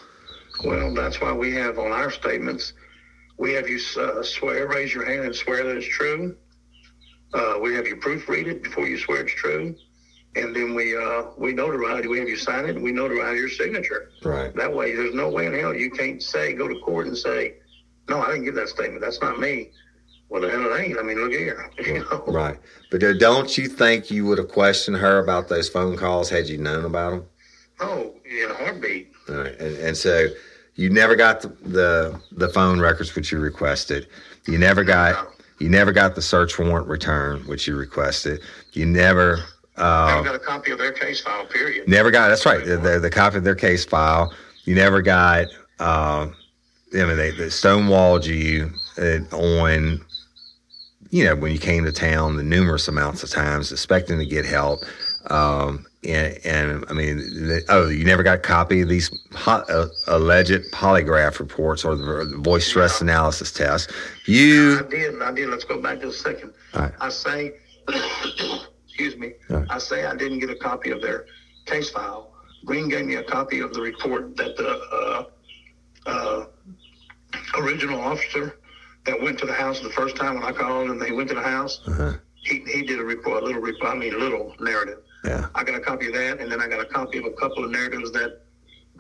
Well, 0.64 0.94
that's 0.94 1.20
why 1.20 1.32
we 1.32 1.52
have 1.54 1.78
on 1.78 1.90
our 1.90 2.10
statements, 2.10 2.74
we 3.38 3.52
have 3.54 3.68
you 3.68 3.80
uh, 3.98 4.22
swear, 4.22 4.68
raise 4.68 4.94
your 4.94 5.04
hand 5.04 5.24
and 5.24 5.34
swear 5.34 5.64
that 5.64 5.76
it's 5.76 5.88
true. 5.88 6.36
Uh, 7.32 7.54
we 7.60 7.74
have 7.74 7.86
you 7.86 7.96
proofread 7.96 8.46
it 8.46 8.62
before 8.62 8.86
you 8.86 8.98
swear 8.98 9.22
it's 9.22 9.32
true. 9.32 9.74
And 10.36 10.54
then 10.54 10.74
we 10.74 10.96
uh, 10.96 11.24
we 11.36 11.52
notarize, 11.52 12.08
we 12.08 12.18
have 12.20 12.28
you 12.28 12.36
sign 12.36 12.64
it 12.66 12.76
and 12.76 12.82
we 12.82 12.92
notarize 12.92 13.36
your 13.36 13.48
signature. 13.48 14.10
Right. 14.22 14.54
That 14.54 14.72
way, 14.72 14.94
there's 14.94 15.14
no 15.14 15.28
way 15.28 15.46
in 15.46 15.58
hell 15.58 15.74
you 15.74 15.90
can't 15.90 16.22
say, 16.22 16.52
go 16.52 16.68
to 16.68 16.78
court 16.80 17.08
and 17.08 17.18
say, 17.18 17.54
no, 18.08 18.22
I 18.22 18.28
didn't 18.28 18.44
give 18.44 18.54
that 18.54 18.68
statement. 18.68 19.00
That's 19.00 19.20
not 19.20 19.40
me. 19.40 19.70
Well, 20.28 20.40
the 20.40 20.48
hell 20.48 20.72
it 20.72 20.80
ain't. 20.80 20.98
I 20.98 21.02
mean, 21.02 21.18
look 21.18 21.32
here. 21.32 21.70
You 21.84 22.00
know? 22.00 22.24
Right. 22.28 22.58
But 22.90 23.02
don't 23.18 23.58
you 23.58 23.68
think 23.68 24.10
you 24.10 24.24
would 24.26 24.38
have 24.38 24.48
questioned 24.48 24.96
her 24.98 25.18
about 25.18 25.48
those 25.48 25.68
phone 25.68 25.96
calls 25.96 26.30
had 26.30 26.48
you 26.48 26.58
known 26.58 26.84
about 26.84 27.10
them? 27.10 27.26
Oh, 27.80 28.14
in 28.24 28.50
a 28.50 28.54
heartbeat. 28.54 29.12
All 29.28 29.36
right, 29.36 29.58
and, 29.58 29.76
and 29.78 29.96
so 29.96 30.28
you 30.74 30.90
never 30.90 31.16
got 31.16 31.40
the, 31.40 31.48
the 31.62 32.20
the 32.32 32.48
phone 32.48 32.80
records 32.80 33.14
which 33.14 33.32
you 33.32 33.38
requested. 33.38 34.06
You 34.46 34.58
never 34.58 34.84
got 34.84 35.28
you 35.58 35.68
never 35.68 35.92
got 35.92 36.14
the 36.14 36.22
search 36.22 36.58
warrant 36.58 36.88
return 36.88 37.40
which 37.46 37.66
you 37.66 37.76
requested. 37.76 38.40
You 38.72 38.86
never 38.86 39.44
I 39.80 40.18
uh, 40.18 40.22
got 40.22 40.34
a 40.34 40.38
copy 40.38 40.72
of 40.72 40.78
their 40.78 40.92
case 40.92 41.20
file, 41.20 41.46
period. 41.46 41.88
never 41.88 42.10
got. 42.10 42.28
That's 42.28 42.44
right. 42.44 42.64
The, 42.64 42.76
the, 42.76 42.98
the 42.98 43.10
copy 43.10 43.38
of 43.38 43.44
their 43.44 43.54
case 43.54 43.84
file. 43.84 44.32
You 44.64 44.74
never 44.74 45.00
got. 45.02 45.46
Uh, 45.78 46.28
I 46.92 47.04
mean, 47.04 47.16
they, 47.16 47.30
they 47.30 47.46
stonewalled 47.46 48.26
you 48.26 48.70
uh, 48.98 49.36
on. 49.36 50.04
You 51.10 51.24
know, 51.24 51.34
when 51.34 51.50
you 51.50 51.58
came 51.58 51.84
to 51.84 51.92
town, 51.92 52.36
the 52.36 52.42
numerous 52.42 52.86
amounts 52.86 53.22
of 53.24 53.30
times, 53.30 53.72
expecting 53.72 54.18
to 54.18 54.26
get 54.26 54.44
help. 54.44 54.80
Um, 55.28 55.86
and, 56.04 56.38
and 56.44 56.84
I 56.88 56.92
mean, 56.92 57.18
the, 57.18 57.62
oh, 57.68 57.88
you 57.88 58.04
never 58.04 58.22
got 58.22 58.36
a 58.36 58.40
copy 58.40 58.82
of 58.82 58.88
these 58.88 59.10
ho- 59.34 59.64
uh, 59.68 59.88
alleged 60.06 60.70
polygraph 60.72 61.38
reports 61.40 61.84
or 61.84 61.94
the, 61.96 62.36
voice 62.38 62.66
stress 62.66 63.00
analysis 63.00 63.52
test. 63.52 63.90
You, 64.26 64.78
I 64.78 64.88
did. 64.88 65.22
I 65.22 65.32
did. 65.32 65.48
Let's 65.48 65.64
go 65.64 65.80
back 65.80 66.00
to 66.00 66.08
a 66.08 66.12
second. 66.12 66.52
Right. 66.74 66.92
I 67.00 67.08
say, 67.10 67.54
excuse 69.00 69.16
me. 69.20 69.32
Right. 69.48 69.66
I 69.70 69.78
say 69.78 70.04
I 70.04 70.14
didn't 70.14 70.40
get 70.40 70.50
a 70.50 70.54
copy 70.54 70.90
of 70.90 71.00
their 71.00 71.24
case 71.66 71.90
file. 71.90 72.32
Green 72.64 72.88
gave 72.88 73.06
me 73.06 73.14
a 73.14 73.22
copy 73.22 73.60
of 73.60 73.72
the 73.72 73.80
report 73.80 74.36
that 74.36 74.56
the 74.56 74.78
uh, 74.92 75.24
uh, 76.06 76.46
original 77.58 78.00
officer 78.00 78.56
that 79.06 79.18
went 79.20 79.38
to 79.38 79.46
the 79.46 79.52
house 79.52 79.80
the 79.80 79.88
first 79.90 80.16
time 80.16 80.34
when 80.34 80.44
I 80.44 80.52
called 80.52 80.90
and 80.90 81.00
they 81.00 81.10
went 81.12 81.28
to 81.28 81.34
the 81.34 81.42
house. 81.42 81.80
uh 81.88 82.14
He, 82.42 82.62
he 82.66 82.82
did 82.82 82.98
a 83.00 83.04
report, 83.04 83.42
a 83.42 83.46
little 83.46 83.60
report. 83.62 83.92
I 83.92 83.94
mean, 83.98 84.18
little 84.18 84.54
narrative. 84.60 84.98
yeah, 85.24 85.46
I 85.54 85.62
got 85.64 85.74
a 85.74 85.80
copy 85.80 86.06
of 86.06 86.14
that, 86.14 86.40
and 86.40 86.50
then 86.50 86.60
I 86.60 86.66
got 86.68 86.80
a 86.80 86.84
copy 86.98 87.16
of 87.18 87.24
a 87.24 87.32
couple 87.32 87.64
of 87.64 87.70
narratives 87.70 88.10
that 88.12 88.30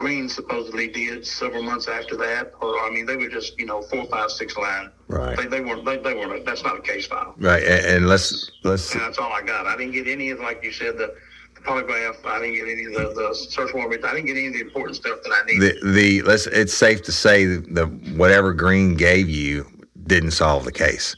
Green 0.00 0.30
supposedly 0.30 0.88
did 0.88 1.26
several 1.26 1.62
months 1.62 1.86
after 1.86 2.16
that. 2.16 2.54
Or 2.62 2.80
I 2.80 2.90
mean, 2.90 3.04
they 3.04 3.16
were 3.16 3.28
just 3.28 3.58
you 3.60 3.66
know 3.66 3.82
four, 3.82 4.06
five, 4.06 4.30
six 4.30 4.56
line. 4.56 4.90
Right. 5.08 5.36
They, 5.36 5.46
they 5.46 5.60
weren't. 5.60 5.84
They, 5.84 5.98
they 5.98 6.14
weren't. 6.14 6.44
That's 6.46 6.64
not 6.64 6.78
a 6.78 6.80
case 6.80 7.06
file. 7.06 7.34
right. 7.38 7.62
And, 7.62 7.84
and 7.86 8.08
let's 8.08 8.50
let's 8.64 8.92
And 8.94 9.02
that's 9.02 9.18
all 9.18 9.30
I 9.30 9.42
got. 9.42 9.66
I 9.66 9.76
didn't 9.76 9.92
get 9.92 10.08
any 10.08 10.30
of 10.30 10.40
like 10.40 10.64
you 10.64 10.72
said 10.72 10.96
the, 10.96 11.14
the 11.54 11.60
polygraph. 11.60 12.24
I 12.24 12.38
didn't 12.40 12.54
get 12.54 12.68
any 12.68 12.84
of 12.86 12.92
the, 12.92 13.12
the 13.14 13.34
search 13.34 13.74
warrant. 13.74 14.02
I 14.02 14.14
didn't 14.14 14.26
get 14.26 14.38
any 14.38 14.46
of 14.46 14.54
the 14.54 14.62
important 14.62 14.96
stuff 14.96 15.18
that 15.22 15.32
I 15.32 15.44
needed. 15.44 15.82
the 15.82 15.92
the 15.92 16.22
let's. 16.22 16.46
It's 16.46 16.72
safe 16.72 17.02
to 17.02 17.12
say 17.12 17.44
that 17.44 17.74
the 17.74 17.86
whatever 18.16 18.54
Green 18.54 18.94
gave 18.94 19.28
you 19.28 19.66
didn't 20.06 20.30
solve 20.30 20.64
the 20.64 20.72
case. 20.72 21.14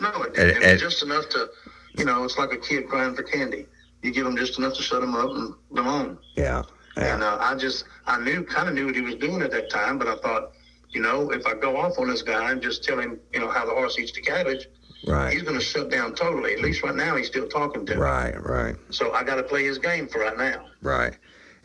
no, 0.00 0.08
it, 0.22 0.26
and- 0.28 0.34
didn't. 0.34 0.62
it 0.62 0.72
was 0.72 0.80
just 0.80 1.02
enough 1.02 1.28
to, 1.28 1.50
you 1.98 2.06
know, 2.06 2.24
it's 2.24 2.38
like 2.38 2.52
a 2.52 2.56
kid 2.58 2.88
crying 2.88 3.14
for 3.14 3.24
candy. 3.24 3.66
You 4.02 4.10
give 4.10 4.24
them 4.24 4.38
just 4.38 4.58
enough 4.58 4.74
to 4.78 4.82
shut 4.82 5.02
them 5.02 5.14
up 5.14 5.30
and 5.30 5.54
them 5.70 5.86
on. 5.86 6.18
Yeah, 6.34 6.62
And 6.96 7.22
uh, 7.22 7.38
I 7.40 7.54
just, 7.54 7.84
I 8.06 8.20
knew, 8.20 8.44
kind 8.44 8.68
of 8.68 8.74
knew 8.74 8.86
what 8.86 8.94
he 8.94 9.00
was 9.00 9.14
doing 9.16 9.42
at 9.42 9.50
that 9.52 9.70
time, 9.70 9.98
but 9.98 10.08
I 10.08 10.16
thought, 10.16 10.52
you 10.90 11.00
know, 11.00 11.30
if 11.30 11.46
I 11.46 11.54
go 11.54 11.76
off 11.76 11.98
on 11.98 12.08
this 12.08 12.22
guy 12.22 12.50
and 12.50 12.60
just 12.60 12.84
tell 12.84 12.98
him, 12.98 13.18
you 13.32 13.40
know, 13.40 13.50
how 13.50 13.64
the 13.64 13.72
horse 13.72 13.98
eats 13.98 14.12
the 14.12 14.20
cabbage, 14.20 14.68
right, 15.06 15.32
he's 15.32 15.42
going 15.42 15.58
to 15.58 15.64
shut 15.64 15.90
down 15.90 16.14
totally. 16.14 16.52
At 16.52 16.60
least 16.60 16.82
right 16.82 16.94
now, 16.94 17.16
he's 17.16 17.28
still 17.28 17.48
talking 17.48 17.86
to 17.86 17.94
me. 17.94 18.00
right, 18.00 18.34
right. 18.44 18.76
So 18.90 19.12
I 19.12 19.24
got 19.24 19.36
to 19.36 19.42
play 19.42 19.64
his 19.64 19.78
game 19.78 20.06
for 20.06 20.20
right 20.20 20.36
now. 20.36 20.66
Right, 20.82 21.16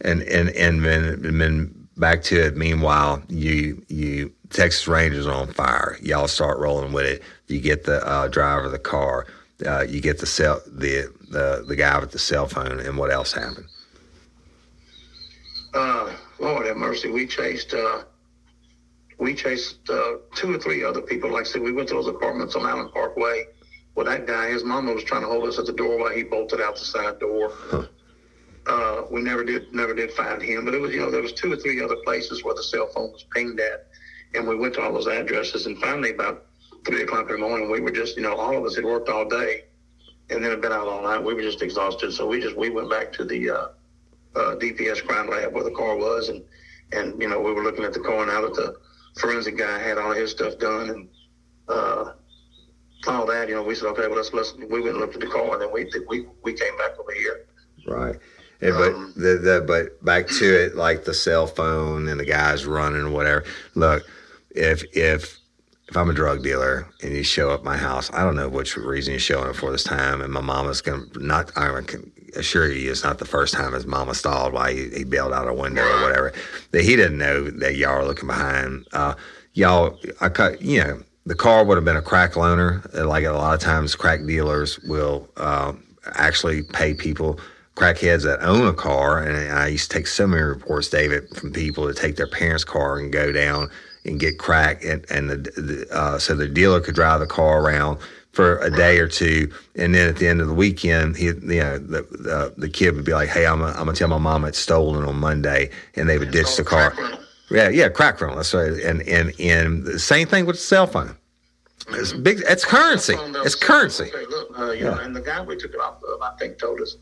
and 0.02 0.22
and 0.22 0.50
and 0.52 0.84
then, 0.86 1.04
and 1.26 1.42
then 1.42 1.88
back 1.98 2.24
to 2.24 2.46
it. 2.46 2.56
Meanwhile, 2.56 3.24
you 3.28 3.84
you 3.90 4.32
Texas 4.50 4.88
Rangers 4.88 5.28
are 5.28 5.34
on 5.34 5.48
fire. 5.48 5.98
Y'all 6.02 6.28
start 6.30 6.60
rolling 6.60 6.94
with 6.94 7.06
it. 7.06 7.22
You 7.48 7.60
get 7.60 7.84
the 7.84 8.06
uh, 8.08 8.30
driver 8.30 8.66
of 8.66 8.72
the 8.72 8.80
car. 8.80 9.26
Uh, 9.66 9.82
you 9.82 10.00
get 10.00 10.20
the 10.20 10.26
cell 10.26 10.62
the 10.66 11.14
the 11.30 11.66
the 11.68 11.76
guy 11.76 12.00
with 12.00 12.12
the 12.12 12.20
cell 12.20 12.48
phone. 12.48 12.80
And 12.80 12.98
what 12.98 13.12
else 13.12 13.34
happened? 13.34 13.68
Uh, 15.78 16.12
Lord 16.40 16.66
have 16.66 16.76
mercy. 16.76 17.08
We 17.08 17.28
chased, 17.28 17.72
uh, 17.76 18.04
we 19.20 19.36
chased 19.36 19.88
uh, 19.92 20.14
two 20.34 20.52
or 20.52 20.58
three 20.58 20.84
other 20.84 21.02
people. 21.02 21.32
Like 21.32 21.46
I 21.46 21.50
said, 21.50 21.62
we 21.62 21.72
went 21.72 21.88
to 21.90 21.94
those 21.94 22.08
apartments 22.08 22.56
on 22.56 22.66
Allen 22.66 22.90
Parkway. 22.90 23.46
Well, 23.94 24.08
that 24.08 24.26
guy, 24.26 24.50
his 24.50 24.64
mama 24.64 24.92
was 24.92 25.04
trying 25.04 25.22
to 25.22 25.28
hold 25.28 25.48
us 25.48 25.60
at 25.60 25.68
the 25.68 25.72
door 25.72 26.00
while 26.00 26.12
he 26.12 26.24
bolted 26.24 26.62
out 26.62 26.78
the 26.78 26.86
side 26.86 27.20
door. 27.20 27.54
Uh, 28.66 29.04
we 29.12 29.22
never 29.22 29.44
did, 29.44 29.72
never 29.72 29.94
did 29.94 30.12
find 30.12 30.42
him. 30.42 30.66
But 30.66 30.74
it 30.74 30.80
was, 30.80 30.92
you 30.92 31.00
know, 31.00 31.12
there 31.12 31.22
was 31.22 31.32
two 31.32 31.54
or 31.54 31.58
three 31.58 31.80
other 31.80 31.98
places 32.04 32.44
where 32.44 32.56
the 32.56 32.64
cell 32.64 32.88
phone 32.88 33.12
was 33.12 33.24
pinged 33.32 33.60
at, 33.60 33.86
and 34.34 34.48
we 34.48 34.56
went 34.56 34.74
to 34.74 34.82
all 34.82 34.92
those 34.92 35.06
addresses. 35.06 35.68
And 35.68 35.78
finally, 35.78 36.10
about 36.10 36.48
three 36.88 37.04
o'clock 37.04 37.30
in 37.30 37.40
the 37.40 37.48
morning, 37.48 37.70
we 37.70 37.82
were 37.82 37.92
just, 37.92 38.16
you 38.18 38.24
know, 38.24 38.34
all 38.34 38.58
of 38.58 38.66
us 38.66 38.76
had 38.76 38.84
worked 38.84 39.10
all 39.10 39.30
day, 39.30 39.66
and 40.32 40.44
then 40.44 40.50
had 40.50 40.62
been 40.62 40.74
out 40.74 40.88
all 40.88 41.04
night. 41.04 41.24
We 41.24 41.36
were 41.36 41.44
just 41.44 41.62
exhausted, 41.62 42.14
so 42.14 42.26
we 42.26 42.42
just 42.42 42.58
we 42.58 42.72
went 42.72 42.90
back 42.90 43.14
to 43.14 43.24
the. 43.24 43.52
Uh, 43.52 43.68
uh, 44.38 44.56
DPS 44.56 45.06
crime 45.06 45.30
lab 45.30 45.54
where 45.54 45.64
the 45.64 45.72
car 45.72 45.96
was, 45.96 46.30
and 46.30 46.44
and 46.92 47.20
you 47.22 47.28
know 47.28 47.40
we 47.40 47.52
were 47.52 47.64
looking 47.64 47.84
at 47.84 47.94
the 47.94 48.00
car 48.00 48.26
now 48.26 48.42
that 48.42 48.54
the 48.54 48.76
forensic 49.20 49.58
guy 49.58 49.80
had 49.80 49.98
all 49.98 50.12
his 50.12 50.32
stuff 50.32 50.58
done 50.60 50.90
and 50.90 51.10
uh, 51.68 52.14
all 53.08 53.26
that. 53.26 53.50
You 53.50 53.56
know, 53.56 53.64
we 53.64 53.76
said 53.76 53.88
okay, 53.88 54.08
well 54.08 54.18
let's 54.18 54.34
let's 54.34 54.54
we 54.56 54.82
went 54.82 54.90
and 54.96 55.00
looked 55.00 55.16
at 55.16 55.22
the 55.22 55.28
car, 55.28 55.54
and 55.54 55.62
then 55.62 55.72
we 55.72 55.90
we 56.08 56.28
we 56.44 56.54
came 56.54 56.78
back 56.78 57.00
over 57.00 57.12
here. 57.14 57.46
Right. 57.88 58.16
And, 58.60 58.74
but 58.74 58.94
Um, 58.94 59.14
the, 59.16 59.38
the 59.38 59.64
but 59.66 60.04
back 60.04 60.28
to 60.28 60.46
it, 60.46 60.76
like 60.76 61.06
the 61.06 61.14
cell 61.14 61.48
phone 61.48 62.08
and 62.08 62.20
the 62.20 62.26
guys 62.26 62.66
running 62.66 63.02
or 63.02 63.12
whatever. 63.12 63.44
Look, 63.76 64.04
if 64.52 64.84
if 64.96 65.38
if 65.88 65.96
I'm 65.96 66.10
a 66.10 66.14
drug 66.14 66.44
dealer 66.44 66.88
and 67.02 67.16
you 67.16 67.24
show 67.24 67.52
up 67.52 67.64
my 67.64 67.78
house, 67.78 68.12
I 68.14 68.24
don't 68.24 68.36
know 68.36 68.50
which 68.50 68.76
reason 68.76 69.14
you're 69.14 69.20
showing 69.20 69.50
up 69.50 69.56
for 69.56 69.72
this 69.72 69.84
time, 69.84 70.22
and 70.22 70.34
my 70.34 70.42
mama's 70.42 70.82
gonna 70.82 71.06
not. 71.16 71.56
I 71.56 71.80
can 71.82 72.12
assure 72.36 72.72
you, 72.72 72.92
it's 72.92 73.04
not 73.04 73.20
the 73.20 73.26
first 73.26 73.54
time 73.54 73.74
his 73.74 73.86
mama 73.86 74.14
stalled 74.14 74.54
while 74.54 74.70
he, 74.70 74.90
he 74.90 75.04
bailed 75.04 75.34
out 75.34 75.48
a 75.48 75.54
window 75.54 75.84
or 75.84 76.02
whatever. 76.02 76.34
That 76.72 76.84
he 76.84 76.96
didn't 76.96 77.18
know 77.18 77.50
that 77.50 77.76
y'all 77.76 77.92
are 77.92 78.06
looking 78.06 78.28
behind. 78.28 78.86
Uh, 78.94 79.16
y'all, 79.54 80.00
I 80.22 80.30
cut. 80.30 80.62
You 80.62 80.84
know, 80.84 81.04
the 81.26 81.36
car 81.36 81.64
would 81.64 81.76
have 81.76 81.86
been 81.86 81.98
a 81.98 82.02
crack 82.02 82.34
loaner. 82.34 82.94
Like 82.94 83.26
a 83.26 83.32
lot 83.32 83.54
of 83.54 83.60
times, 83.60 83.96
crack 83.96 84.26
dealers 84.26 84.80
will 84.80 85.30
um, 85.38 85.84
actually 86.16 86.64
pay 86.64 86.94
people 86.94 87.40
crackheads 87.76 88.24
that 88.24 88.42
own 88.42 88.68
a 88.68 88.74
car, 88.74 89.22
and 89.22 89.54
I 89.54 89.68
used 89.68 89.92
to 89.92 89.98
take 89.98 90.08
so 90.08 90.26
many 90.26 90.42
reports, 90.42 90.90
David, 90.90 91.30
from 91.38 91.54
people 91.54 91.86
that 91.86 91.96
take 91.96 92.16
their 92.16 92.28
parents' 92.28 92.64
car 92.64 92.98
and 92.98 93.14
go 93.14 93.32
down 93.32 93.70
and 94.04 94.20
get 94.20 94.40
crack, 94.40 94.84
and, 94.84 95.06
and 95.12 95.30
the, 95.30 95.38
the, 95.38 95.88
uh, 95.92 96.18
so 96.18 96.34
the 96.34 96.48
dealer 96.48 96.82
could 96.82 96.96
drive 96.96 97.20
the 97.20 97.28
car 97.28 97.62
around 97.62 98.00
for 98.38 98.60
a 98.60 98.70
day 98.70 99.00
or 99.00 99.08
two, 99.08 99.52
and 99.76 99.96
then 99.96 100.08
at 100.08 100.18
the 100.18 100.28
end 100.28 100.42
of 100.42 100.48
the 100.48 100.54
weekend, 100.54 101.18
he, 101.18 101.26
you 101.26 101.34
know, 101.34 101.80
the 101.80 102.04
the, 102.12 102.54
the 102.56 102.70
kid 102.70 102.96
would 102.96 103.04
be 103.04 103.14
like, 103.14 103.30
"Hey, 103.30 103.48
I'm 103.48 103.60
gonna, 103.62 103.72
I'm 103.72 103.86
gonna 103.86 103.94
tell 103.94 104.08
my 104.08 104.20
mom 104.20 104.46
it's 104.46 104.60
stolen 104.60 105.04
on 105.04 105.16
Monday," 105.18 105.72
and 105.96 106.08
they 106.08 106.20
would 106.20 106.30
ditch 106.30 106.56
the 106.56 106.64
car. 106.64 106.94
Yeah, 107.50 107.70
yeah, 107.70 107.90
crack 107.90 108.22
rental. 108.22 108.38
That's 108.38 108.54
right. 108.54 108.74
And 108.90 109.02
and 109.08 109.34
and 109.40 109.86
the 109.86 109.98
same 109.98 110.28
thing 110.28 110.46
with 110.46 110.58
the 110.58 110.62
cell 110.62 110.86
phone. 110.86 111.18
It's 111.90 112.14
big. 112.14 112.44
It's 112.48 112.64
currency. 112.64 113.16
It's 113.18 113.56
currency. 113.56 114.12
Look, 114.30 114.60
uh, 114.60 114.72
you 114.72 114.84
know, 114.84 115.00
and 115.00 115.16
the 115.16 115.22
guy 115.22 115.42
we 115.42 115.58
took 115.58 115.74
it 115.74 115.80
off 115.80 115.96
of, 116.04 116.22
I 116.22 116.36
think, 116.38 116.60
told 116.60 116.80
us. 116.80 116.98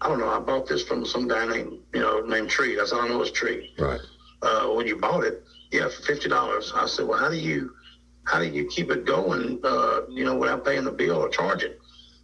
I 0.00 0.08
don't 0.08 0.18
know. 0.18 0.28
I 0.28 0.40
bought 0.40 0.66
this 0.66 0.82
from 0.82 1.06
some 1.06 1.28
guy 1.28 1.46
named, 1.46 1.78
you 1.94 2.00
know, 2.00 2.20
named 2.20 2.50
Tree. 2.50 2.74
That's 2.74 2.92
all 2.92 3.02
I 3.02 3.08
know 3.08 3.22
is 3.22 3.30
Tree. 3.30 3.72
Right. 3.78 4.00
uh, 4.42 4.66
when 4.68 4.86
you 4.86 4.96
bought 4.96 5.24
it, 5.24 5.44
yeah, 5.70 5.88
for 5.88 6.02
fifty 6.02 6.28
dollars. 6.28 6.72
I 6.74 6.86
said, 6.86 7.06
well, 7.06 7.18
how 7.18 7.30
do 7.30 7.36
you, 7.36 7.72
how 8.24 8.38
do 8.38 8.46
you 8.46 8.66
keep 8.66 8.90
it 8.90 9.04
going, 9.04 9.60
uh, 9.64 10.00
you 10.08 10.24
know, 10.24 10.36
without 10.36 10.64
paying 10.64 10.84
the 10.84 10.92
bill 10.92 11.16
or 11.16 11.28
charging? 11.28 11.72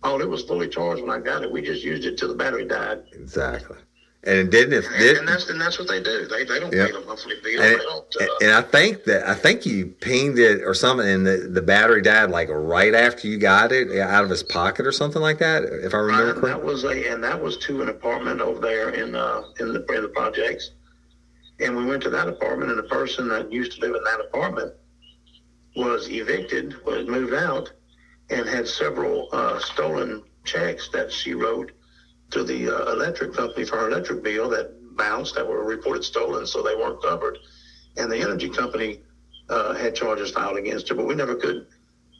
Oh, 0.03 0.19
it 0.19 0.29
was 0.29 0.43
fully 0.45 0.69
charged 0.69 1.03
when 1.03 1.11
I 1.11 1.19
got 1.23 1.43
it. 1.43 1.51
We 1.53 1.61
just 1.63 1.83
used 1.83 2.05
it 2.05 2.17
till 2.17 2.29
the 2.29 2.35
battery 2.35 2.67
died. 2.67 3.03
Exactly. 3.13 3.77
And 4.25 4.37
it 4.39 4.51
didn't. 4.51 4.73
It 4.75 4.85
And, 4.87 5.19
and 5.21 5.29
that's 5.29 5.49
and 5.49 5.59
that's 5.59 5.79
what 5.79 5.89
they 5.89 6.03
do. 6.03 6.27
They 6.27 6.45
they 6.45 6.61
don't 6.61 6.73
Yeah. 6.75 6.87
pay 6.87 6.93
the 6.93 7.01
monthly 7.01 7.37
bill. 7.43 7.63
And. 7.63 7.81
Uh, 7.81 8.27
and 8.43 8.53
I 8.53 8.61
think 8.61 9.05
that 9.05 9.27
I 9.27 9.35
think 9.35 9.65
you 9.65 9.87
pinged 10.01 10.39
it 10.39 10.63
or 10.63 10.75
something, 10.75 11.07
and 11.09 11.27
the, 11.27 11.49
the 11.51 11.63
battery 11.63 12.03
died 12.03 12.31
like 12.31 12.49
right 12.51 12.95
after 12.95 13.29
you 13.29 13.39
got 13.39 13.73
it 13.73 13.99
out 13.99 14.25
of 14.25 14.31
his 14.31 14.43
pocket 14.43 14.87
or 14.87 14.93
something 14.93 15.23
like 15.23 15.39
that. 15.39 15.65
If 15.65 15.95
I 15.95 15.99
remember 15.99 16.33
and 16.33 16.41
correctly. 16.41 16.51
that 16.51 16.63
was 16.63 16.85
a 16.85 17.11
and 17.11 17.25
that 17.25 17.43
was 17.43 17.57
to 17.59 17.81
an 17.81 17.89
apartment 17.89 18.43
over 18.43 18.61
there 18.61 18.91
in 18.91 19.15
uh 19.15 19.43
in 19.59 19.73
the 19.73 19.85
in 19.95 20.03
the 20.03 20.09
projects. 20.09 20.73
And 21.61 21.77
we 21.77 21.85
went 21.87 22.03
to 22.05 22.11
that 22.11 22.27
apartment, 22.29 22.71
and 22.71 22.79
the 22.79 22.85
person 22.85 23.29
that 23.29 23.51
used 23.53 23.73
to 23.73 23.81
live 23.81 23.95
in 23.95 24.05
that 24.05 24.21
apartment 24.21 24.73
was 25.75 26.09
evicted, 26.09 26.83
was 26.85 27.07
moved 27.07 27.35
out, 27.35 27.71
and 28.31 28.49
had 28.49 28.67
several 28.69 29.29
uh, 29.33 29.59
stolen 29.59 30.23
checks 30.45 30.89
that 30.93 31.13
she 31.13 31.35
wrote 31.35 31.71
to 32.31 32.43
the 32.45 32.69
uh, 32.69 32.93
electric 32.93 33.35
company 33.35 33.65
for 33.65 33.77
her 33.77 33.89
electric 33.91 34.23
bill 34.23 34.49
that 34.49 34.71
bounced, 34.97 35.35
that 35.35 35.47
were 35.47 35.65
reported 35.65 36.05
stolen, 36.05 36.47
so 36.47 36.63
they 36.63 36.75
weren't 36.75 37.01
covered. 37.03 37.39
And 37.97 38.11
the 38.11 38.19
energy 38.19 38.49
company 38.49 39.01
uh, 39.49 39.75
had 39.75 39.95
charges 39.95 40.31
filed 40.31 40.57
against 40.57 40.89
her, 40.89 40.95
but 40.95 41.07
we 41.07 41.15
never 41.15 41.35
could 41.35 41.67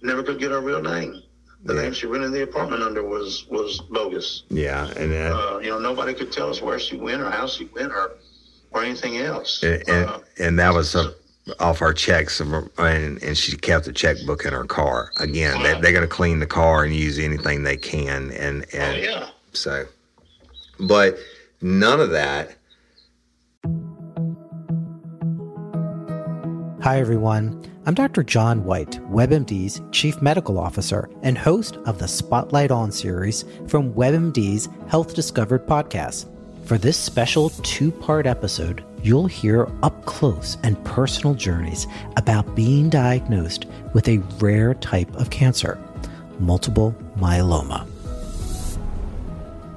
never 0.03 0.23
could 0.23 0.39
get 0.39 0.51
her 0.51 0.61
real 0.61 0.81
name. 0.81 1.23
The 1.65 1.75
Yeah. 1.75 1.83
name 1.83 1.93
she 1.93 2.07
rented 2.07 2.33
the 2.33 2.43
apartment 2.43 2.83
under 2.83 3.05
was 3.05 3.47
was 3.49 3.81
bogus. 3.91 4.45
Yeah, 4.49 4.91
and 4.97 5.13
uh, 5.13 5.17
Uh, 5.37 5.59
you 5.59 5.69
know, 5.69 5.79
nobody 5.79 6.15
could 6.15 6.33
tell 6.33 6.49
us 6.51 6.61
where 6.63 6.79
she 6.79 6.97
went 6.97 7.21
or 7.23 7.31
how 7.31 7.47
she 7.47 7.65
went 7.67 7.93
or 7.93 8.17
or 8.73 8.83
anything 8.83 9.19
else. 9.19 9.63
and, 9.63 9.83
and, 9.89 10.09
Uh, 10.09 10.19
and 10.39 10.59
that 10.59 10.73
was 10.73 10.95
uh, 10.95 11.13
off 11.59 11.83
our 11.83 11.93
checks, 11.93 12.41
of 12.41 12.53
and 12.79 13.23
and 13.23 13.37
she 13.37 13.57
kept 13.57 13.87
the 13.87 13.93
checkbook 13.93 14.45
in 14.45 14.53
her 14.53 14.65
car. 14.65 15.11
Again, 15.19 15.63
they, 15.63 15.81
they're 15.81 15.93
going 15.93 16.03
to 16.03 16.09
clean 16.09 16.39
the 16.39 16.47
car 16.47 16.85
and 16.85 16.95
use 16.95 17.19
anything 17.19 17.63
they 17.63 17.77
can, 17.77 18.31
and 18.33 18.65
oh 18.75 18.79
and 18.79 19.03
yeah. 19.03 19.29
so, 19.53 19.87
but 20.79 21.19
none 21.61 22.01
of 22.01 22.11
that. 22.11 22.57
Hi, 26.83 26.99
everyone. 26.99 27.63
I'm 27.87 27.95
Dr. 27.95 28.23
John 28.23 28.65
White, 28.65 29.01
WebMD's 29.11 29.81
Chief 29.91 30.21
Medical 30.23 30.59
Officer 30.59 31.11
and 31.23 31.37
host 31.37 31.77
of 31.87 31.99
the 31.99 32.07
Spotlight 32.07 32.71
On 32.71 32.93
series 32.93 33.45
from 33.69 33.93
WebMD's 33.95 34.69
Health 34.89 35.15
Discovered 35.15 35.67
podcast. 35.67 36.27
For 36.67 36.79
this 36.79 36.97
special 36.97 37.51
two 37.51 37.91
part 37.91 38.27
episode, 38.27 38.85
you'll 39.03 39.27
hear 39.27 39.69
up 39.83 40.05
close 40.05 40.57
and 40.63 40.83
personal 40.85 41.35
journeys 41.35 41.87
about 42.17 42.55
being 42.55 42.89
diagnosed 42.89 43.67
with 43.95 44.09
a 44.09 44.19
rare 44.39 44.75
type 44.75 45.13
of 45.17 45.31
cancer, 45.31 45.79
multiple 46.39 46.95
myeloma. 47.17 47.90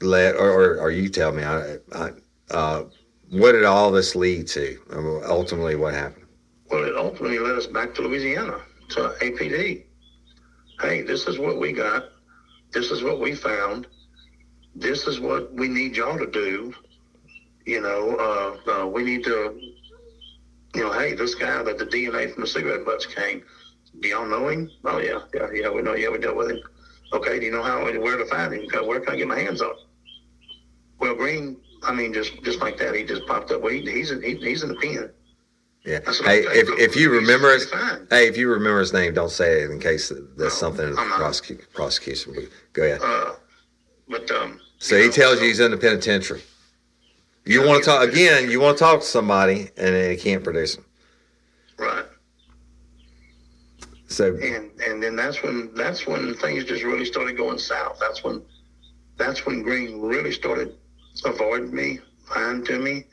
Let 0.00 0.34
or, 0.34 0.50
or, 0.50 0.80
or 0.80 0.90
you 0.90 1.08
tell 1.08 1.32
me. 1.32 1.44
I, 1.44 1.76
I, 1.92 2.10
uh, 2.50 2.84
what 3.30 3.52
did 3.52 3.64
all 3.64 3.90
this 3.90 4.14
lead 4.14 4.46
to? 4.48 4.78
Ultimately, 5.26 5.76
what 5.76 5.94
happened? 5.94 6.26
Well, 6.70 6.84
it 6.84 6.96
ultimately 6.96 7.38
led 7.38 7.56
us 7.56 7.66
back 7.66 7.94
to 7.94 8.02
Louisiana, 8.02 8.60
to 8.90 9.14
APD. 9.20 9.84
Hey, 10.80 11.02
this 11.02 11.26
is 11.26 11.38
what 11.38 11.58
we 11.58 11.72
got. 11.72 12.04
This 12.72 12.90
is 12.90 13.02
what 13.02 13.20
we 13.20 13.34
found. 13.34 13.86
This 14.74 15.06
is 15.06 15.20
what 15.20 15.52
we 15.54 15.68
need 15.68 15.96
y'all 15.96 16.18
to 16.18 16.26
do. 16.26 16.74
You 17.64 17.80
know, 17.80 18.16
uh, 18.68 18.70
uh, 18.70 18.86
we 18.86 19.04
need 19.04 19.24
to, 19.24 19.58
you 20.74 20.82
know, 20.82 20.92
hey, 20.92 21.14
this 21.14 21.34
guy 21.34 21.62
that 21.62 21.78
the 21.78 21.86
DNA 21.86 22.32
from 22.32 22.42
the 22.42 22.46
cigarette 22.46 22.84
butts 22.84 23.06
came. 23.06 23.42
Do 24.00 24.08
y'all 24.08 24.26
know 24.26 24.48
him? 24.48 24.70
Oh 24.84 24.98
yeah, 24.98 25.20
yeah, 25.32 25.48
yeah. 25.52 25.70
We 25.70 25.82
know. 25.82 25.94
Yeah, 25.94 26.08
we 26.10 26.18
dealt 26.18 26.36
with 26.36 26.50
him. 26.50 26.60
Okay, 27.12 27.38
do 27.38 27.46
you 27.46 27.52
know 27.52 27.62
how 27.62 27.84
where 27.84 28.16
to 28.16 28.26
find 28.26 28.52
him? 28.52 28.66
Where 28.86 29.00
can 29.00 29.14
I 29.14 29.16
get 29.16 29.28
my 29.28 29.38
hands 29.38 29.60
on? 29.62 29.70
him? 29.70 29.76
Well, 30.98 31.14
Green, 31.14 31.56
I 31.82 31.92
mean, 31.92 32.12
just 32.12 32.42
just 32.42 32.60
like 32.60 32.78
that, 32.78 32.94
he 32.94 33.04
just 33.04 33.26
popped 33.26 33.50
up. 33.50 33.60
Well, 33.60 33.72
he, 33.72 33.80
he's 33.82 34.10
in, 34.10 34.22
he, 34.22 34.36
he's 34.36 34.62
in 34.62 34.70
the 34.70 34.74
pen. 34.76 35.10
Yeah. 35.84 36.00
Hey, 36.24 36.40
if, 36.40 36.66
if 36.80 36.96
you 36.96 37.10
remember 37.10 37.52
his, 37.52 37.70
hey, 38.08 38.26
if 38.26 38.38
you 38.38 38.48
remember 38.48 38.80
his 38.80 38.94
name, 38.94 39.12
don't 39.12 39.30
say 39.30 39.62
it 39.62 39.70
in 39.70 39.78
case 39.78 40.10
there's 40.34 40.54
something 40.54 40.86
in 40.88 40.94
the 40.94 41.00
prosecu- 41.02 41.70
prosecution. 41.74 42.34
Go 42.72 42.84
ahead. 42.84 43.00
Uh, 43.02 43.34
but 44.08 44.30
um, 44.30 44.58
So 44.78 44.96
he 44.98 45.10
tells 45.10 45.40
you 45.42 45.46
he's 45.48 45.60
in 45.60 45.72
the 45.72 45.76
penitentiary. 45.76 46.42
You 47.44 47.66
want 47.66 47.84
to 47.84 47.90
talk 47.90 48.08
again? 48.08 48.50
You 48.50 48.60
want 48.60 48.78
to 48.78 48.82
talk 48.84 49.00
to 49.00 49.06
somebody, 49.06 49.68
and 49.76 49.94
he 50.10 50.16
can't 50.16 50.42
produce 50.42 50.76
them. 50.76 50.86
right. 51.76 52.06
So 54.14 54.36
and 54.36 54.70
and 54.80 55.02
then 55.02 55.16
that's 55.16 55.42
when 55.42 55.74
that's 55.74 56.06
when 56.06 56.34
things 56.34 56.64
just 56.64 56.84
really 56.84 57.04
started 57.04 57.36
going 57.36 57.58
south. 57.58 57.98
That's 57.98 58.22
when 58.22 58.42
that's 59.16 59.44
when 59.44 59.62
Green 59.62 60.00
really 60.00 60.30
started 60.30 60.76
avoiding 61.24 61.74
me, 61.74 61.98
lying 62.34 62.64
to 62.66 62.78
me. 62.78 63.04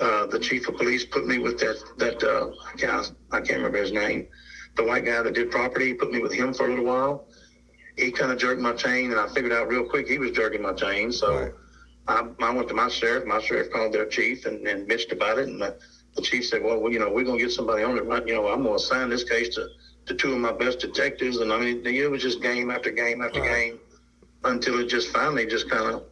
Uh, 0.00 0.26
the 0.26 0.38
chief 0.38 0.68
of 0.68 0.76
police 0.76 1.04
put 1.04 1.28
me 1.28 1.38
with 1.38 1.60
that 1.60 1.76
that 1.98 2.22
uh, 2.24 2.50
I 2.72 2.76
can't 2.76 3.12
I 3.30 3.38
can't 3.38 3.58
remember 3.58 3.78
his 3.78 3.92
name. 3.92 4.26
The 4.74 4.82
white 4.82 5.04
guy 5.04 5.22
that 5.22 5.32
did 5.32 5.52
property 5.52 5.94
put 5.94 6.10
me 6.10 6.18
with 6.18 6.32
him 6.32 6.52
for 6.52 6.66
a 6.66 6.70
little 6.70 6.84
while. 6.84 7.28
He 7.96 8.10
kind 8.10 8.32
of 8.32 8.38
jerked 8.38 8.60
my 8.60 8.72
chain, 8.72 9.12
and 9.12 9.20
I 9.20 9.28
figured 9.28 9.52
out 9.52 9.68
real 9.68 9.88
quick 9.88 10.08
he 10.08 10.18
was 10.18 10.32
jerking 10.32 10.60
my 10.60 10.72
chain. 10.72 11.12
So 11.12 11.52
I, 12.08 12.28
I 12.40 12.50
went 12.50 12.66
to 12.68 12.74
my 12.74 12.88
sheriff. 12.88 13.26
My 13.26 13.40
sheriff 13.40 13.70
called 13.72 13.92
their 13.92 14.06
chief 14.06 14.44
and, 14.44 14.66
and 14.66 14.88
bitched 14.88 15.12
about 15.12 15.38
it. 15.38 15.48
And 15.48 15.60
the, 15.62 15.78
the 16.16 16.22
chief 16.22 16.46
said, 16.46 16.64
"Well, 16.64 16.80
well, 16.80 16.92
you 16.92 16.98
know, 16.98 17.10
we're 17.10 17.24
gonna 17.24 17.38
get 17.38 17.52
somebody 17.52 17.84
on 17.84 17.96
it. 17.96 18.04
Right? 18.04 18.26
You 18.26 18.34
know, 18.34 18.48
I'm 18.48 18.64
gonna 18.64 18.74
assign 18.74 19.08
this 19.08 19.24
case 19.24 19.54
to, 19.54 19.68
to 20.06 20.14
two 20.14 20.32
of 20.32 20.38
my 20.38 20.52
best 20.52 20.80
detectives." 20.80 21.38
And 21.38 21.52
I 21.52 21.58
mean, 21.58 21.86
it 21.86 22.10
was 22.10 22.22
just 22.22 22.42
game 22.42 22.70
after 22.70 22.90
game 22.90 23.22
after 23.22 23.40
game 23.40 23.78
until 24.44 24.78
it 24.80 24.86
just 24.86 25.08
finally 25.08 25.46
just 25.46 25.68
kind 25.70 25.94
of, 25.94 26.04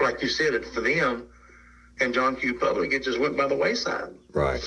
like 0.00 0.22
you 0.22 0.28
said, 0.28 0.54
it 0.54 0.64
for 0.66 0.80
them 0.80 1.28
and 2.00 2.12
John 2.12 2.36
Q. 2.36 2.54
Public, 2.58 2.92
it 2.92 3.02
just 3.02 3.18
went 3.18 3.36
by 3.36 3.46
the 3.46 3.56
wayside. 3.56 4.10
right, 4.32 4.62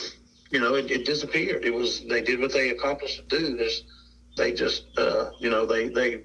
You 0.50 0.60
know, 0.60 0.76
it, 0.76 0.90
it 0.90 1.06
disappeared. 1.06 1.64
It 1.66 1.74
was 1.74 2.04
they 2.08 2.22
did 2.22 2.40
what 2.40 2.52
they 2.54 2.70
accomplished 2.70 3.30
to 3.30 3.40
do. 3.40 3.56
This 3.58 3.84
they 4.38 4.52
just 4.54 4.86
uh, 4.98 5.32
you 5.40 5.50
know 5.50 5.66
they 5.66 5.90
they 5.90 6.24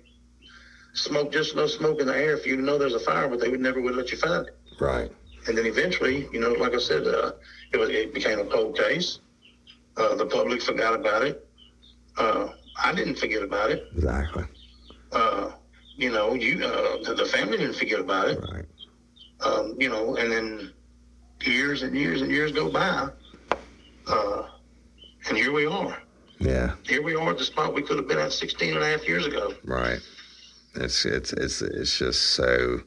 smoke 0.95 1.33
just 1.33 1.55
enough 1.55 1.71
smoke 1.71 2.01
in 2.01 2.07
the 2.07 2.17
air 2.17 2.35
if 2.35 2.47
you 2.47 2.57
to 2.57 2.63
know 2.63 2.79
there's 2.79 2.95
a 2.95 3.01
fire, 3.01 3.29
but 3.29 3.41
they 3.41 3.49
would 3.49 3.61
never 3.61 3.81
would 3.81 3.95
let 3.95 4.11
you 4.11 4.17
find 4.17 4.47
it. 4.47 4.57
right, 4.81 5.11
And 5.47 5.59
then 5.59 5.67
eventually, 5.67 6.29
you 6.33 6.41
know, 6.41 6.53
like 6.53 6.73
I 6.75 6.79
said, 6.79 7.07
uh, 7.07 7.33
it, 7.73 7.77
was, 7.79 7.89
it 7.91 8.15
became 8.15 8.39
a 8.39 8.45
cold 8.45 8.79
case. 8.79 9.19
Uh, 9.97 10.15
the 10.15 10.27
public 10.27 10.63
forgot 10.63 10.95
about 10.95 11.23
it. 11.23 11.47
Uh, 12.17 12.49
I 12.83 12.93
didn't 12.95 13.17
forget 13.17 13.43
about 13.43 13.71
it. 13.71 13.89
exactly. 13.95 14.45
Uh, 15.13 15.53
you 15.97 16.11
know, 16.11 16.35
you 16.35 16.65
uh, 16.65 17.03
the, 17.03 17.15
the 17.15 17.25
family 17.27 17.57
didn't 17.59 17.77
forget 17.77 18.01
about 18.01 18.29
it. 18.29 18.39
Right. 18.53 18.65
Um, 19.41 19.75
you 19.79 19.89
know, 19.89 20.17
and 20.17 20.31
then 20.33 20.73
years 21.43 21.83
and 21.83 21.97
years 21.97 22.23
and 22.23 22.31
years 22.31 22.53
go 22.53 22.71
by, 22.71 23.09
uh, 24.09 24.43
and 25.29 25.37
here 25.37 25.53
we 25.53 25.67
are. 25.67 25.99
Yeah, 26.41 26.75
Here 26.83 27.03
we 27.03 27.15
are 27.15 27.31
at 27.31 27.39
the 27.39 27.45
spot 27.45 27.75
we 27.75 27.83
could 27.83 27.97
have 27.97 28.09
been 28.09 28.19
at 28.19 28.33
16 28.33 28.75
and 28.75 28.83
a 28.83 28.87
half 28.87 29.07
years 29.09 29.25
ago. 29.27 29.55
right. 29.65 30.01
It's 30.75 31.05
it's 31.07 31.33
it's 31.33 31.63
it's 31.63 31.97
just 31.99 32.21
so 32.31 32.81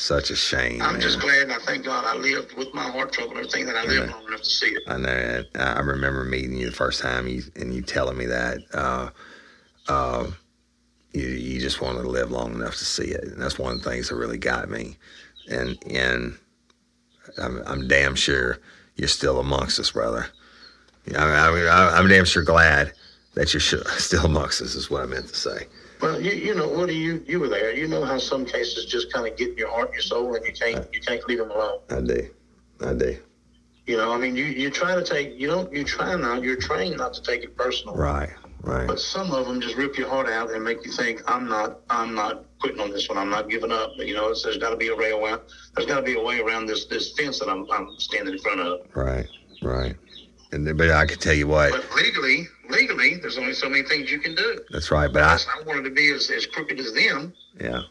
such 0.00 0.30
a 0.30 0.36
shame. 0.36 0.80
I'm 0.80 0.94
man. 0.94 1.00
just 1.02 1.20
glad 1.20 1.42
and 1.42 1.52
I 1.52 1.58
thank 1.58 1.84
God 1.84 2.04
I 2.04 2.16
lived 2.16 2.54
with 2.54 2.72
my 2.72 2.82
heart 2.82 3.12
trouble 3.12 3.36
everything 3.36 3.66
that 3.66 3.76
I 3.76 3.84
lived 3.84 4.10
long 4.10 4.26
enough 4.26 4.40
to 4.40 4.48
see 4.48 4.70
it. 4.70 4.82
I 4.86 4.96
know. 4.96 5.44
I 5.54 5.80
remember 5.80 6.24
meeting 6.24 6.56
you 6.56 6.70
the 6.70 6.76
first 6.76 7.02
time, 7.02 7.28
you, 7.28 7.42
and 7.56 7.74
you 7.74 7.82
telling 7.82 8.16
me 8.16 8.26
that 8.26 8.58
uh, 8.72 9.10
uh, 9.88 10.30
you 11.12 11.26
you 11.26 11.60
just 11.60 11.82
wanted 11.82 12.02
to 12.02 12.08
live 12.08 12.30
long 12.30 12.54
enough 12.54 12.76
to 12.76 12.84
see 12.84 13.08
it, 13.08 13.24
and 13.24 13.40
that's 13.40 13.58
one 13.58 13.74
of 13.74 13.82
the 13.82 13.90
things 13.90 14.08
that 14.08 14.16
really 14.16 14.38
got 14.38 14.70
me. 14.70 14.96
And 15.50 15.76
and 15.86 16.38
I'm, 17.38 17.62
I'm 17.66 17.88
damn 17.88 18.14
sure 18.14 18.58
you're 18.96 19.08
still 19.08 19.38
amongst 19.38 19.78
us, 19.78 19.90
brother. 19.90 20.26
I, 21.14 21.22
I, 21.22 21.98
I'm 21.98 22.08
damn 22.08 22.24
sure 22.24 22.42
glad 22.42 22.92
that 23.34 23.52
you're 23.52 23.60
sh- 23.60 23.74
still 23.98 24.24
amongst 24.24 24.62
us. 24.62 24.74
Is 24.74 24.90
what 24.90 25.02
I 25.02 25.06
meant 25.06 25.28
to 25.28 25.36
say. 25.36 25.66
Well, 26.00 26.20
you, 26.20 26.32
you 26.32 26.54
know, 26.54 26.68
Woody, 26.68 26.94
you, 26.94 27.22
you 27.26 27.40
were 27.40 27.48
there. 27.48 27.74
You 27.74 27.86
know 27.86 28.04
how 28.04 28.18
some 28.18 28.46
cases 28.46 28.86
just 28.86 29.12
kind 29.12 29.26
of 29.26 29.36
get 29.36 29.50
in 29.50 29.56
your 29.56 29.70
heart 29.70 29.88
and 29.88 29.94
your 29.94 30.02
soul 30.02 30.34
and 30.34 30.44
you 30.44 30.52
can't, 30.52 30.86
you 30.92 31.00
can't 31.00 31.26
leave 31.28 31.38
them 31.38 31.50
alone. 31.50 31.80
I 31.90 32.00
do. 32.00 32.28
I 32.80 32.94
do. 32.94 33.18
You 33.86 33.96
know, 33.96 34.12
I 34.12 34.18
mean, 34.18 34.36
you, 34.36 34.44
you 34.44 34.70
try 34.70 34.94
to 34.94 35.02
take, 35.02 35.38
you 35.38 35.48
don't, 35.48 35.72
you 35.72 35.84
try 35.84 36.14
not, 36.14 36.42
you're 36.42 36.56
trained 36.56 36.96
not 36.96 37.12
to 37.14 37.22
take 37.22 37.42
it 37.42 37.56
personal. 37.56 37.94
Right. 37.94 38.30
Right. 38.62 38.86
But 38.86 39.00
some 39.00 39.32
of 39.32 39.46
them 39.46 39.60
just 39.60 39.76
rip 39.76 39.96
your 39.96 40.08
heart 40.08 40.28
out 40.28 40.50
and 40.52 40.62
make 40.62 40.84
you 40.84 40.92
think, 40.92 41.22
I'm 41.26 41.48
not, 41.48 41.80
I'm 41.88 42.14
not 42.14 42.44
quitting 42.60 42.80
on 42.80 42.90
this 42.90 43.08
one. 43.08 43.16
I'm 43.16 43.30
not 43.30 43.48
giving 43.48 43.72
up. 43.72 43.90
You 43.96 44.14
know, 44.14 44.28
it's, 44.28 44.42
there's 44.42 44.58
got 44.58 44.70
to 44.70 44.76
be 44.76 44.88
a 44.88 44.96
way 44.96 45.12
around. 45.12 45.40
There's 45.74 45.86
got 45.88 45.96
to 45.96 46.02
be 46.02 46.14
a 46.14 46.22
way 46.22 46.40
around 46.40 46.66
this 46.66 46.84
this 46.84 47.12
fence 47.16 47.38
that 47.38 47.48
I'm, 47.48 47.66
I'm 47.70 47.88
standing 47.98 48.34
in 48.34 48.40
front 48.40 48.60
of. 48.60 48.80
Right. 48.94 49.26
Right. 49.62 49.96
And 50.52 50.66
then- 50.66 50.76
but 50.76 50.90
I 50.90 51.06
can 51.06 51.18
tell 51.18 51.34
you 51.34 51.46
what. 51.46 51.70
But 51.70 51.84
legally, 51.94 52.48
legally, 52.68 53.16
there's 53.16 53.38
only 53.38 53.54
so 53.54 53.68
many 53.68 53.82
things 53.82 54.10
you 54.10 54.18
can 54.18 54.34
do. 54.34 54.60
That's 54.70 54.90
right. 54.90 55.12
But 55.12 55.22
I. 55.22 55.34
I 55.36 55.62
wanted 55.62 55.84
to 55.84 55.90
be 55.90 56.10
as, 56.12 56.30
as 56.30 56.46
crooked 56.46 56.78
as 56.80 56.92
them. 56.92 57.32
Yeah. 57.60 57.82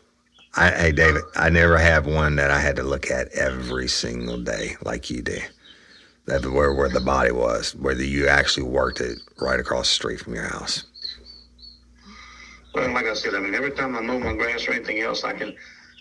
I, 0.55 0.71
hey, 0.71 0.91
David, 0.91 1.23
I 1.35 1.49
never 1.49 1.77
have 1.77 2.05
one 2.07 2.35
that 2.37 2.49
I 2.51 2.59
had 2.59 2.75
to 2.77 2.83
look 2.83 3.11
at 3.11 3.29
every 3.33 3.87
single 3.87 4.39
day 4.39 4.75
like 4.83 5.09
you 5.09 5.21
do. 5.21 5.37
That 6.25 6.45
where 6.45 6.73
where 6.73 6.89
the 6.89 6.99
body 6.99 7.31
was, 7.31 7.75
whether 7.75 8.03
you 8.03 8.27
actually 8.27 8.63
worked 8.63 8.99
it 9.01 9.19
right 9.39 9.59
across 9.59 9.87
the 9.89 9.93
street 9.95 10.19
from 10.19 10.33
your 10.35 10.47
house. 10.47 10.83
Well, 12.75 12.91
like 12.93 13.05
I 13.05 13.13
said, 13.13 13.33
I 13.33 13.39
mean, 13.39 13.55
every 13.55 13.71
time 13.71 13.95
I 13.95 14.01
mow 14.01 14.19
my 14.19 14.33
grass 14.33 14.67
or 14.67 14.73
anything 14.73 14.99
else, 15.01 15.23
I 15.23 15.33
can. 15.33 15.55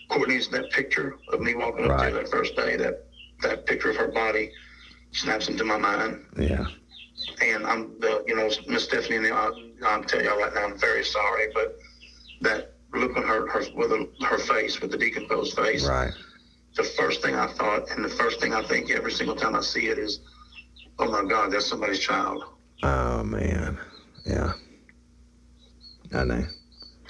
Courtney's 0.09 0.47
that 0.49 0.71
picture 0.71 1.15
of 1.31 1.39
me 1.41 1.53
walking 1.55 1.85
up 1.85 1.91
Right. 1.91 2.11
there 2.13 2.23
that 2.23 2.31
first 2.31 2.55
day. 2.55 2.75
That 2.75 3.05
that 3.41 3.65
picture 3.65 3.91
of 3.91 3.95
her 3.97 4.07
body 4.07 4.51
snaps 5.11 5.47
into 5.47 5.63
my 5.63 5.77
mind. 5.77 6.25
Yeah. 6.37 6.65
And 7.41 7.65
I'm 7.65 7.99
the, 7.99 8.23
you 8.27 8.35
know, 8.35 8.49
Miss 8.67 8.83
Stephanie. 8.83 9.17
and 9.17 9.27
I'll, 9.27 9.53
I'll 9.85 10.03
tell 10.03 10.23
y'all 10.23 10.37
right 10.39 10.53
now, 10.53 10.65
I'm 10.65 10.77
very 10.77 11.03
sorry, 11.03 11.47
but 11.53 11.77
that 12.41 12.73
look 12.93 13.15
on 13.17 13.23
her 13.23 13.47
her 13.49 13.63
with 13.75 13.91
her, 13.91 14.05
her 14.25 14.37
face, 14.37 14.79
with 14.81 14.91
the 14.91 14.97
decomposed 14.97 15.55
face. 15.55 15.87
Right. 15.87 16.11
The 16.75 16.83
first 16.83 17.21
thing 17.21 17.35
I 17.35 17.47
thought, 17.47 17.89
and 17.91 18.03
the 18.03 18.09
first 18.09 18.39
thing 18.39 18.53
I 18.53 18.61
think 18.63 18.89
every 18.91 19.11
single 19.11 19.35
time 19.35 19.55
I 19.55 19.61
see 19.61 19.87
it 19.87 19.97
is, 19.97 20.19
oh 20.97 21.09
my 21.09 21.23
God, 21.27 21.51
that's 21.51 21.65
somebody's 21.65 21.99
child. 21.99 22.43
Oh 22.83 23.23
man. 23.23 23.77
Yeah. 24.25 24.53
I 26.13 26.23
know. 26.23 26.43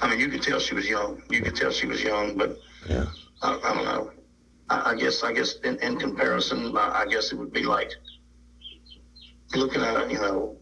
I 0.01 0.09
mean, 0.09 0.19
you 0.19 0.29
could 0.29 0.41
tell 0.41 0.59
she 0.59 0.73
was 0.73 0.87
young. 0.87 1.21
You 1.29 1.41
could 1.41 1.55
tell 1.55 1.71
she 1.71 1.85
was 1.85 2.01
young, 2.01 2.35
but 2.37 2.57
Yeah. 2.89 3.05
I, 3.41 3.59
I 3.63 3.73
don't 3.73 3.85
know. 3.85 4.11
I, 4.69 4.91
I 4.91 4.95
guess, 4.95 5.23
I 5.23 5.33
guess 5.33 5.55
in, 5.63 5.77
in 5.77 5.97
comparison, 5.97 6.75
I, 6.77 7.01
I 7.01 7.05
guess 7.07 7.31
it 7.31 7.35
would 7.37 7.51
be 7.53 7.63
like 7.63 7.91
looking 9.55 9.81
at, 9.81 9.95
a, 9.95 10.11
you 10.11 10.19
know, 10.19 10.55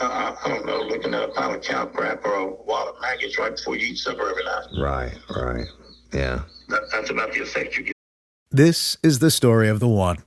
I, 0.00 0.04
I- 0.06 0.36
I 0.44 0.48
don't 0.48 0.66
know, 0.66 0.80
looking 0.82 1.14
at 1.14 1.22
a 1.22 1.28
pile 1.28 1.54
of 1.54 1.62
cow 1.62 1.86
crap 1.86 2.24
or 2.24 2.34
a 2.34 2.46
wad 2.46 2.88
of 2.88 3.00
maggots 3.00 3.38
right 3.38 3.54
before 3.56 3.76
you 3.76 3.86
eat 3.92 3.98
supper 3.98 4.28
every 4.30 4.44
night. 4.44 4.66
Right. 4.78 5.18
Right. 5.34 5.66
Yeah. 6.12 6.42
That, 6.68 6.82
that's 6.92 7.10
about 7.10 7.32
the 7.32 7.40
effect 7.40 7.76
you 7.76 7.84
get. 7.84 7.94
This 8.50 8.96
is 9.02 9.18
the 9.18 9.30
story 9.30 9.68
of 9.68 9.80
the 9.80 9.88
one. 9.88 10.18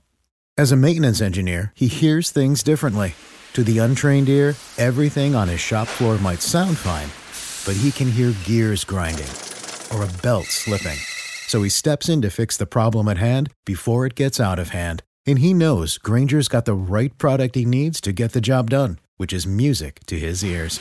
As 0.56 0.72
a 0.72 0.76
maintenance 0.76 1.20
engineer, 1.20 1.72
he 1.76 1.86
hears 1.86 2.30
things 2.30 2.62
differently. 2.62 3.14
To 3.54 3.62
the 3.64 3.78
untrained 3.78 4.28
ear, 4.28 4.56
everything 4.76 5.34
on 5.34 5.48
his 5.48 5.60
shop 5.60 5.86
floor 5.88 6.18
might 6.18 6.40
sound 6.42 6.76
fine, 6.76 7.08
but 7.64 7.80
he 7.80 7.90
can 7.92 8.10
hear 8.10 8.34
gears 8.44 8.84
grinding 8.84 9.28
or 9.94 10.02
a 10.04 10.08
belt 10.22 10.46
slipping. 10.46 10.98
So 11.48 11.62
he 11.62 11.70
steps 11.70 12.08
in 12.08 12.20
to 12.22 12.30
fix 12.30 12.56
the 12.58 12.66
problem 12.66 13.08
at 13.08 13.16
hand 13.16 13.50
before 13.64 14.04
it 14.04 14.14
gets 14.14 14.38
out 14.38 14.58
of 14.58 14.68
hand. 14.68 15.02
And 15.26 15.38
he 15.38 15.54
knows 15.54 15.96
Grainger's 15.98 16.46
got 16.46 16.66
the 16.66 16.74
right 16.74 17.16
product 17.16 17.54
he 17.54 17.64
needs 17.64 18.00
to 18.02 18.12
get 18.12 18.32
the 18.32 18.40
job 18.40 18.70
done, 18.70 18.98
which 19.16 19.32
is 19.32 19.46
music 19.46 20.00
to 20.06 20.18
his 20.18 20.44
ears. 20.44 20.78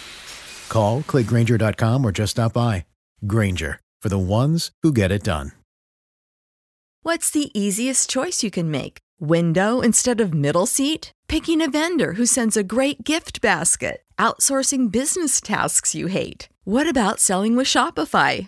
Call, 0.68 1.02
clickgrainger.com, 1.02 2.06
or 2.06 2.12
just 2.12 2.32
stop 2.32 2.54
by. 2.54 2.86
Grainger, 3.26 3.80
for 4.02 4.10
the 4.10 4.20
ones 4.20 4.72
who 4.84 4.92
get 4.92 5.12
it 5.12 5.24
done. 5.24 5.54
What's 7.02 7.32
the 7.32 7.50
easiest 7.58 8.10
choice 8.10 8.44
you 8.44 8.52
can 8.52 8.70
make? 8.70 8.98
Window 9.22 9.80
instead 9.80 10.20
of 10.20 10.34
middle 10.34 10.66
seat? 10.66 11.12
Picking 11.30 11.62
a 11.62 11.70
vendor 11.70 12.14
who 12.14 12.26
sends 12.26 12.58
a 12.58 12.64
great 12.64 13.06
gift 13.06 13.40
basket? 13.42 14.02
Outsourcing 14.20 14.92
business 14.92 15.40
tasks 15.40 15.96
you 15.96 16.08
hate? 16.08 16.50
What 16.66 16.90
about 16.90 17.22
selling 17.22 17.56
with 17.56 17.68
Shopify? 17.68 18.48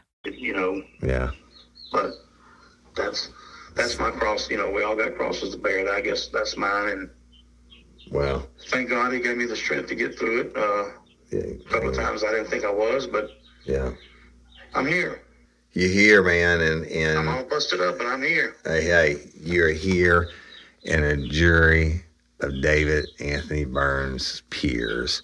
You 0.25 0.53
know, 0.53 0.83
Yeah. 1.01 1.31
but 1.91 2.13
that's 2.95 3.29
that's 3.73 3.97
my 3.97 4.11
cross. 4.11 4.49
You 4.51 4.57
know, 4.57 4.69
we 4.69 4.83
all 4.83 4.95
got 4.95 5.15
crosses 5.15 5.51
to 5.55 5.57
bear. 5.57 5.91
I 5.91 6.01
guess 6.01 6.27
that's 6.27 6.55
mine, 6.57 6.89
and 6.89 7.09
Well. 8.11 8.47
thank 8.67 8.89
God 8.89 9.13
He 9.13 9.19
gave 9.19 9.37
me 9.37 9.45
the 9.45 9.55
strength 9.55 9.87
to 9.89 9.95
get 9.95 10.17
through 10.19 10.41
it. 10.41 10.55
Uh, 10.55 10.89
a 11.37 11.53
couple 11.71 11.89
of 11.89 11.95
times 11.95 12.23
I 12.23 12.31
didn't 12.31 12.47
think 12.47 12.63
I 12.65 12.71
was, 12.71 13.07
but 13.07 13.31
Yeah. 13.65 13.93
I'm 14.75 14.85
here. 14.85 15.23
You're 15.73 15.89
here, 15.89 16.21
man, 16.23 16.61
and 16.61 16.85
and 16.85 17.19
I'm 17.19 17.27
all 17.27 17.43
busted 17.45 17.81
up, 17.81 17.97
but 17.97 18.05
I'm 18.05 18.21
here. 18.21 18.55
hey, 18.63 18.83
hey, 18.83 19.15
you're 19.41 19.71
here, 19.71 20.29
and 20.85 21.03
a 21.03 21.17
jury 21.29 22.03
of 22.41 22.61
David 22.61 23.07
Anthony 23.19 23.65
Burns' 23.65 24.43
peers 24.51 25.23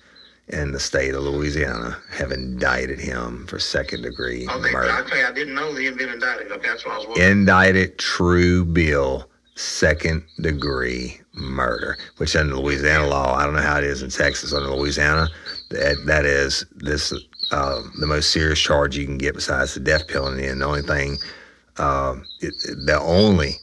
in 0.50 0.72
the 0.72 0.80
state 0.80 1.14
of 1.14 1.24
Louisiana 1.24 1.98
have 2.12 2.32
indicted 2.32 3.00
him 3.00 3.46
for 3.48 3.60
second 3.60 4.04
degree 4.04 4.48
Oh, 4.50 4.60
they, 4.62 4.72
murder. 4.72 4.92
I 4.92 5.28
I 5.28 5.32
didn't 5.34 5.56
know 5.56 5.74
he 5.76 5.86
had 5.86 5.98
been 5.98 6.10
indicted. 6.10 6.52
Okay, 6.52 6.68
that's 6.68 6.86
what 6.86 6.94
I 6.94 6.98
was 7.00 7.08
wondering. 7.08 7.32
indicted 7.32 7.98
true 8.00 8.64
bill 8.66 9.30
second 9.56 10.24
degree 10.40 11.20
murder 11.34 11.98
which 12.18 12.36
under 12.36 12.56
louisiana 12.56 13.08
law 13.08 13.34
i 13.36 13.44
don't 13.44 13.56
know 13.56 13.62
how 13.62 13.78
it 13.80 13.84
is 13.84 14.04
in 14.04 14.10
texas 14.12 14.54
under 14.54 14.70
louisiana 14.70 15.28
that 15.72 15.96
that 16.06 16.26
is 16.26 16.64
this 16.76 17.12
uh, 17.52 17.82
the 18.00 18.06
most 18.06 18.30
serious 18.30 18.60
charge 18.60 18.96
you 18.96 19.06
can 19.06 19.18
get 19.18 19.34
besides 19.34 19.74
the 19.74 19.80
death 19.80 20.08
penalty 20.08 20.46
and 20.46 20.62
the 20.62 20.66
only 20.66 20.84
thing 20.84 21.18
uh, 21.78 22.16
it, 22.40 22.54
the 22.86 23.00
only 23.02 23.54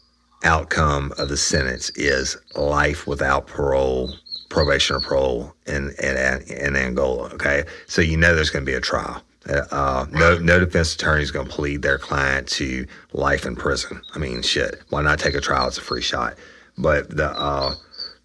outcome 0.43 1.13
of 1.17 1.29
the 1.29 1.37
sentence 1.37 1.91
is 1.91 2.37
life 2.57 3.07
without 3.07 3.47
parole 3.47 4.13
probation 4.55 4.97
or 4.97 5.01
parole 5.01 5.53
in, 5.67 5.91
in, 6.03 6.43
in 6.49 6.77
angola 6.77 7.29
okay 7.31 7.65
so 7.87 8.01
you 8.01 8.17
know 8.17 8.35
there's 8.35 8.51
going 8.51 8.65
to 8.65 8.71
be 8.71 8.77
a 8.77 8.81
trial 8.81 9.21
uh, 9.47 10.07
no, 10.11 10.39
no 10.39 10.59
defense 10.59 10.95
attorney 10.95 11.23
is 11.23 11.31
going 11.31 11.47
to 11.47 11.53
plead 11.53 11.83
their 11.83 11.99
client 11.99 12.49
to 12.49 12.87
life 13.13 13.45
in 13.45 13.55
prison. 13.55 14.01
I 14.15 14.19
mean, 14.19 14.41
shit. 14.41 14.83
Why 14.89 15.03
not 15.03 15.19
take 15.19 15.35
a 15.35 15.41
trial? 15.41 15.69
It's 15.69 15.77
a 15.77 15.83
free 15.83 16.01
shot. 16.01 16.37
But 16.79 17.15
the, 17.15 17.31
uh, 17.31 17.75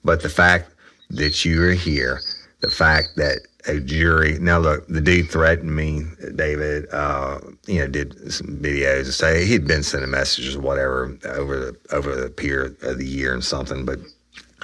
but 0.03 0.21
the 0.21 0.30
fact 0.30 0.71
that 1.09 1.43
you 1.43 1.61
are 1.63 1.73
here, 1.73 2.21
the 2.61 2.69
fact 2.69 3.17
that 3.17 3.39
a 3.67 3.80
jury. 3.80 4.39
Now, 4.39 4.59
look, 4.59 4.88
the 4.88 5.01
dude 5.01 5.30
threatened 5.30 5.75
me, 5.75 6.03
David. 6.36 6.88
Uh, 6.91 7.39
you 7.67 7.80
know, 7.80 7.88
did 7.88 8.32
some 8.32 8.57
videos 8.57 9.05
and 9.05 9.13
say 9.13 9.45
he'd 9.45 9.67
been 9.67 9.84
sending 9.84 10.09
messages 10.09 10.55
or 10.55 10.61
whatever 10.61 11.17
over 11.25 11.59
the 11.59 11.77
over 11.91 12.15
the 12.15 12.30
period 12.30 12.82
of 12.84 12.97
the 12.97 13.05
year 13.05 13.34
and 13.34 13.43
something, 13.43 13.86
but. 13.86 13.99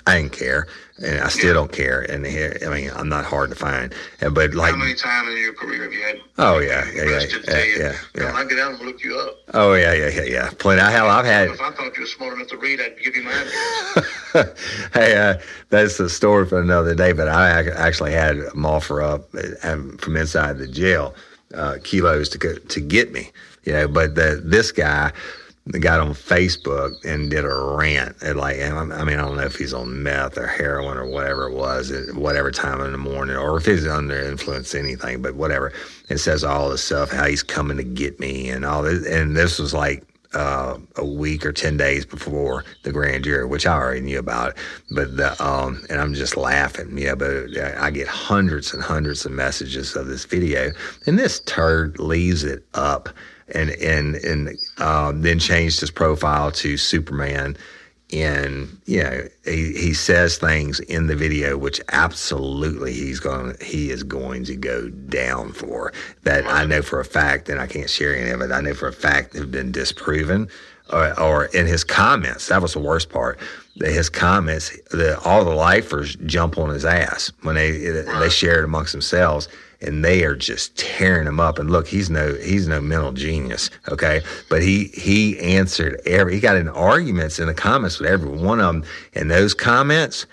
I 0.07 0.21
didn't 0.21 0.33
care, 0.33 0.67
and 1.03 1.19
I 1.21 1.29
still 1.29 1.53
don't 1.55 1.71
care. 1.71 2.01
And 2.01 2.23
here, 2.25 2.57
I 2.65 2.69
mean, 2.69 2.91
I'm 2.95 3.09
not 3.09 3.25
hard 3.25 3.49
to 3.49 3.55
find. 3.55 3.93
And- 4.21 4.35
But 4.35 4.53
like, 4.53 4.71
How 4.71 4.77
many 4.77 4.93
times 4.93 5.29
in 5.29 5.37
your 5.37 5.53
career 5.53 5.81
have 5.83 5.93
you 5.93 6.01
had 6.03 6.17
oh 6.37 6.59
yeah, 6.59 6.85
yeah, 6.93 7.03
yeah, 7.05 7.19
yeah, 7.47 7.63
yeah, 7.63 7.93
yeah. 8.15 8.25
When 8.25 8.35
I 8.35 8.43
get 8.45 8.59
out, 8.59 8.73
gonna 8.77 8.83
look 8.85 9.03
you 9.03 9.17
up. 9.17 9.35
Oh 9.53 9.73
yeah, 9.73 9.93
yeah, 9.93 10.09
yeah, 10.09 10.23
yeah. 10.23 10.49
Plenty. 10.59 10.81
Hell, 10.81 11.09
I've 11.09 11.25
had. 11.25 11.49
If 11.49 11.59
I 11.61 11.71
thought 11.71 11.95
you 11.95 12.01
were 12.01 12.07
smart 12.07 12.33
enough 12.33 12.49
to 12.49 12.57
read, 12.57 12.79
I'd 12.81 12.99
give 13.03 13.15
you 13.15 13.23
my 13.23 13.31
address. 13.33 14.89
hey, 14.93 15.15
uh, 15.17 15.39
that's 15.69 15.99
a 15.99 16.09
story 16.09 16.45
for 16.45 16.59
another 16.61 16.93
day. 16.93 17.11
But 17.11 17.27
I 17.27 17.49
actually 17.71 18.11
had 18.11 18.37
them 18.37 18.65
offer 18.65 19.01
up 19.01 19.29
uh, 19.33 19.77
from 19.97 20.17
inside 20.17 20.57
the 20.59 20.67
jail 20.67 21.15
uh, 21.55 21.77
kilos 21.83 22.29
to 22.29 22.59
to 22.59 22.79
get 22.79 23.11
me. 23.11 23.31
You 23.63 23.73
know, 23.73 23.87
but 23.87 24.13
the, 24.13 24.39
this 24.43 24.71
guy 24.71 25.11
got 25.71 25.99
on 25.99 26.11
Facebook 26.11 27.03
and 27.03 27.31
did 27.31 27.43
a 27.43 27.53
rant 27.53 28.21
at 28.21 28.35
like 28.35 28.59
I 28.61 28.83
mean 28.83 28.91
I 28.91 29.25
don't 29.25 29.37
know 29.37 29.43
if 29.43 29.55
he's 29.55 29.73
on 29.73 30.03
meth 30.03 30.37
or 30.37 30.45
heroin 30.45 30.97
or 30.97 31.07
whatever 31.07 31.47
it 31.47 31.53
was 31.53 31.89
at 31.89 32.15
whatever 32.15 32.51
time 32.51 32.81
in 32.81 32.91
the 32.91 32.99
morning 32.99 33.35
or 33.35 33.57
if 33.57 33.65
he's 33.65 33.87
under 33.87 34.19
influence 34.21 34.75
anything 34.75 35.23
but 35.23 35.35
whatever 35.35 35.73
it 36.09 36.19
says 36.19 36.43
all 36.43 36.69
this 36.69 36.83
stuff 36.83 37.11
how 37.11 37.25
he's 37.25 37.41
coming 37.41 37.77
to 37.77 37.83
get 37.83 38.19
me 38.19 38.49
and 38.49 38.63
all 38.63 38.83
this 38.83 39.07
and 39.07 39.35
this 39.35 39.57
was 39.57 39.73
like 39.73 40.03
uh, 40.35 40.77
a 40.97 41.05
week 41.05 41.45
or 41.45 41.53
10 41.53 41.77
days 41.77 42.05
before 42.05 42.65
the 42.83 42.91
grand 42.91 43.23
jury, 43.23 43.45
which 43.45 43.65
I 43.65 43.73
already 43.73 44.01
knew 44.01 44.19
about. 44.19 44.57
But 44.91 45.15
the, 45.15 45.41
um, 45.41 45.85
and 45.89 46.01
I'm 46.01 46.13
just 46.13 46.35
laughing. 46.35 46.97
Yeah, 46.97 47.15
but 47.15 47.57
I 47.77 47.89
get 47.89 48.09
hundreds 48.09 48.73
and 48.73 48.83
hundreds 48.83 49.25
of 49.25 49.31
messages 49.31 49.95
of 49.95 50.07
this 50.07 50.25
video, 50.25 50.71
and 51.07 51.17
this 51.17 51.39
turd 51.45 51.99
leaves 51.99 52.43
it 52.43 52.65
up 52.73 53.07
and, 53.53 53.69
and, 53.71 54.15
and, 54.15 54.57
um, 54.79 55.21
then 55.21 55.39
changed 55.39 55.79
his 55.79 55.91
profile 55.91 56.51
to 56.51 56.77
Superman. 56.77 57.57
And, 58.13 58.77
you 58.85 59.03
know, 59.03 59.23
he, 59.45 59.73
he 59.73 59.93
says 59.93 60.37
things 60.37 60.79
in 60.79 61.07
the 61.07 61.15
video 61.15 61.57
which 61.57 61.81
absolutely 61.91 62.93
he's 62.93 63.19
going, 63.19 63.55
he 63.61 63.89
is 63.89 64.03
going 64.03 64.45
to 64.45 64.55
go 64.55 64.89
down 64.89 65.51
for 65.53 65.91
that 66.23 66.45
I 66.45 66.65
know 66.65 66.81
for 66.81 66.99
a 66.99 67.05
fact, 67.05 67.49
and 67.49 67.59
I 67.59 67.67
can't 67.67 67.89
share 67.89 68.15
any 68.15 68.29
of 68.29 68.41
it. 68.41 68.51
I 68.51 68.61
know 68.61 68.75
for 68.75 68.87
a 68.87 68.93
fact 68.93 69.35
have 69.35 69.51
been 69.51 69.71
disproven, 69.71 70.49
or, 70.91 71.19
or 71.19 71.45
in 71.45 71.65
his 71.65 71.83
comments. 71.83 72.47
That 72.47 72.61
was 72.61 72.73
the 72.73 72.79
worst 72.79 73.09
part. 73.09 73.39
That 73.77 73.91
his 73.91 74.09
comments, 74.09 74.77
the, 74.91 75.19
all 75.25 75.43
the 75.43 75.55
lifers 75.55 76.15
jump 76.25 76.57
on 76.57 76.69
his 76.69 76.85
ass 76.85 77.31
when 77.41 77.55
they 77.55 77.71
they 77.71 78.29
share 78.29 78.59
it 78.59 78.65
amongst 78.65 78.93
themselves, 78.93 79.49
and 79.85 80.03
they 80.03 80.23
are 80.23 80.35
just 80.35 80.75
tearing 80.77 81.27
him 81.27 81.39
up. 81.39 81.59
And 81.59 81.69
look, 81.69 81.87
he's 81.87 82.09
no 82.09 82.33
he's 82.35 82.67
no 82.67 82.81
mental 82.81 83.11
genius, 83.11 83.69
okay? 83.89 84.21
But 84.49 84.61
he 84.61 84.85
he 84.93 85.39
answered 85.39 86.01
every. 86.05 86.35
He 86.35 86.39
got 86.39 86.57
in 86.57 86.67
arguments 86.67 87.39
in 87.39 87.47
the 87.47 87.53
comments 87.53 87.99
with 87.99 88.09
every 88.09 88.29
one 88.29 88.59
of 88.59 88.73
them, 88.73 88.83
and 89.13 89.31
those 89.31 89.53
comments. 89.53 90.25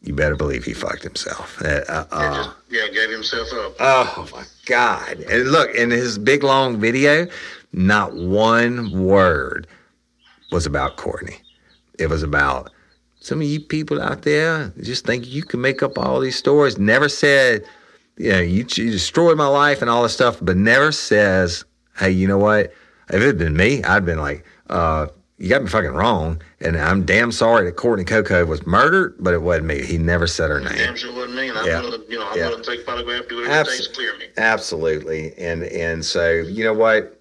You 0.00 0.14
better 0.14 0.36
believe 0.36 0.64
he 0.64 0.74
fucked 0.74 1.02
himself. 1.02 1.60
Uh, 1.60 1.80
uh, 1.88 2.04
uh, 2.12 2.52
yeah, 2.70 2.86
gave 2.86 3.10
himself 3.10 3.52
up. 3.52 3.74
Oh 3.80 4.28
my 4.32 4.44
God. 4.64 5.18
And 5.18 5.50
look, 5.50 5.74
in 5.74 5.90
his 5.90 6.18
big 6.18 6.44
long 6.44 6.78
video, 6.78 7.26
not 7.72 8.14
one 8.14 8.92
word 8.92 9.66
was 10.52 10.66
about 10.66 10.96
Courtney. 10.96 11.38
It 11.98 12.08
was 12.08 12.22
about 12.22 12.70
some 13.20 13.40
of 13.40 13.46
you 13.46 13.60
people 13.60 14.00
out 14.00 14.22
there 14.22 14.72
just 14.80 15.04
think 15.04 15.26
you 15.26 15.42
can 15.42 15.60
make 15.60 15.82
up 15.82 15.98
all 15.98 16.20
these 16.20 16.36
stories. 16.36 16.78
Never 16.78 17.08
said, 17.08 17.64
you 18.18 18.32
know, 18.32 18.40
you, 18.40 18.66
you 18.74 18.90
destroyed 18.90 19.38
my 19.38 19.46
life 19.46 19.80
and 19.80 19.90
all 19.90 20.02
this 20.02 20.12
stuff, 20.12 20.38
but 20.42 20.56
never 20.56 20.92
says, 20.92 21.64
hey, 21.98 22.10
you 22.10 22.26
know 22.26 22.38
what? 22.38 22.72
If 23.10 23.14
it 23.22 23.26
had 23.26 23.38
been 23.38 23.56
me, 23.56 23.82
I'd 23.84 24.04
been 24.04 24.18
like, 24.18 24.44
uh, 24.68 25.06
you 25.38 25.48
got 25.48 25.62
me 25.62 25.68
fucking 25.68 25.92
wrong, 25.92 26.42
and 26.60 26.76
I'm 26.76 27.04
damn 27.04 27.30
sorry 27.30 27.64
that 27.66 27.76
Courtney 27.76 28.04
Coco 28.04 28.44
was 28.44 28.66
murdered, 28.66 29.14
but 29.20 29.34
it 29.34 29.40
wasn't 29.40 29.66
me. 29.68 29.84
He 29.84 29.96
never 29.96 30.26
said 30.26 30.50
her 30.50 30.58
name. 30.58 30.74
Damn 30.76 30.96
sure 30.96 31.14
wasn't 31.14 31.36
me, 31.36 31.48
and 31.48 31.56
I'm 31.56 31.64
Yeah. 31.66 31.80
to, 31.80 32.04
you 32.08 32.18
know, 32.18 32.28
I'm 32.28 32.36
Yeah. 32.36 32.50
to 32.50 32.60
take 32.60 32.84
photograph, 32.84 33.28
do 33.28 33.36
whatever 33.36 33.70
it 33.70 33.72
takes 33.72 33.86
to 33.86 33.94
clear 33.94 34.18
me. 34.18 34.26
Absolutely, 34.36 35.32
and 35.38 35.62
and 35.62 36.04
so 36.04 36.30
you 36.32 36.64
know 36.64 36.72
what, 36.74 37.20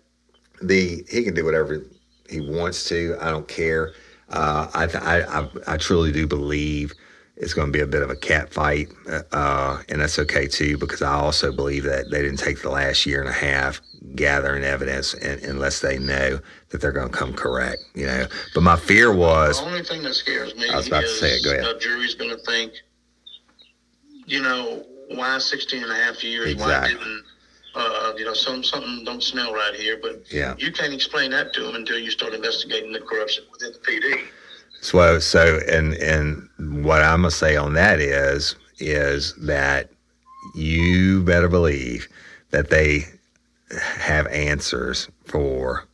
the 0.64 1.06
he 1.10 1.24
can 1.24 1.36
do 1.36 1.46
whatever 1.46 1.84
he 2.28 2.42
wants 2.42 2.90
to. 2.90 3.16
I 3.22 3.30
don't 3.30 3.48
care. 3.48 3.94
Uh, 4.30 4.68
I, 4.74 4.88
th- 4.88 5.04
I 5.04 5.22
I 5.42 5.50
I 5.68 5.78
truly 5.78 6.12
do 6.12 6.26
believe 6.26 6.94
it's 7.40 7.54
going 7.54 7.68
to 7.68 7.72
be 7.72 7.82
a 7.82 7.88
bit 7.88 8.02
of 8.02 8.10
a 8.10 8.16
cat 8.16 8.52
fight, 8.52 8.90
uh, 9.10 9.22
uh, 9.32 9.82
and 9.90 10.02
that's 10.02 10.18
okay 10.20 10.48
too 10.48 10.78
because 10.78 11.02
I 11.02 11.14
also 11.14 11.52
believe 11.52 11.84
that 11.84 12.10
they 12.10 12.22
didn't 12.22 12.40
take 12.40 12.62
the 12.62 12.70
last 12.72 13.06
year 13.06 13.20
and 13.22 13.30
a 13.30 13.34
half 13.34 13.82
gathering 14.16 14.64
evidence 14.64 15.14
and, 15.14 15.42
unless 15.44 15.80
they 15.82 15.98
know 16.00 16.40
that 16.70 16.82
they're 16.82 16.92
going 16.92 17.10
to 17.12 17.18
come 17.18 17.34
correct. 17.34 17.84
You 17.94 18.08
know, 18.08 18.28
but 18.54 18.62
my 18.62 18.76
fear 18.76 19.14
was 19.14 19.60
The 19.60 19.68
only 19.68 19.84
thing 19.84 20.02
that 20.04 20.14
scares 20.16 20.56
me 20.56 20.70
I 20.70 20.78
was 20.78 20.88
about 20.88 21.02
to 21.02 21.08
say 21.08 21.30
it. 21.36 21.44
Go 21.44 21.52
ahead. 21.52 21.76
a 21.76 21.80
jury's 21.80 22.16
going 22.16 22.32
to 22.32 22.38
think, 22.44 22.74
you 24.26 24.42
know, 24.42 24.84
why 25.10 25.38
16 25.38 25.84
and 25.84 25.92
a 25.92 25.96
half 25.96 26.24
years? 26.24 26.52
Exactly. 26.52 26.96
Why 26.96 27.04
didn't, 27.04 27.24
uh, 27.76 28.14
you 28.18 28.26
know, 28.26 28.34
some 28.34 28.64
something 28.64 29.04
don't 29.06 29.24
smell 29.24 29.54
right 29.54 29.76
here? 29.76 30.00
But 30.02 30.32
Yeah. 30.32 30.56
you 30.58 30.72
can't 30.72 30.94
explain 30.94 31.32
that 31.32 31.54
to 31.54 31.64
them 31.64 31.76
until 31.76 32.00
you 32.00 32.10
start 32.12 32.34
investigating 32.34 32.92
the 32.92 33.00
corruption 33.00 33.46
within 33.52 33.74
the 33.74 33.80
PD. 33.80 34.22
So, 34.82 35.20
so, 35.20 35.60
and 35.70 35.94
and 35.96 36.50
what 36.84 37.02
I'm 37.02 37.22
gonna 37.22 37.32
say 37.32 37.56
on 37.56 37.74
that 37.74 38.00
is 38.00 38.56
is 38.80 39.34
that 39.36 39.90
you 40.56 41.24
better 41.24 41.48
believe 41.50 42.08
that 42.52 42.70
they 42.70 43.06
have 44.00 44.28
answers 44.28 45.10
for 45.26 45.86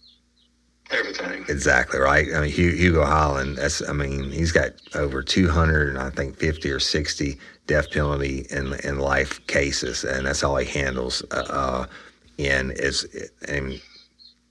everything. 0.92 1.46
Exactly 1.50 2.00
right. 2.00 2.28
I 2.36 2.42
mean, 2.42 2.52
Hu- 2.52 2.76
Hugo 2.76 3.06
Holland. 3.06 3.58
That's. 3.58 3.88
I 3.88 3.94
mean, 3.94 4.32
he's 4.32 4.52
got 4.52 4.72
over 4.96 5.24
200, 5.24 5.90
and 5.90 5.98
I 5.98 6.10
think 6.10 6.38
50 6.38 6.72
or 6.72 6.80
60 6.80 7.40
death 7.68 7.92
penalty 7.92 8.46
and 8.52 8.74
and 8.86 9.02
life 9.02 9.46
cases, 9.48 10.04
and 10.04 10.28
that's 10.28 10.44
all 10.44 10.58
he 10.58 10.68
handles. 10.68 11.24
Uh, 11.32 11.46
uh, 11.50 11.86
in 12.38 12.72
is 12.72 13.06
and 13.48 13.82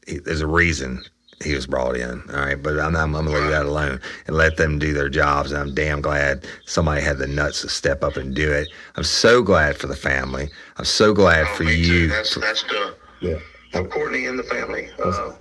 he, 0.07 0.19
there's 0.19 0.41
a 0.41 0.47
reason 0.47 1.03
he 1.43 1.55
was 1.55 1.67
brought 1.67 1.97
in. 1.97 2.23
All 2.31 2.37
right, 2.37 2.61
but 2.63 2.79
I'm, 2.81 2.97
I'm, 2.97 3.15
I'm 3.15 3.25
gonna 3.27 3.39
leave 3.39 3.51
that 3.51 3.67
alone 3.67 4.01
and 4.27 4.37
let 4.37 4.57
them 4.57 4.79
do 4.79 4.93
their 4.93 5.09
jobs. 5.09 5.53
And 5.53 5.61
I'm 5.61 5.75
damn 5.75 6.01
glad 6.01 6.45
somebody 6.67 7.03
had 7.03 7.19
the 7.19 7.27
nuts 7.27 7.61
to 7.63 7.69
step 7.69 8.03
up 8.03 8.17
and 8.17 8.35
do 8.35 8.51
it. 8.53 8.69
I'm 8.97 9.05
so 9.05 9.43
glad 9.43 9.77
for 9.77 9.87
the 9.87 9.97
family. 9.97 10.49
I'm 10.77 10.85
so 10.85 11.13
glad 11.13 11.47
for 11.57 11.65
you. 11.65 12.09
That's 12.09 12.35
that's 12.37 12.63
the 12.65 12.95
Yeah. 13.21 13.39
for 13.73 13.85
Courtney 13.89 14.27
and 14.27 14.39
the 14.39 14.45
family. 14.45 14.89
Uh, 15.03 15.33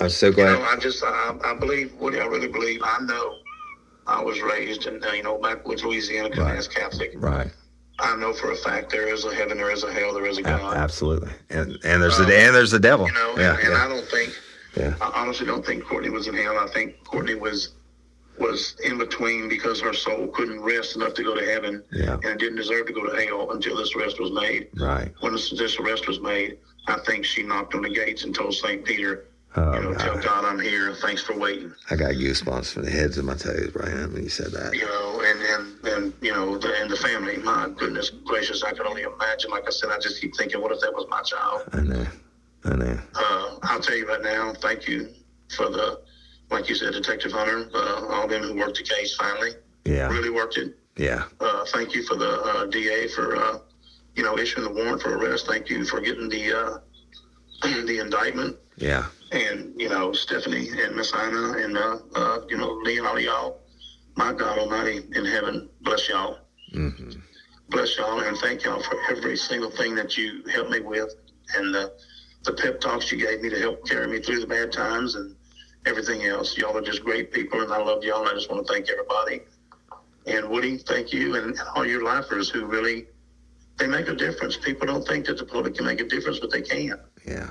I'm 0.00 0.08
so 0.10 0.26
you 0.28 0.32
glad. 0.32 0.58
know, 0.58 0.62
I 0.64 0.76
just 0.76 1.02
I, 1.04 1.34
I 1.44 1.54
believe 1.54 1.92
what 1.98 2.14
I 2.14 2.26
really 2.26 2.48
believe. 2.48 2.80
I 2.84 3.00
know 3.02 3.34
I 4.06 4.22
was 4.22 4.40
raised 4.40 4.86
in 4.86 5.02
uh, 5.04 5.12
you 5.12 5.22
know 5.22 5.38
backwoods 5.38 5.84
Louisiana, 5.84 6.30
Canadian 6.30 6.64
Catholic. 6.74 7.12
right. 7.16 7.50
I 8.00 8.14
know 8.14 8.32
for 8.32 8.52
a 8.52 8.56
fact 8.56 8.90
there 8.92 9.12
is 9.12 9.24
a 9.24 9.34
heaven, 9.34 9.58
there 9.58 9.72
is 9.72 9.82
a 9.82 9.92
hell, 9.92 10.14
there 10.14 10.24
is 10.26 10.38
a 10.38 10.42
A- 10.42 10.44
God. 10.44 10.76
absolutely. 10.76 11.32
And 11.50 11.76
and 11.84 12.00
there's 12.00 12.16
the 12.16 12.22
and 12.24 12.54
there's 12.54 12.70
the 12.70 12.78
devil. 12.78 13.08
You 13.08 13.12
know, 13.14 13.34
yeah. 13.36 13.50
and, 13.54 13.58
and 13.58 13.72
yeah. 13.72 13.84
I 13.84 13.88
don't 13.88 14.06
think, 14.06 14.32
Yeah. 14.78 14.94
I 15.00 15.10
honestly 15.22 15.46
don't 15.46 15.64
think 15.66 15.84
Courtney 15.84 16.10
was 16.10 16.28
in 16.28 16.34
hell. 16.34 16.58
I 16.58 16.68
think 16.68 17.02
Courtney 17.04 17.34
was 17.34 17.72
was 18.38 18.76
in 18.84 18.98
between 18.98 19.48
because 19.48 19.80
her 19.80 19.92
soul 19.92 20.28
couldn't 20.28 20.60
rest 20.60 20.94
enough 20.94 21.12
to 21.14 21.24
go 21.24 21.34
to 21.34 21.44
heaven, 21.44 21.82
Yeah. 21.90 22.12
and 22.14 22.24
it 22.24 22.38
didn't 22.38 22.54
deserve 22.56 22.86
to 22.86 22.92
go 22.92 23.04
to 23.04 23.20
hell 23.26 23.50
until 23.50 23.76
this 23.76 23.92
arrest 23.96 24.20
was 24.20 24.30
made. 24.30 24.68
Right. 24.76 25.12
When 25.20 25.32
this, 25.32 25.50
this 25.50 25.76
arrest 25.80 26.06
was 26.06 26.20
made, 26.20 26.58
I 26.86 26.98
think 27.00 27.24
she 27.24 27.42
knocked 27.42 27.74
on 27.74 27.82
the 27.82 27.90
gates 27.90 28.22
and 28.22 28.32
told 28.32 28.54
Saint 28.54 28.84
Peter, 28.84 29.24
Oh, 29.56 29.74
you 29.74 29.80
know, 29.80 29.94
tell 29.94 30.14
God. 30.14 30.22
God 30.24 30.44
I'm 30.44 30.60
here. 30.60 30.94
Thanks 30.94 31.22
for 31.22 31.36
waiting. 31.36 31.72
I 31.90 31.96
got 31.96 32.12
goosebumps 32.12 32.70
from 32.74 32.84
the 32.84 32.90
heads 32.92 33.18
of 33.18 33.24
my 33.24 33.34
toes, 33.34 33.70
Brian, 33.72 34.12
when 34.12 34.22
you 34.22 34.28
said 34.28 34.52
that. 34.52 34.72
You 34.74 34.84
know, 34.86 35.22
and 35.24 35.40
and 35.42 35.86
and 35.94 36.12
you 36.20 36.32
know, 36.32 36.58
the, 36.58 36.72
and 36.80 36.88
the 36.88 36.96
family. 36.96 37.38
My 37.38 37.68
goodness 37.76 38.10
gracious, 38.10 38.62
I 38.62 38.70
can 38.72 38.86
only 38.86 39.02
imagine. 39.02 39.50
Like 39.50 39.66
I 39.66 39.70
said, 39.70 39.90
I 39.90 39.98
just 39.98 40.20
keep 40.20 40.36
thinking, 40.36 40.60
what 40.60 40.70
if 40.70 40.80
that 40.80 40.92
was 40.94 41.06
my 41.08 41.22
child? 41.22 41.62
I 41.72 41.80
know. 41.80 42.06
I 42.64 42.74
know. 42.76 42.98
Uh, 43.14 43.58
I'll 43.62 43.80
tell 43.80 43.96
you 43.96 44.06
right 44.06 44.22
now, 44.22 44.52
thank 44.60 44.86
you 44.86 45.08
for 45.54 45.68
the, 45.68 45.98
like 46.50 46.68
you 46.68 46.74
said, 46.74 46.92
Detective 46.92 47.32
Hunter, 47.32 47.68
uh, 47.74 48.06
all 48.06 48.26
them 48.26 48.42
who 48.42 48.54
worked 48.54 48.76
the 48.78 48.82
case 48.82 49.14
finally, 49.14 49.52
Yeah. 49.84 50.08
really 50.08 50.30
worked 50.30 50.56
it. 50.56 50.72
Yeah. 50.96 51.24
Uh, 51.40 51.64
thank 51.66 51.94
you 51.94 52.02
for 52.02 52.16
the 52.16 52.40
uh, 52.42 52.64
DA 52.66 53.06
for, 53.08 53.36
uh, 53.36 53.58
you 54.14 54.22
know, 54.22 54.36
issuing 54.38 54.64
the 54.64 54.70
warrant 54.70 55.00
for 55.00 55.16
arrest. 55.16 55.46
Thank 55.46 55.68
you 55.68 55.84
for 55.84 56.00
getting 56.00 56.28
the 56.28 56.52
uh, 56.52 56.78
the 57.86 57.98
indictment. 57.98 58.56
Yeah. 58.76 59.06
And, 59.30 59.72
you 59.76 59.88
know, 59.88 60.12
Stephanie 60.12 60.70
and 60.70 60.96
Miss 60.96 61.12
Ina 61.14 61.52
and, 61.58 61.76
uh, 61.76 61.96
uh, 62.14 62.38
you 62.48 62.56
know, 62.56 62.70
Lee 62.82 62.98
and 62.98 63.06
all 63.06 63.18
y'all, 63.20 63.56
my 64.16 64.32
God 64.32 64.58
Almighty 64.58 65.00
in 65.14 65.24
heaven, 65.24 65.68
bless 65.82 66.08
y'all. 66.08 66.38
hmm 66.72 67.10
Bless 67.70 67.98
y'all 67.98 68.20
and 68.20 68.36
thank 68.38 68.64
y'all 68.64 68.80
for 68.80 68.96
every 69.10 69.36
single 69.36 69.70
thing 69.70 69.94
that 69.94 70.16
you 70.16 70.42
helped 70.50 70.70
me 70.70 70.80
with 70.80 71.14
and 71.54 71.74
the, 71.74 71.90
the 72.48 72.62
pep 72.62 72.80
talks 72.80 73.12
you 73.12 73.18
gave 73.18 73.42
me 73.42 73.50
to 73.50 73.58
help 73.58 73.86
carry 73.86 74.08
me 74.08 74.18
through 74.20 74.40
the 74.40 74.46
bad 74.46 74.72
times 74.72 75.14
and 75.14 75.34
everything 75.84 76.24
else. 76.24 76.56
Y'all 76.56 76.76
are 76.76 76.82
just 76.82 77.04
great 77.04 77.30
people 77.30 77.60
and 77.60 77.72
I 77.72 77.78
love 77.78 78.02
y'all 78.02 78.20
and 78.20 78.28
I 78.28 78.32
just 78.32 78.50
want 78.50 78.66
to 78.66 78.72
thank 78.72 78.88
everybody. 78.88 79.42
And 80.26 80.48
Woody, 80.48 80.78
thank 80.78 81.12
you 81.12 81.36
and 81.36 81.58
all 81.74 81.86
your 81.86 82.02
lifers 82.02 82.48
who 82.48 82.64
really, 82.64 83.06
they 83.76 83.86
make 83.86 84.08
a 84.08 84.14
difference. 84.14 84.56
People 84.56 84.86
don't 84.86 85.06
think 85.06 85.26
that 85.26 85.36
the 85.36 85.44
public 85.44 85.74
can 85.74 85.84
make 85.84 86.00
a 86.00 86.04
difference, 86.04 86.38
but 86.38 86.50
they 86.50 86.62
can. 86.62 86.98
Yeah. 87.26 87.50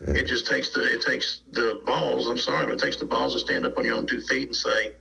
It 0.00 0.26
just 0.26 0.46
takes 0.46 0.68
the 0.70 0.82
it 0.82 1.00
takes 1.00 1.40
the 1.52 1.80
balls. 1.86 2.26
I'm 2.26 2.36
sorry, 2.36 2.66
but 2.66 2.74
it 2.74 2.80
takes 2.80 2.96
the 2.96 3.06
balls 3.06 3.32
to 3.32 3.38
stand 3.38 3.64
up 3.64 3.78
on 3.78 3.84
your 3.84 3.94
own 3.94 4.06
two 4.06 4.20
feet 4.20 4.48
and 4.48 4.56
say, 4.56 4.92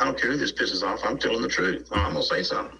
"I 0.00 0.04
don't 0.04 0.18
care 0.18 0.30
who 0.30 0.36
this 0.36 0.52
pisses 0.52 0.82
off. 0.82 1.00
I'm 1.04 1.18
telling 1.18 1.42
the 1.42 1.48
truth. 1.48 1.88
I'm 1.92 2.12
gonna 2.12 2.22
say 2.22 2.42
something." 2.42 2.78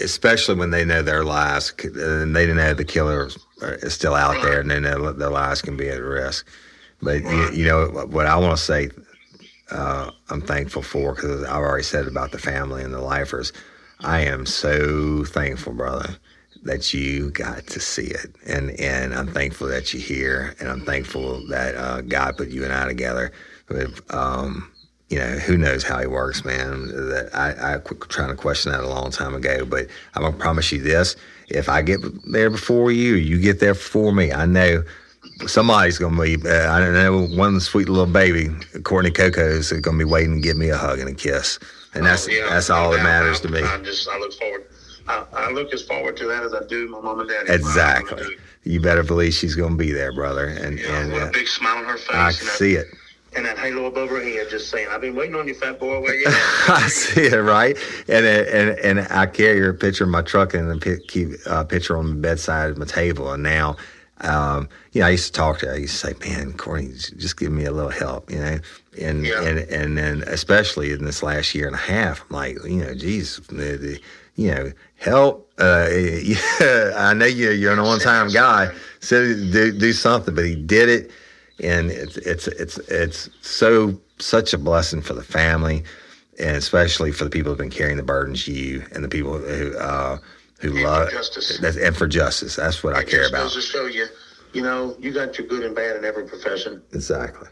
Especially 0.00 0.54
when 0.54 0.70
they 0.70 0.84
know 0.84 1.02
their 1.02 1.24
lives, 1.24 1.72
and 1.82 2.34
they 2.34 2.46
know 2.52 2.74
the 2.74 2.84
killer 2.84 3.28
is 3.60 3.94
still 3.94 4.14
out 4.14 4.42
there, 4.42 4.60
and 4.60 4.70
they 4.70 4.80
know 4.80 5.12
their 5.12 5.30
lives 5.30 5.62
can 5.62 5.76
be 5.76 5.88
at 5.88 6.00
risk. 6.00 6.46
But 7.00 7.22
you, 7.22 7.50
you 7.52 7.64
know 7.64 7.88
what 7.88 8.26
I 8.26 8.36
want 8.36 8.56
to 8.56 8.62
say, 8.62 8.90
uh, 9.70 10.10
I'm 10.30 10.40
thankful 10.40 10.82
for 10.82 11.14
because 11.14 11.42
I've 11.44 11.56
already 11.56 11.82
said 11.82 12.06
about 12.06 12.30
the 12.30 12.38
family 12.38 12.82
and 12.82 12.94
the 12.94 13.00
lifers. 13.00 13.52
I 14.00 14.20
am 14.20 14.46
so 14.46 15.24
thankful, 15.24 15.72
brother, 15.72 16.16
that 16.64 16.92
you 16.94 17.30
got 17.30 17.66
to 17.68 17.80
see 17.80 18.06
it, 18.06 18.34
and 18.46 18.70
and 18.80 19.14
I'm 19.14 19.28
thankful 19.28 19.68
that 19.68 19.92
you're 19.92 20.02
here, 20.02 20.54
and 20.60 20.68
I'm 20.68 20.84
thankful 20.84 21.46
that 21.48 21.74
uh, 21.76 22.00
God 22.02 22.36
put 22.36 22.48
you 22.48 22.64
and 22.64 22.72
I 22.72 22.86
together. 22.86 23.32
But 23.66 23.88
um, 24.14 24.71
you 25.12 25.18
know, 25.18 25.26
who 25.26 25.58
knows 25.58 25.84
how 25.84 26.00
he 26.00 26.06
works, 26.06 26.42
man. 26.42 26.88
That 26.88 27.28
I, 27.34 27.74
I 27.74 27.78
quit 27.78 28.00
trying 28.08 28.30
to 28.30 28.34
question 28.34 28.72
that 28.72 28.80
a 28.80 28.88
long 28.88 29.10
time 29.10 29.34
ago, 29.34 29.66
but 29.66 29.86
I'm 30.14 30.22
gonna 30.22 30.34
promise 30.36 30.72
you 30.72 30.80
this: 30.80 31.16
if 31.48 31.68
I 31.68 31.82
get 31.82 32.00
there 32.32 32.48
before 32.48 32.90
you, 32.90 33.16
you 33.16 33.38
get 33.38 33.60
there 33.60 33.74
before 33.74 34.12
me, 34.12 34.32
I 34.32 34.46
know 34.46 34.82
somebody's 35.46 35.98
gonna 35.98 36.20
be. 36.20 36.36
Uh, 36.48 36.70
I 36.70 36.90
know 36.90 37.26
one 37.26 37.60
sweet 37.60 37.90
little 37.90 38.10
baby, 38.10 38.48
Courtney 38.84 39.10
Coco, 39.10 39.46
is 39.46 39.70
gonna 39.70 39.98
be 39.98 40.04
waiting 40.04 40.36
to 40.36 40.40
give 40.40 40.56
me 40.56 40.70
a 40.70 40.78
hug 40.78 40.98
and 40.98 41.10
a 41.10 41.14
kiss, 41.14 41.58
and 41.92 42.06
that's 42.06 42.26
Oh, 42.26 42.30
yeah, 42.30 42.48
that's 42.48 42.70
all 42.70 42.90
that 42.92 43.02
matters 43.02 43.40
I, 43.40 43.42
to 43.42 43.48
me. 43.50 43.62
I 43.62 43.78
just 43.82 44.08
I 44.08 44.18
look 44.18 44.32
forward. 44.32 44.64
I, 45.08 45.24
I 45.34 45.50
look 45.50 45.74
as 45.74 45.82
forward 45.82 46.16
to 46.16 46.26
that 46.28 46.42
as 46.42 46.54
I 46.54 46.64
do 46.68 46.88
my 46.88 47.00
mom 47.02 47.20
and 47.20 47.28
daddy. 47.28 47.52
Exactly. 47.52 48.24
You 48.64 48.80
better 48.80 49.02
believe 49.02 49.34
she's 49.34 49.56
gonna 49.56 49.76
be 49.76 49.92
there, 49.92 50.14
brother, 50.14 50.46
and 50.46 50.78
and 50.78 51.12
With 51.12 51.22
uh, 51.22 51.26
a 51.26 51.32
big 51.32 51.48
smile 51.48 51.76
on 51.76 51.84
her 51.84 51.98
face. 51.98 52.14
I 52.14 52.28
and 52.28 52.38
can 52.38 52.46
see 52.46 52.74
it. 52.76 52.86
And 53.34 53.46
that 53.46 53.58
halo 53.58 53.86
above 53.86 54.10
her 54.10 54.22
head, 54.22 54.48
just 54.50 54.68
saying, 54.68 54.88
"I've 54.90 55.00
been 55.00 55.14
waiting 55.14 55.34
on 55.34 55.48
you, 55.48 55.54
fat 55.54 55.80
boy. 55.80 56.00
Where 56.00 56.14
you 56.14 56.26
at?" 56.26 56.34
I 56.68 56.86
see 56.88 57.22
it 57.22 57.36
right, 57.36 57.76
and 58.06 58.26
and 58.26 58.78
and 58.78 59.08
I 59.10 59.24
carry 59.26 59.58
her 59.60 59.72
picture 59.72 60.04
in 60.04 60.10
my 60.10 60.20
truck 60.20 60.52
and 60.52 60.70
a 60.70 60.98
keep 60.98 61.30
a 61.46 61.64
picture 61.64 61.96
on 61.96 62.10
the 62.10 62.16
bedside 62.16 62.70
of 62.70 62.78
my 62.78 62.84
table. 62.84 63.32
And 63.32 63.42
now, 63.42 63.76
um, 64.20 64.68
you 64.92 65.00
know, 65.00 65.06
I 65.06 65.10
used 65.10 65.26
to 65.26 65.32
talk 65.32 65.60
to 65.60 65.66
her. 65.66 65.72
I 65.72 65.76
used 65.76 65.98
to 66.00 66.08
say, 66.08 66.14
"Man, 66.28 66.52
Courtney, 66.52 66.92
just 66.92 67.38
give 67.38 67.52
me 67.52 67.64
a 67.64 67.72
little 67.72 67.90
help," 67.90 68.30
you 68.30 68.38
know. 68.38 68.58
And 69.00 69.26
and 69.26 69.58
and 69.60 69.96
then 69.96 70.24
especially 70.26 70.92
in 70.92 71.04
this 71.04 71.22
last 71.22 71.54
year 71.54 71.66
and 71.66 71.74
a 71.74 71.78
half, 71.78 72.20
I'm 72.28 72.36
like, 72.36 72.62
you 72.64 72.84
know, 72.84 72.94
geez, 72.94 73.40
the, 73.48 73.78
the, 73.78 74.00
you 74.36 74.50
know, 74.50 74.72
help. 74.96 75.50
Uh, 75.58 75.88
yeah, 75.90 76.92
I 76.96 77.14
know 77.14 77.24
you 77.24 77.50
you're 77.52 77.72
an 77.72 77.78
on 77.78 77.98
time 77.98 78.28
guy. 78.32 78.74
So 79.00 79.24
do 79.24 79.72
do 79.72 79.94
something, 79.94 80.34
but 80.34 80.44
he 80.44 80.54
did 80.54 80.90
it 80.90 81.10
and 81.62 81.90
it's 81.90 82.16
it's 82.18 82.46
it's 82.48 82.78
it's 82.88 83.30
so 83.40 83.98
such 84.18 84.52
a 84.52 84.58
blessing 84.58 85.02
for 85.02 85.14
the 85.14 85.22
family, 85.22 85.84
and 86.38 86.56
especially 86.56 87.12
for 87.12 87.24
the 87.24 87.30
people 87.30 87.50
who've 87.52 87.58
been 87.58 87.70
carrying 87.70 87.96
the 87.96 88.02
burdens 88.02 88.46
you 88.48 88.84
and 88.92 89.02
the 89.04 89.08
people 89.08 89.38
who 89.38 89.76
uh, 89.78 90.18
who 90.60 90.68
And 90.68 90.78
for 90.78 90.84
love 90.84 91.10
justice. 91.10 91.58
that's, 91.58 91.76
and 91.76 91.96
for 91.96 92.06
justice. 92.06 92.56
That's 92.56 92.82
what 92.84 92.94
I 92.94 93.02
care 93.04 93.20
just 93.20 93.32
about. 93.32 93.42
goes 93.44 93.54
to 93.54 93.60
show 93.62 93.86
you, 93.86 94.06
you 94.52 94.62
know, 94.62 94.96
you 95.00 95.12
got 95.12 95.36
your 95.38 95.46
good 95.46 95.64
and 95.64 95.74
bad 95.74 95.96
in 95.96 96.04
every 96.04 96.24
profession. 96.26 96.82
Exactly. 96.92 97.48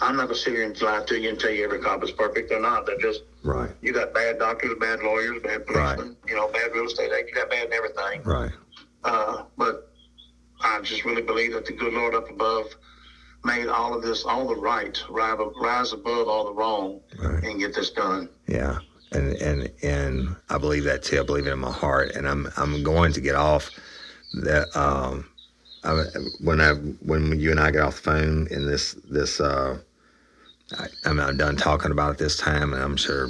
I'm 0.00 0.16
not 0.16 0.24
gonna 0.24 0.36
sit 0.36 0.54
here 0.54 0.64
and 0.64 0.80
lie 0.80 1.04
to 1.04 1.18
you 1.20 1.28
and 1.30 1.38
tell 1.38 1.50
you 1.50 1.64
every 1.64 1.80
cop 1.80 2.02
is 2.04 2.10
perfect. 2.12 2.48
They're 2.48 2.60
not. 2.60 2.86
They're 2.86 2.98
just 2.98 3.22
Right. 3.42 3.70
you 3.80 3.92
got 3.92 4.12
bad 4.14 4.38
doctors, 4.38 4.72
bad 4.78 5.00
lawyers, 5.00 5.40
bad 5.42 5.66
policemen, 5.66 6.16
you 6.28 6.36
know, 6.36 6.48
bad 6.48 6.72
real 6.74 6.84
estate 6.86 7.10
agents. 7.12 7.30
You 7.30 7.34
got 7.34 7.50
bad 7.50 7.66
in 7.66 7.72
everything. 7.72 8.22
Right. 8.22 8.50
Uh, 9.04 9.44
but 9.56 9.90
I 10.60 10.80
just 10.82 11.04
really 11.06 11.22
believe 11.22 11.54
that 11.54 11.64
the 11.66 11.72
good 11.72 11.92
Lord 11.94 12.14
up 12.14 12.28
above 12.30 12.66
made 13.44 13.68
all 13.68 13.94
of 13.94 14.02
this, 14.02 14.24
all 14.24 14.46
the 14.46 14.56
right, 14.56 15.02
rise, 15.08 15.92
above 15.92 16.28
all 16.28 16.44
the 16.44 16.52
wrong, 16.52 17.00
and 17.18 17.58
get 17.58 17.74
this 17.74 17.90
done. 17.90 18.28
Yeah. 18.46 18.78
And 19.12 19.34
and 19.42 19.70
and 19.82 20.36
I 20.50 20.58
believe 20.58 20.84
that 20.84 21.02
too. 21.02 21.18
I 21.18 21.24
believe 21.24 21.46
it 21.48 21.52
in 21.52 21.58
my 21.58 21.72
heart, 21.72 22.12
and 22.14 22.28
I'm 22.28 22.48
I'm 22.56 22.84
going 22.84 23.12
to 23.14 23.20
get 23.20 23.34
off 23.34 23.70
that. 24.34 24.68
Um, 24.76 25.26
I, 25.82 26.04
when 26.40 26.60
I 26.60 26.74
when 26.74 27.40
you 27.40 27.50
and 27.50 27.58
I 27.58 27.70
get 27.72 27.80
off 27.80 27.96
the 27.96 28.02
phone 28.02 28.46
in 28.50 28.66
this 28.66 28.94
this. 29.10 29.40
Uh, 29.40 29.78
I, 30.78 30.86
I'm 31.04 31.36
done 31.36 31.56
talking 31.56 31.90
about 31.90 32.12
it 32.12 32.18
this 32.18 32.36
time, 32.36 32.72
and 32.72 32.82
I'm 32.82 32.96
sure 32.96 33.28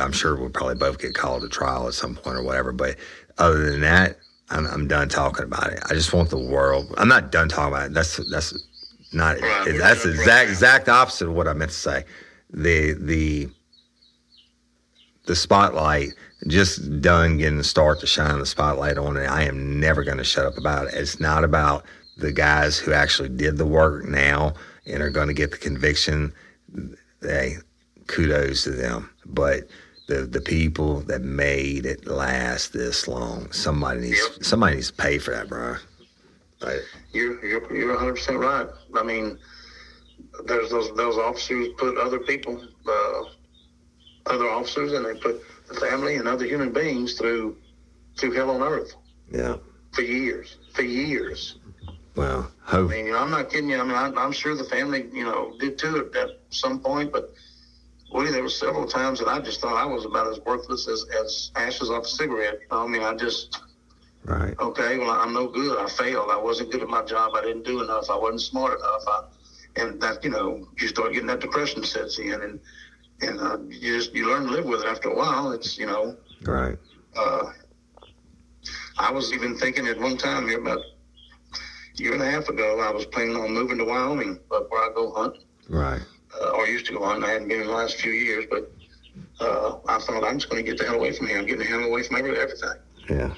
I'm 0.00 0.12
sure 0.12 0.36
we'll 0.36 0.50
probably 0.50 0.74
both 0.74 0.98
get 0.98 1.14
called 1.14 1.42
to 1.42 1.48
trial 1.48 1.86
at 1.86 1.94
some 1.94 2.16
point 2.16 2.36
or 2.36 2.42
whatever. 2.42 2.72
But 2.72 2.96
other 3.38 3.70
than 3.70 3.80
that, 3.82 4.16
I'm, 4.50 4.66
I'm 4.66 4.88
done 4.88 5.08
talking 5.08 5.44
about 5.44 5.72
it. 5.72 5.80
I 5.88 5.94
just 5.94 6.12
want 6.12 6.30
the 6.30 6.38
world. 6.38 6.92
I'm 6.96 7.08
not 7.08 7.30
done 7.30 7.48
talking 7.48 7.72
about 7.74 7.86
it. 7.86 7.94
That's 7.94 8.16
that's 8.30 8.52
not. 9.14 9.38
that's 9.40 10.02
the 10.02 10.10
exact 10.10 10.50
exact 10.50 10.88
opposite 10.88 11.28
of 11.28 11.34
what 11.34 11.48
I 11.48 11.52
meant 11.52 11.70
to 11.70 11.76
say. 11.76 12.04
The 12.50 12.92
the 12.92 13.48
the 15.26 15.36
spotlight 15.36 16.10
just 16.46 17.00
done 17.00 17.38
getting 17.38 17.58
the 17.58 17.64
start 17.64 18.00
to 18.00 18.06
shine 18.06 18.38
the 18.38 18.46
spotlight 18.46 18.98
on 18.98 19.16
it. 19.16 19.24
I 19.24 19.44
am 19.44 19.80
never 19.80 20.04
going 20.04 20.18
to 20.18 20.24
shut 20.24 20.44
up 20.44 20.58
about 20.58 20.88
it. 20.88 20.94
It's 20.94 21.18
not 21.18 21.44
about 21.44 21.84
the 22.18 22.32
guys 22.32 22.78
who 22.78 22.92
actually 22.92 23.30
did 23.30 23.56
the 23.56 23.66
work 23.66 24.04
now 24.04 24.54
and 24.86 25.02
are 25.02 25.10
going 25.10 25.28
to 25.28 25.34
get 25.34 25.50
the 25.50 25.56
conviction. 25.56 26.32
Hey, 27.22 27.56
kudos 28.06 28.64
to 28.64 28.70
them. 28.70 29.10
But 29.24 29.68
the 30.06 30.26
the 30.26 30.40
people 30.40 31.00
that 31.02 31.22
made 31.22 31.86
it 31.86 32.06
last 32.06 32.72
this 32.72 33.08
long, 33.08 33.50
somebody 33.52 34.00
needs 34.00 34.46
somebody 34.46 34.76
needs 34.76 34.90
to 34.90 34.96
pay 34.96 35.18
for 35.18 35.30
that, 35.30 35.48
bro. 35.48 35.76
Right. 36.64 36.80
You're 37.12 37.44
you're 37.44 37.74
you're 37.74 37.90
100 37.90 38.14
percent 38.14 38.38
right. 38.38 38.66
I 38.96 39.02
mean, 39.02 39.38
there's 40.46 40.70
those 40.70 40.94
those 40.96 41.16
officers 41.16 41.68
put 41.76 41.98
other 41.98 42.20
people, 42.20 42.60
uh, 42.86 43.22
other 44.26 44.48
officers, 44.48 44.92
and 44.92 45.04
they 45.04 45.14
put 45.14 45.42
the 45.68 45.74
family 45.74 46.16
and 46.16 46.26
other 46.28 46.44
human 46.46 46.72
beings 46.72 47.14
through 47.14 47.56
through 48.16 48.32
hell 48.32 48.50
on 48.50 48.62
earth 48.62 48.94
Yeah. 49.30 49.56
for 49.92 50.02
years, 50.02 50.56
for 50.72 50.82
years. 50.82 51.56
Well, 52.14 52.48
I 52.68 52.78
mean, 52.78 53.06
you 53.06 53.12
know, 53.12 53.18
I'm 53.18 53.30
not 53.30 53.50
kidding 53.50 53.70
you. 53.70 53.78
I 53.80 53.82
mean, 53.82 53.96
I'm, 53.96 54.16
I'm 54.16 54.30
sure 54.30 54.54
the 54.54 54.62
family, 54.64 55.08
you 55.12 55.24
know, 55.24 55.56
did 55.58 55.76
too 55.78 55.96
at, 56.14 56.16
at 56.16 56.28
some 56.50 56.78
point, 56.78 57.12
but 57.12 57.34
Woody, 58.12 58.30
there 58.30 58.44
were 58.44 58.48
several 58.48 58.86
times 58.86 59.18
that 59.18 59.26
I 59.26 59.40
just 59.40 59.60
thought 59.60 59.74
I 59.74 59.84
was 59.84 60.04
about 60.04 60.28
as 60.28 60.38
worthless 60.46 60.86
as, 60.86 61.04
as 61.20 61.50
ashes 61.56 61.90
off 61.90 62.04
a 62.04 62.08
cigarette. 62.08 62.60
I 62.70 62.86
mean, 62.86 63.02
I 63.02 63.14
just, 63.16 63.58
Right. 64.26 64.54
okay, 64.58 64.96
well, 64.98 65.10
I'm 65.10 65.34
no 65.34 65.46
good. 65.48 65.78
I 65.78 65.86
failed. 65.88 66.30
I 66.30 66.38
wasn't 66.38 66.72
good 66.72 66.80
at 66.82 66.88
my 66.88 67.02
job. 67.02 67.32
I 67.34 67.42
didn't 67.42 67.64
do 67.64 67.82
enough. 67.82 68.08
I 68.10 68.16
wasn't 68.16 68.40
smart 68.40 68.78
enough. 68.78 69.02
I, 69.06 69.20
and 69.82 70.00
that, 70.00 70.24
you 70.24 70.30
know, 70.30 70.66
you 70.78 70.88
start 70.88 71.12
getting 71.12 71.26
that 71.26 71.40
depression 71.40 71.84
sets 71.84 72.18
in, 72.18 72.32
and 72.32 72.60
and 73.20 73.40
uh, 73.40 73.58
you 73.68 73.96
just 73.96 74.14
you 74.14 74.28
learn 74.28 74.44
to 74.44 74.50
live 74.50 74.64
with 74.64 74.80
it 74.82 74.86
after 74.86 75.10
a 75.10 75.14
while. 75.16 75.52
It's 75.52 75.76
you 75.76 75.86
know, 75.86 76.16
Right. 76.42 76.78
uh, 77.16 77.50
I 78.98 79.10
was 79.10 79.32
even 79.32 79.56
thinking 79.58 79.86
at 79.88 79.98
one 80.00 80.16
time 80.16 80.48
here 80.48 80.60
about 80.60 80.78
a 80.78 82.02
year 82.02 82.12
and 82.14 82.22
a 82.22 82.30
half 82.30 82.48
ago, 82.48 82.80
I 82.80 82.90
was 82.90 83.04
planning 83.06 83.36
on 83.36 83.52
moving 83.52 83.78
to 83.78 83.84
Wyoming, 83.84 84.38
but 84.48 84.70
where 84.70 84.82
I 84.90 84.94
go 84.94 85.12
hunt, 85.12 85.36
Right. 85.68 86.00
uh, 86.40 86.50
or 86.50 86.66
used 86.66 86.86
to 86.86 86.92
go 86.94 87.04
hunt. 87.04 87.24
I 87.24 87.30
hadn't 87.30 87.48
been 87.48 87.60
in 87.60 87.66
the 87.66 87.72
last 87.72 87.96
few 87.96 88.12
years, 88.12 88.46
but 88.50 88.72
uh, 89.40 89.78
I 89.86 89.98
thought 89.98 90.24
I'm 90.24 90.38
just 90.38 90.48
going 90.50 90.64
to 90.64 90.70
get 90.70 90.78
the 90.78 90.84
hell 90.86 90.94
away 90.96 91.12
from 91.12 91.26
here. 91.26 91.38
I'm 91.38 91.44
getting 91.44 91.60
the 91.60 91.64
hell 91.66 91.84
away 91.84 92.02
from 92.02 92.16
every, 92.16 92.38
everything. 92.38 92.78
Yeah. 93.10 93.34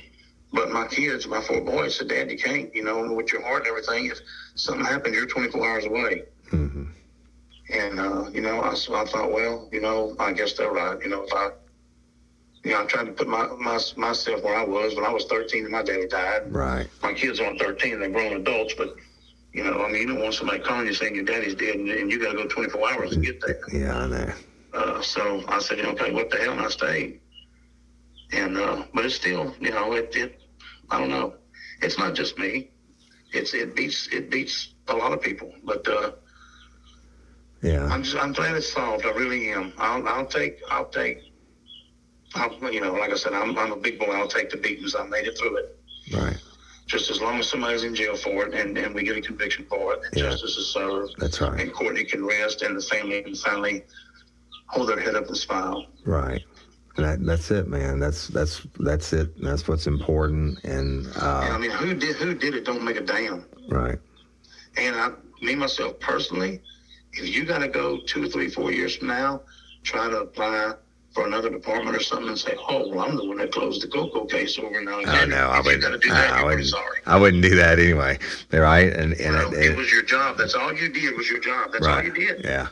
But 0.56 0.70
my 0.70 0.86
kids, 0.86 1.26
my 1.26 1.42
four 1.42 1.60
boys, 1.60 1.98
said, 1.98 2.08
Dad, 2.08 2.30
you 2.30 2.38
can't, 2.38 2.74
you 2.74 2.82
know, 2.82 3.12
with 3.12 3.30
your 3.30 3.42
heart 3.42 3.66
and 3.66 3.68
everything, 3.68 4.06
if 4.06 4.18
something 4.54 4.86
happens, 4.86 5.14
you're 5.14 5.26
24 5.26 5.68
hours 5.68 5.84
away. 5.84 6.22
Mm-hmm. 6.50 6.84
And, 7.74 8.00
uh, 8.00 8.30
you 8.32 8.40
know, 8.40 8.62
I, 8.62 8.72
so 8.72 8.94
I 8.94 9.04
thought, 9.04 9.30
well, 9.30 9.68
you 9.70 9.82
know, 9.82 10.16
I 10.18 10.32
guess 10.32 10.54
they're 10.54 10.72
right. 10.72 10.98
You 11.02 11.10
know, 11.10 11.24
if 11.24 11.32
I, 11.34 11.50
you 12.64 12.70
know, 12.70 12.82
I 12.82 12.86
tried 12.86 13.04
to 13.04 13.12
put 13.12 13.28
my, 13.28 13.48
my 13.60 13.78
myself 13.98 14.42
where 14.42 14.56
I 14.56 14.64
was 14.64 14.96
when 14.96 15.04
I 15.04 15.10
was 15.10 15.26
13 15.26 15.64
and 15.64 15.72
my 15.72 15.82
daddy 15.82 16.08
died. 16.08 16.50
Right. 16.50 16.88
My 17.02 17.12
kids 17.12 17.38
aren't 17.38 17.60
13, 17.60 18.00
they're 18.00 18.08
grown 18.08 18.32
adults, 18.40 18.72
but, 18.78 18.96
you 19.52 19.62
know, 19.62 19.84
I 19.84 19.92
mean, 19.92 20.02
you 20.02 20.06
don't 20.06 20.22
want 20.22 20.32
somebody 20.32 20.60
calling 20.60 20.86
you 20.86 20.94
saying 20.94 21.16
your 21.16 21.24
daddy's 21.24 21.54
dead 21.54 21.76
and, 21.76 21.90
and 21.90 22.10
you 22.10 22.18
got 22.18 22.32
to 22.32 22.38
go 22.38 22.46
24 22.46 22.92
hours 22.94 23.10
to 23.10 23.16
get 23.18 23.42
there. 23.42 23.60
Yeah, 23.74 23.98
I 23.98 24.06
know. 24.06 24.32
Uh, 24.72 25.02
so 25.02 25.44
I 25.48 25.58
said, 25.58 25.80
okay, 25.80 26.12
what 26.12 26.30
the 26.30 26.38
hell? 26.38 26.52
And 26.52 26.62
I 26.62 26.70
stayed. 26.70 27.20
And, 28.32 28.56
uh, 28.56 28.84
but 28.94 29.04
it's 29.04 29.16
still, 29.16 29.54
you 29.60 29.70
know, 29.70 29.92
it, 29.92 30.16
it, 30.16 30.40
I 30.90 30.98
don't 30.98 31.10
know. 31.10 31.34
It's 31.82 31.98
not 31.98 32.14
just 32.14 32.38
me. 32.38 32.70
It's, 33.32 33.54
it 33.54 33.74
beats, 33.74 34.08
it 34.12 34.30
beats 34.30 34.74
a 34.88 34.94
lot 34.94 35.12
of 35.12 35.20
people, 35.20 35.52
but, 35.64 35.86
uh, 35.88 36.12
Yeah. 37.62 37.86
I'm 37.86 38.02
just, 38.02 38.16
I'm 38.16 38.32
glad 38.32 38.54
it's 38.56 38.72
solved. 38.72 39.04
I 39.04 39.10
really 39.10 39.50
am. 39.50 39.72
I'll, 39.78 40.06
I'll 40.06 40.26
take, 40.26 40.60
I'll 40.70 40.88
take, 40.88 41.32
I'll, 42.34 42.72
you 42.72 42.80
know, 42.80 42.92
like 42.94 43.10
I 43.10 43.16
said, 43.16 43.32
I'm, 43.32 43.58
I'm 43.58 43.72
a 43.72 43.76
big 43.76 43.98
boy. 43.98 44.06
I'll 44.12 44.28
take 44.28 44.50
the 44.50 44.56
beatings. 44.56 44.94
I 44.94 45.06
made 45.06 45.26
it 45.26 45.38
through 45.38 45.56
it. 45.56 45.78
Right. 46.12 46.36
Just 46.86 47.10
as 47.10 47.20
long 47.20 47.38
as 47.40 47.48
somebody's 47.48 47.82
in 47.82 47.94
jail 47.96 48.14
for 48.14 48.46
it 48.46 48.54
and, 48.54 48.78
and 48.78 48.94
we 48.94 49.02
get 49.02 49.16
a 49.16 49.20
conviction 49.20 49.66
for 49.68 49.94
it 49.94 50.00
and 50.04 50.16
Yeah. 50.22 50.30
justice 50.30 50.56
is 50.56 50.68
served 50.72 51.14
That's 51.18 51.40
right. 51.40 51.60
and 51.60 51.72
Courtney 51.72 52.04
can 52.04 52.24
rest 52.24 52.62
and 52.62 52.76
the 52.76 52.80
family 52.82 53.22
can 53.22 53.34
finally 53.34 53.84
hold 54.68 54.88
their 54.88 55.00
head 55.00 55.16
up 55.16 55.26
and 55.26 55.36
smile. 55.36 55.86
Right. 56.04 56.44
That, 56.96 57.24
that's 57.24 57.50
it, 57.50 57.68
man. 57.68 57.98
That's 57.98 58.28
that's 58.28 58.66
that's 58.80 59.12
it. 59.12 59.40
That's 59.42 59.68
what's 59.68 59.86
important. 59.86 60.62
And 60.64 61.06
uh, 61.20 61.42
And 61.44 61.54
I 61.54 61.58
mean, 61.58 61.70
who 61.70 61.94
did, 61.94 62.16
who 62.16 62.34
did 62.34 62.54
it 62.54 62.64
don't 62.64 62.82
make 62.82 62.96
a 62.96 63.02
damn. 63.02 63.44
right. 63.68 63.98
And 64.78 64.94
I, 64.96 65.10
me 65.42 65.54
myself 65.54 65.98
personally, 66.00 66.60
if 67.12 67.28
you 67.34 67.44
got 67.44 67.58
to 67.58 67.68
go 67.68 67.98
two, 68.06 68.28
three, 68.28 68.48
four 68.48 68.72
years 68.72 68.96
from 68.96 69.08
now, 69.08 69.42
try 69.84 70.08
to 70.08 70.18
apply 70.20 70.72
for 71.14 71.26
another 71.26 71.48
department 71.48 71.96
or 71.96 72.00
something 72.00 72.28
and 72.28 72.38
say, 72.38 72.54
"Oh, 72.68 72.88
well, 72.88 73.00
I'm 73.06 73.16
the 73.16 73.24
one 73.26 73.38
that 73.38 73.52
closed 73.52 73.82
the 73.82 73.88
Coco 73.88 74.24
case 74.26 74.58
over 74.58 74.78
in 74.80 74.86
Oh 74.88 74.92
Alexandria." 74.92 75.26
no, 75.38 75.48
I 75.48 75.60
wouldn't. 75.60 75.82
to 75.82 75.98
do 75.98 76.08
that, 76.10 76.32
I 76.32 76.44
wouldn't. 76.44 76.66
sorry. 76.66 76.98
I 77.06 77.18
wouldn't 77.18 77.42
do 77.42 77.54
that 77.56 77.78
anyway. 77.78 78.18
Right. 78.52 78.92
And 78.92 79.12
and, 79.14 79.34
Well, 79.34 79.46
and- 79.54 79.64
it 79.64 79.76
was 79.76 79.90
your 79.92 80.02
job. 80.02 80.36
That's 80.38 80.54
all 80.54 80.72
you 80.74 80.88
did 80.90 81.16
was 81.16 81.28
your 81.30 81.40
job. 81.40 81.72
That's 81.72 81.86
all 81.86 82.02
you 82.02 82.12
did. 82.12 82.42
Yeah. 82.44 82.68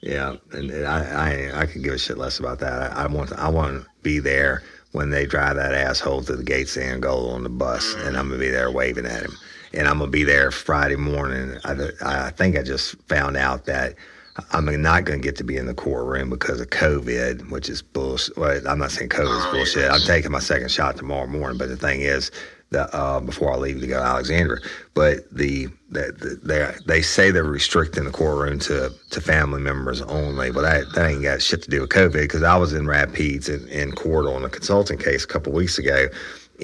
Yeah. 0.00 0.36
And, 0.52 0.70
and 0.70 0.86
I, 0.86 1.52
I 1.52 1.60
I 1.62 1.66
could 1.66 1.82
give 1.82 1.94
a 1.94 1.98
shit 1.98 2.18
less 2.18 2.38
about 2.38 2.58
that. 2.60 2.92
I, 2.92 3.04
I 3.04 3.06
want 3.06 3.32
I 3.32 3.48
want 3.48 3.82
to 3.82 3.88
be 4.02 4.18
there 4.18 4.62
when 4.92 5.10
they 5.10 5.26
drive 5.26 5.56
that 5.56 5.74
asshole 5.74 6.22
to 6.24 6.36
the 6.36 6.42
gates 6.42 6.76
of 6.76 6.82
Angola 6.82 7.34
on 7.34 7.42
the 7.42 7.48
bus, 7.48 7.94
and 7.98 8.16
I'm 8.16 8.28
gonna 8.28 8.40
be 8.40 8.48
there 8.48 8.70
waving 8.70 9.06
at 9.06 9.22
him. 9.22 9.36
And 9.72 9.86
I'm 9.86 9.98
gonna 9.98 10.10
be 10.10 10.24
there 10.24 10.50
Friday 10.50 10.96
morning. 10.96 11.58
I, 11.64 11.90
I 12.02 12.30
think 12.30 12.56
I 12.56 12.62
just 12.62 12.96
found 13.08 13.36
out 13.36 13.66
that 13.66 13.94
I'm 14.52 14.82
not 14.82 15.04
going 15.04 15.20
to 15.20 15.22
get 15.22 15.36
to 15.36 15.44
be 15.44 15.56
in 15.56 15.66
the 15.66 15.74
courtroom 15.74 16.30
because 16.30 16.60
of 16.60 16.70
COVID, 16.70 17.50
which 17.50 17.68
is 17.68 17.82
bullshit. 17.82 18.36
Well, 18.36 18.60
I'm 18.66 18.78
not 18.78 18.90
saying 18.92 19.10
COVID 19.10 19.38
is 19.38 19.44
oh, 19.46 19.52
bullshit. 19.52 19.90
I'm 19.90 20.00
taking 20.00 20.30
my 20.30 20.38
second 20.38 20.70
shot 20.70 20.96
tomorrow 20.96 21.26
morning. 21.26 21.58
But 21.58 21.68
the 21.68 21.76
thing 21.76 22.00
is, 22.00 22.30
that 22.70 22.94
uh, 22.94 23.20
before 23.20 23.52
I 23.52 23.56
leave 23.56 23.80
to 23.80 23.86
go 23.86 23.98
to 23.98 24.04
Alexandria, 24.04 24.60
but 24.94 25.28
the, 25.32 25.66
the, 25.90 26.12
the 26.12 26.40
they 26.44 26.72
they 26.86 27.02
say 27.02 27.30
they're 27.30 27.44
restricting 27.44 28.04
the 28.04 28.10
courtroom 28.10 28.58
to 28.60 28.92
to 29.10 29.20
family 29.20 29.60
members 29.60 30.02
only. 30.02 30.50
But 30.50 30.62
that 30.62 30.92
that 30.94 31.10
ain't 31.10 31.22
got 31.22 31.42
shit 31.42 31.62
to 31.62 31.70
do 31.70 31.80
with 31.82 31.90
COVID 31.90 32.12
because 32.12 32.42
I 32.42 32.56
was 32.56 32.72
in 32.72 32.86
Rapides 32.86 33.48
in, 33.48 33.66
in 33.68 33.92
court 33.92 34.26
on 34.26 34.44
a 34.44 34.48
consulting 34.48 34.98
case 34.98 35.24
a 35.24 35.28
couple 35.28 35.52
weeks 35.52 35.78
ago, 35.78 36.06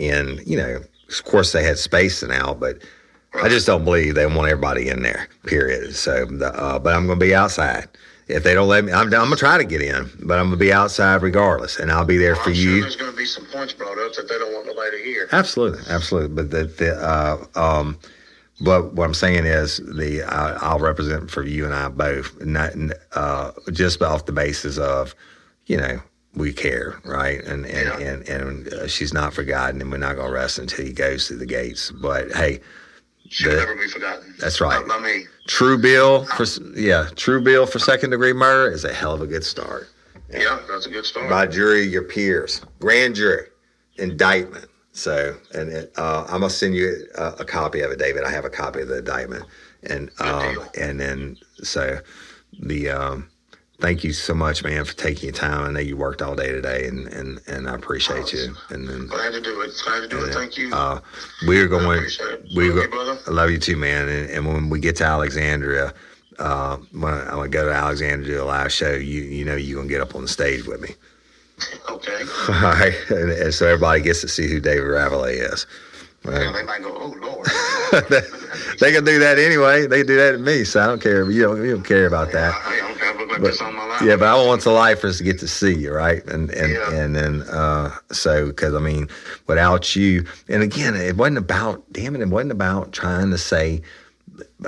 and 0.01 0.41
you 0.47 0.57
know, 0.57 0.81
of 1.09 1.25
course 1.25 1.53
they 1.53 1.65
had 1.65 1.79
spacing 1.79 2.31
out, 2.31 2.61
but 2.61 2.79
I 3.43 3.49
just 3.49 3.67
don't 3.67 3.85
believe 3.85 4.15
they 4.15 4.27
want 4.27 4.49
everybody 4.51 4.89
in 4.89 5.03
there. 5.03 5.29
Period. 5.45 5.95
So, 5.95 6.25
the, 6.25 6.55
uh, 6.55 6.79
but 6.79 6.95
I'm 6.95 7.07
going 7.07 7.19
to 7.19 7.25
be 7.25 7.35
outside. 7.35 7.89
If 8.29 8.43
they 8.43 8.55
don't 8.55 8.69
let 8.69 8.85
me, 8.85 8.93
I'm, 8.93 9.05
I'm 9.05 9.11
going 9.11 9.31
to 9.31 9.37
try 9.37 9.57
to 9.57 9.65
get 9.65 9.81
in, 9.81 10.11
but 10.25 10.39
I'm 10.39 10.47
going 10.47 10.59
to 10.59 10.65
be 10.65 10.73
outside 10.73 11.23
regardless, 11.23 11.79
and 11.79 11.93
I'll 11.93 12.05
be 12.05 12.17
there 12.17 12.35
for 12.35 12.51
I'm 12.51 12.57
sure 12.57 12.75
you. 12.75 12.81
there's 12.81 12.97
going 12.97 13.11
to 13.11 13.17
be 13.17 13.25
some 13.25 13.47
points 13.47 13.73
brought 13.73 13.99
up 13.99 14.15
that 14.15 14.29
they 14.29 14.37
don't 14.37 14.53
want 14.53 14.67
nobody 14.67 14.99
to 14.99 15.05
hear. 15.05 15.29
Absolutely, 15.31 15.81
absolutely. 15.89 16.35
But 16.35 16.51
the, 16.51 16.65
the 16.65 16.97
uh, 16.97 17.45
um, 17.55 17.99
but 18.61 18.95
what 18.95 19.05
I'm 19.05 19.15
saying 19.15 19.45
is 19.45 19.77
the 19.77 20.23
I'll 20.25 20.79
represent 20.79 21.31
for 21.31 21.43
you 21.45 21.67
and 21.67 21.75
I 21.75 21.89
both, 21.89 22.41
not 22.45 22.73
uh, 23.13 23.53
just 23.73 24.03
off 24.03 24.27
the 24.27 24.33
basis 24.33 24.79
of, 24.79 25.15
you 25.67 25.77
know, 25.77 26.01
we 26.35 26.53
care, 26.53 26.99
right? 27.05 27.43
And 27.45 27.67
and 27.67 28.03
and, 28.03 28.29
and 28.29 28.69
uh, 28.73 28.87
she's 28.89 29.13
not 29.13 29.35
forgotten, 29.35 29.81
and 29.81 29.91
we're 29.91 29.99
not 29.99 30.17
going 30.17 30.29
to 30.29 30.33
rest 30.33 30.59
until 30.59 30.85
he 30.85 30.93
goes 30.93 31.29
through 31.29 31.39
the 31.39 31.47
gates. 31.47 31.91
But 31.91 32.33
hey, 32.33 32.61
She'll 33.31 33.51
the- 33.53 33.57
never 33.59 33.75
be 33.75 33.89
forgotten. 33.89 34.35
that's 34.39 34.61
right. 34.61 34.87
Not 34.87 35.01
by 35.01 35.07
me. 35.07 35.25
True 35.49 35.79
bill 35.79 36.25
for 36.25 36.45
yeah, 36.75 37.09
true 37.15 37.41
bill 37.41 37.67
for 37.67 37.79
second 37.79 38.11
degree 38.11 38.33
murder 38.33 38.73
is 38.73 38.85
a 38.85 38.93
hell 38.93 39.15
of 39.15 39.21
a 39.21 39.27
good 39.27 39.45
start. 39.45 39.89
Yeah, 40.31 40.59
that's 40.69 40.87
a 40.87 40.91
good 40.91 41.05
start. 41.05 41.31
By 41.31 41.47
jury, 41.47 41.83
your 41.83 42.03
peers, 42.03 42.61
grand 42.81 43.15
jury, 43.15 43.47
indictment. 43.97 44.67
So, 44.93 45.37
and 45.55 45.71
it, 45.71 45.93
uh, 45.97 46.25
I'm 46.25 46.41
gonna 46.41 46.51
send 46.51 46.75
you 46.75 47.07
a, 47.17 47.27
a 47.41 47.45
copy 47.45 47.81
of 47.83 47.91
it, 47.91 47.99
David. 47.99 48.25
I 48.25 48.31
have 48.31 48.45
a 48.45 48.51
copy 48.51 48.81
of 48.81 48.89
the 48.89 48.99
indictment, 48.99 49.45
and 49.85 50.11
um, 50.19 50.67
and 50.79 50.99
then 50.99 51.37
so 51.63 52.01
the 52.61 52.89
um, 52.91 53.29
thank 53.79 54.05
you 54.05 54.13
so 54.13 54.35
much, 54.35 54.63
man, 54.65 54.85
for 54.85 54.95
taking 54.95 55.25
your 55.25 55.33
time. 55.35 55.65
I 55.65 55.71
know 55.73 55.81
you 55.81 55.97
worked 55.97 56.23
all 56.23 56.35
day 56.35 56.53
today, 56.53 56.87
and 56.87 57.07
and, 57.09 57.41
and 57.47 57.69
I 57.69 57.75
appreciate 57.75 58.33
you. 58.33 58.55
And 58.71 58.89
then 58.89 59.07
Glad 59.07 59.33
to 59.33 59.41
do 59.41 59.61
it. 59.63 59.73
Glad 59.85 60.01
to 60.03 60.09
do 60.09 60.25
it. 60.25 60.35
Thank 60.35 60.57
you. 60.57 60.75
uh, 60.75 61.01
we're 61.47 61.69
going. 61.69 61.99
appreciate 61.99 62.29
it. 62.31 62.47
We 62.57 62.71
Love 62.71 62.91
go, 62.91 63.03
you. 63.13 63.19
I 63.27 63.31
love 63.31 63.51
you 63.51 63.59
too, 63.59 63.77
man. 63.77 64.09
And, 64.09 64.31
and 64.31 64.47
when 64.47 64.71
we 64.71 64.81
get 64.81 64.97
to 64.97 65.05
Alexandria, 65.05 65.93
uh, 66.39 66.77
when 66.93 67.15
I'm 67.15 67.27
gonna 67.31 67.49
go 67.49 67.65
to 67.67 67.73
Alexandria 67.73 68.27
to 68.29 68.35
do 68.39 68.43
a 68.43 68.45
live 68.45 68.73
show, 68.73 68.93
you 68.93 69.23
you 69.23 69.45
know 69.45 69.57
you're 69.57 69.77
gonna 69.77 69.89
get 69.89 70.01
up 70.01 70.15
on 70.15 70.23
the 70.23 70.29
stage 70.29 70.67
with 70.67 70.81
me. 70.81 70.91
Okay. 71.89 72.23
All 72.49 72.55
right, 72.63 72.95
and, 73.09 73.31
and 73.31 73.55
so 73.55 73.67
everybody 73.67 74.03
gets 74.03 74.21
to 74.21 74.29
see 74.29 74.47
who 74.49 74.61
David 74.61 74.85
Ravelay 74.85 75.53
is. 75.53 75.67
Right. 76.25 76.43
Yeah, 76.43 76.53
they 76.53 76.63
might 76.65 76.83
go, 76.83 76.93
oh 76.95 77.15
Lord. 77.21 77.47
they 78.81 78.93
can 78.93 79.05
do 79.05 79.19
that 79.21 79.39
anyway. 79.39 79.87
They 79.87 80.03
do 80.03 80.17
that 80.17 80.33
to 80.33 80.39
me, 80.39 80.65
so 80.65 80.83
I 80.83 80.87
don't 80.87 81.01
care. 81.01 81.31
You 81.31 81.43
don't, 81.43 81.65
you 81.65 81.75
don't 81.77 81.85
care 81.85 82.07
about 82.07 82.33
that. 82.33 82.53
I. 82.55 82.81
I 82.93 82.96
like 83.43 83.53
But- 83.59 83.63
all 83.63 83.73
my 83.73 83.85
life. 83.87 84.03
Yeah, 84.03 84.17
but 84.17 84.29
I 84.29 84.47
want 84.47 84.63
the 84.63 84.71
lifers 84.71 85.19
to 85.19 85.25
get 85.25 85.39
to 85.41 85.49
see 85.49 85.75
you, 85.75 85.93
right? 85.93 86.25
And 86.27 86.51
and 86.51 86.73
Yeah. 86.73 86.93
and 86.93 87.15
then 87.17 87.43
uh, 87.43 87.91
so 88.13 88.47
because 88.47 88.75
I 88.75 88.79
mean, 88.81 89.09
without 89.47 89.95
you, 89.97 90.25
and 90.49 90.63
again, 90.63 90.95
it 90.95 91.17
wasn't 91.17 91.39
about. 91.39 91.83
Damn 91.93 92.15
it, 92.15 92.21
it 92.23 92.29
wasn't 92.29 92.53
about 92.53 92.93
trying 92.93 93.31
to 93.31 93.39
say 93.39 93.83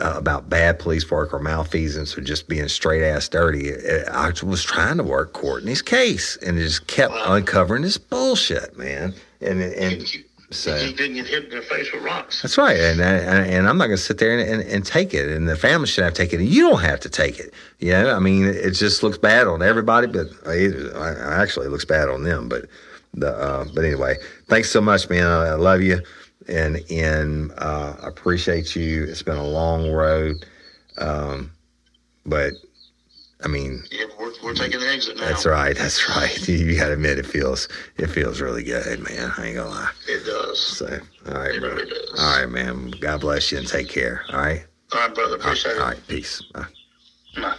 uh, 0.00 0.14
about 0.16 0.48
bad 0.48 0.78
police 0.78 1.10
work 1.10 1.32
or 1.34 1.38
malfeasance 1.38 2.16
or 2.16 2.20
just 2.22 2.48
being 2.48 2.68
straight 2.68 3.02
ass 3.02 3.28
dirty. 3.28 3.72
I 4.08 4.32
was 4.42 4.62
trying 4.64 4.96
to 4.96 5.02
work 5.02 5.32
Courtney's 5.34 5.82
case, 5.82 6.36
and 6.38 6.58
it 6.58 6.62
just 6.62 6.86
kept 6.86 7.14
uncovering 7.26 7.82
this 7.82 7.98
bullshit, 7.98 8.78
man. 8.78 9.14
And 9.40 9.60
and 9.62 10.06
so. 10.50 10.76
You 10.76 10.92
didn't 10.92 11.16
get 11.16 11.26
hit 11.26 11.44
in 11.44 11.50
the 11.50 11.62
face 11.62 11.92
with 11.92 12.02
rocks. 12.02 12.40
That's 12.42 12.56
right, 12.56 12.78
and 12.78 13.00
and, 13.00 13.50
and 13.50 13.68
I'm 13.68 13.76
not 13.78 13.86
going 13.86 13.98
to 13.98 14.02
sit 14.02 14.18
there 14.18 14.38
and, 14.38 14.48
and, 14.48 14.62
and 14.70 14.84
take 14.86 15.12
it, 15.12 15.28
and 15.30 15.48
the 15.48 15.56
family 15.56 15.86
should 15.86 16.04
have 16.04 16.14
taken 16.14 16.40
it, 16.40 16.44
you 16.44 16.68
don't 16.68 16.80
have 16.80 17.00
to 17.00 17.08
take 17.10 17.38
it. 17.38 17.52
You 17.80 17.92
know, 17.92 18.14
I 18.14 18.18
mean, 18.18 18.44
it 18.46 18.70
just 18.72 19.02
looks 19.02 19.18
bad 19.18 19.46
on 19.46 19.62
everybody, 19.62 20.06
but 20.06 20.26
it, 20.46 20.94
I- 20.96 21.42
actually, 21.42 21.66
it 21.66 21.70
looks 21.70 21.84
bad 21.84 22.08
on 22.08 22.24
them. 22.24 22.48
But 22.48 22.66
the 23.14 23.30
uh, 23.30 23.64
but 23.74 23.84
anyway, 23.84 24.16
thanks 24.48 24.70
so 24.70 24.80
much, 24.80 25.08
man. 25.10 25.26
I, 25.26 25.48
I 25.48 25.54
love 25.54 25.82
you, 25.82 26.00
and 26.48 26.78
and 26.90 27.52
uh, 27.58 27.96
I 28.02 28.08
appreciate 28.08 28.74
you. 28.74 29.04
It's 29.04 29.22
been 29.22 29.36
a 29.36 29.46
long 29.46 29.90
road, 29.92 30.46
um, 30.98 31.50
but 32.24 32.54
I 33.44 33.48
mean, 33.48 33.84
Yeah, 33.92 34.06
we're, 34.18 34.32
we're 34.42 34.54
taking 34.54 34.80
the 34.80 34.88
exit 34.88 35.16
now. 35.16 35.26
that's 35.26 35.46
right, 35.46 35.76
that's 35.76 36.08
right. 36.08 36.48
You 36.48 36.76
got 36.76 36.88
to 36.88 36.94
admit, 36.94 37.18
it 37.18 37.26
feels 37.26 37.68
it 37.96 38.08
feels 38.08 38.40
really 38.40 38.64
good, 38.64 38.98
man. 39.08 39.32
I 39.36 39.46
ain't 39.46 39.56
gonna 39.56 39.70
lie. 39.70 39.90
It 40.08 40.24
does. 40.26 40.60
So, 40.60 40.86
all 41.28 41.34
right, 41.34 41.54
It 41.54 41.60
bro. 41.60 41.70
really 41.74 41.88
does. 41.88 42.18
All 42.18 42.40
right, 42.40 42.48
man. 42.48 42.90
God 43.00 43.20
bless 43.20 43.52
you 43.52 43.58
and 43.58 43.66
take 43.68 43.88
care. 43.88 44.24
All 44.32 44.38
right. 44.40 44.64
All 44.92 45.00
right, 45.00 45.14
brother. 45.14 45.36
Appreciate 45.36 45.72
All 45.76 45.82
it. 45.82 45.84
right. 45.84 46.06
Peace. 46.08 46.42
Bye. 46.52 46.64
Bye. 47.36 47.54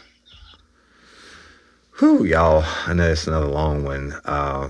Whew, 2.00 2.24
y'all. 2.26 2.64
I 2.86 2.94
know 2.94 3.12
it's 3.12 3.28
another 3.28 3.48
long 3.48 3.84
one. 3.84 4.14
Uh, 4.26 4.70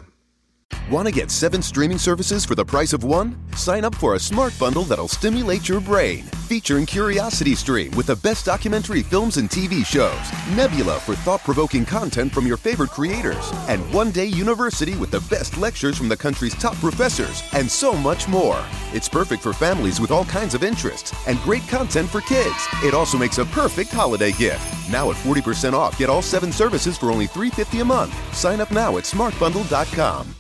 Want 0.90 1.08
to 1.08 1.14
get 1.14 1.30
seven 1.30 1.62
streaming 1.62 2.00
services 2.00 2.44
for 2.44 2.56
the 2.56 2.66
price 2.66 2.94
of 2.94 3.04
one? 3.04 3.38
Sign 3.56 3.86
up 3.86 3.94
for 3.94 4.16
a 4.16 4.20
smart 4.20 4.58
bundle 4.58 4.82
that'll 4.82 5.08
stimulate 5.08 5.70
your 5.70 5.80
brain. 5.80 6.24
Featuring 6.48 6.88
Curiosity 6.88 7.54
Stream 7.54 7.92
with 7.92 8.08
the 8.08 8.16
best 8.16 8.44
documentary 8.48 9.04
films 9.04 9.38
and 9.38 9.52
TV 9.52 9.86
shows, 9.86 10.20
Nebula 10.56 11.00
for 11.02 11.14
thought 11.14 11.42
provoking 11.44 11.86
content 11.86 12.34
from 12.34 12.48
your 12.48 12.58
favorite 12.58 12.90
creators, 12.90 13.52
and 13.68 13.82
One 13.94 14.10
Day 14.10 14.26
University 14.26 14.96
with 14.96 15.12
the 15.12 15.22
best 15.30 15.60
lectures 15.60 15.96
from 15.96 16.10
the 16.10 16.18
country's 16.18 16.56
top 16.56 16.74
professors, 16.78 17.44
and 17.54 17.70
so 17.70 17.94
much 17.94 18.28
more. 18.28 18.60
It's 18.92 19.08
perfect 19.08 19.44
for 19.44 19.54
families 19.54 20.02
with 20.02 20.10
all 20.10 20.26
kinds 20.26 20.56
of 20.56 20.64
interests 20.64 21.14
and 21.28 21.38
great 21.42 21.68
content 21.68 22.10
for 22.10 22.22
kids. 22.22 22.68
It 22.84 22.96
also 22.96 23.20
makes 23.20 23.38
a 23.38 23.46
perfect 23.46 23.92
holiday 23.92 24.32
gift. 24.32 24.66
Now 24.92 25.12
at 25.12 25.18
40% 25.18 25.74
off, 25.74 26.00
get 26.00 26.10
all 26.10 26.24
seven 26.24 26.52
services 26.52 26.98
for 26.98 27.12
only 27.12 27.28
$3.50 27.28 27.84
a 27.84 27.86
month. 27.86 28.36
Sign 28.36 28.60
up 28.60 28.72
now 28.72 28.98
at 28.98 29.04
smartbundle.com. 29.04 30.34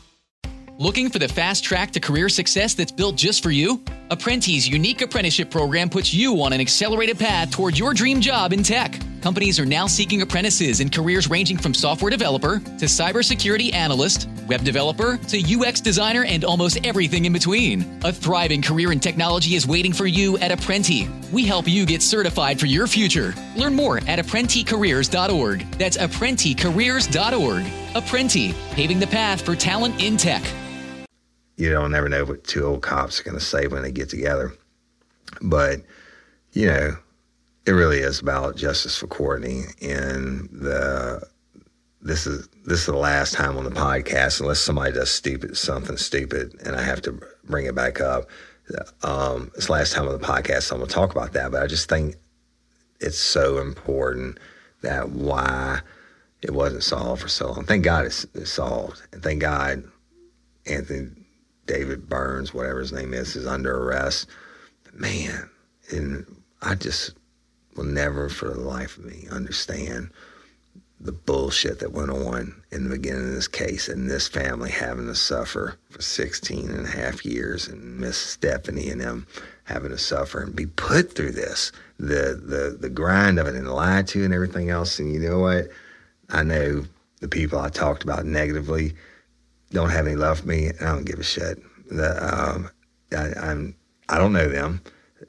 Looking 0.79 1.09
for 1.09 1.19
the 1.19 1.27
fast 1.27 1.65
track 1.65 1.91
to 1.91 1.99
career 1.99 2.29
success 2.29 2.73
that's 2.73 2.93
built 2.93 3.17
just 3.17 3.43
for 3.43 3.51
you? 3.51 3.79
Apprenti's 4.11 4.65
unique 4.65 5.01
apprenticeship 5.01 5.51
program 5.51 5.89
puts 5.89 6.13
you 6.13 6.41
on 6.41 6.53
an 6.53 6.61
accelerated 6.61 7.19
path 7.19 7.51
toward 7.51 7.77
your 7.77 7.93
dream 7.93 8.21
job 8.21 8.53
in 8.53 8.63
tech. 8.63 8.97
Companies 9.21 9.59
are 9.59 9.65
now 9.65 9.87
seeking 9.87 10.21
apprentices 10.21 10.79
in 10.79 10.89
careers 10.89 11.29
ranging 11.29 11.57
from 11.57 11.73
software 11.73 12.09
developer 12.09 12.59
to 12.59 12.85
cybersecurity 12.85 13.73
analyst, 13.73 14.29
web 14.47 14.63
developer 14.63 15.17
to 15.27 15.43
UX 15.59 15.81
designer, 15.81 16.23
and 16.23 16.45
almost 16.45 16.79
everything 16.85 17.25
in 17.25 17.33
between. 17.33 17.99
A 18.05 18.13
thriving 18.13 18.61
career 18.61 18.93
in 18.93 19.01
technology 19.01 19.55
is 19.55 19.67
waiting 19.67 19.91
for 19.91 20.05
you 20.05 20.37
at 20.37 20.49
Apprenti. 20.49 21.09
We 21.33 21.45
help 21.45 21.67
you 21.67 21.85
get 21.85 22.01
certified 22.01 22.57
for 22.57 22.67
your 22.67 22.87
future. 22.87 23.33
Learn 23.57 23.75
more 23.75 23.97
at 24.07 24.17
apprenticareers.org. 24.17 25.71
That's 25.71 25.97
apprenticareers.org. 25.97 27.63
Apprenti, 27.95 28.53
paving 28.71 28.99
the 29.01 29.07
path 29.07 29.41
for 29.41 29.57
talent 29.57 30.01
in 30.01 30.15
tech. 30.15 30.41
You 31.59 31.69
don't 31.69 31.91
never 31.91 32.07
know 32.07 32.23
what 32.23 32.45
two 32.45 32.63
old 32.63 32.81
cops 32.81 33.19
are 33.19 33.23
going 33.23 33.37
to 33.37 33.43
say 33.43 33.67
when 33.67 33.81
they 33.81 33.91
get 33.91 34.09
together. 34.09 34.53
But, 35.41 35.81
you 36.53 36.67
know, 36.67 36.97
it 37.65 37.71
really 37.71 37.99
is 37.99 38.21
about 38.21 38.55
justice 38.55 38.97
for 38.97 39.07
Courtney. 39.07 39.63
And 39.81 40.47
the 40.51 41.21
this 42.01 42.25
is 42.25 42.47
this 42.65 42.79
is 42.79 42.85
the 42.85 42.95
last 42.95 43.33
time 43.33 43.57
on 43.57 43.65
the 43.65 43.71
podcast, 43.71 44.39
unless 44.39 44.59
somebody 44.59 44.93
does 44.93 45.11
stupid 45.11 45.57
something 45.57 45.97
stupid, 45.97 46.55
and 46.65 46.77
I 46.77 46.81
have 46.81 47.01
to 47.01 47.19
bring 47.43 47.65
it 47.65 47.75
back 47.75 47.99
up. 47.99 48.29
Um, 49.03 49.51
it's 49.55 49.65
the 49.65 49.73
last 49.73 49.91
time 49.91 50.07
on 50.07 50.17
the 50.17 50.25
podcast, 50.25 50.63
so 50.63 50.75
I'm 50.75 50.79
going 50.79 50.87
to 50.87 50.95
talk 50.95 51.11
about 51.11 51.33
that. 51.33 51.51
But 51.51 51.61
I 51.61 51.67
just 51.67 51.89
think 51.89 52.15
it's 53.01 53.19
so 53.19 53.57
important 53.57 54.39
that 54.81 55.09
why 55.09 55.81
it 56.41 56.51
wasn't 56.51 56.83
solved 56.83 57.21
for 57.21 57.27
so 57.27 57.51
long. 57.51 57.65
Thank 57.65 57.83
God 57.83 58.05
it's, 58.05 58.25
it's 58.33 58.51
solved, 58.51 59.01
and 59.11 59.21
thank 59.21 59.41
God 59.41 59.83
Anthony 60.65 61.09
David 61.69 62.09
Burns, 62.09 62.51
whatever 62.51 62.79
his 62.79 62.91
name 62.91 63.13
is, 63.13 63.35
is 63.35 63.45
under 63.45 63.77
arrest. 63.77 64.27
But 64.83 64.99
man, 64.99 65.51
and 65.91 66.25
I 66.63 66.73
just 66.73 67.11
will 67.75 67.83
never 67.83 68.27
for 68.27 68.49
the 68.49 68.59
life 68.59 68.97
of 68.97 69.05
me 69.05 69.27
understand 69.29 70.09
the 70.99 71.11
bullshit 71.11 71.79
that 71.79 71.93
went 71.93 72.09
on 72.09 72.63
in 72.71 72.85
the 72.85 72.89
beginning 72.89 73.29
of 73.29 73.35
this 73.35 73.47
case 73.47 73.87
and 73.87 74.09
this 74.09 74.27
family 74.27 74.71
having 74.71 75.05
to 75.05 75.15
suffer 75.15 75.77
for 75.91 76.01
16 76.01 76.71
and 76.71 76.87
a 76.87 76.89
half 76.89 77.23
years 77.23 77.67
and 77.67 77.99
Miss 77.99 78.17
Stephanie 78.17 78.89
and 78.89 78.99
them 78.99 79.27
having 79.65 79.91
to 79.91 79.97
suffer 79.97 80.41
and 80.41 80.55
be 80.55 80.65
put 80.65 81.13
through 81.13 81.33
this, 81.33 81.71
the, 81.99 82.41
the, 82.43 82.75
the 82.77 82.89
grind 82.89 83.37
of 83.37 83.45
it 83.45 83.55
and 83.55 83.71
lied 83.71 84.07
to 84.07 84.25
and 84.25 84.33
everything 84.33 84.71
else. 84.71 84.97
And 84.97 85.13
you 85.13 85.19
know 85.19 85.39
what? 85.39 85.67
I 86.29 86.41
know 86.41 86.85
the 87.19 87.27
people 87.27 87.59
I 87.59 87.69
talked 87.69 88.03
about 88.03 88.25
negatively 88.25 88.95
don't 89.71 89.89
have 89.89 90.07
any 90.07 90.15
love 90.15 90.39
for 90.39 90.47
me. 90.47 90.67
And 90.67 90.81
I 90.81 90.93
don't 90.93 91.05
give 91.05 91.19
a 91.19 91.23
shit. 91.23 91.61
The, 91.89 92.17
um, 92.21 92.69
I, 93.11 93.33
I'm, 93.39 93.75
I 94.09 94.17
don't 94.17 94.33
know 94.33 94.47
them. 94.47 94.81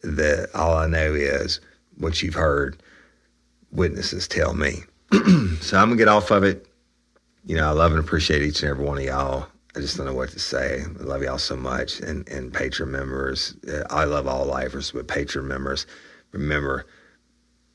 The, 0.03 0.49
all 0.55 0.77
I 0.77 0.87
know 0.87 1.15
is 1.15 1.61
what 1.99 2.23
you've 2.23 2.35
heard 2.35 2.83
witnesses 3.73 4.27
tell 4.27 4.55
me. 4.55 4.83
so 5.61 5.79
I'm 5.79 5.89
gonna 5.89 5.97
get 5.97 6.09
off 6.09 6.31
of 6.31 6.45
it. 6.45 6.67
You 7.45 7.57
know, 7.57 7.69
I 7.69 7.73
love 7.73 7.93
and 7.93 8.01
appreciate 8.01 8.43
each 8.43 8.63
and 8.63 8.71
every 8.71 8.85
one 8.85 8.99
of 8.99 9.05
y'all. 9.05 9.47
I 9.77 9.81
just 9.81 9.97
don't 9.97 10.07
know 10.07 10.15
what 10.15 10.31
to 10.31 10.39
say. 10.39 10.83
I 10.83 11.03
love 11.03 11.23
y'all 11.23 11.39
so 11.39 11.57
much. 11.57 12.01
And 12.01 12.29
and 12.29 12.53
Patreon 12.53 12.89
members, 12.89 13.55
uh, 13.69 13.85
I 13.91 14.05
love 14.05 14.27
all 14.27 14.45
lifers, 14.45 14.93
but 14.93 15.09
Patreon 15.09 15.45
members, 15.45 15.87
remember, 16.33 16.87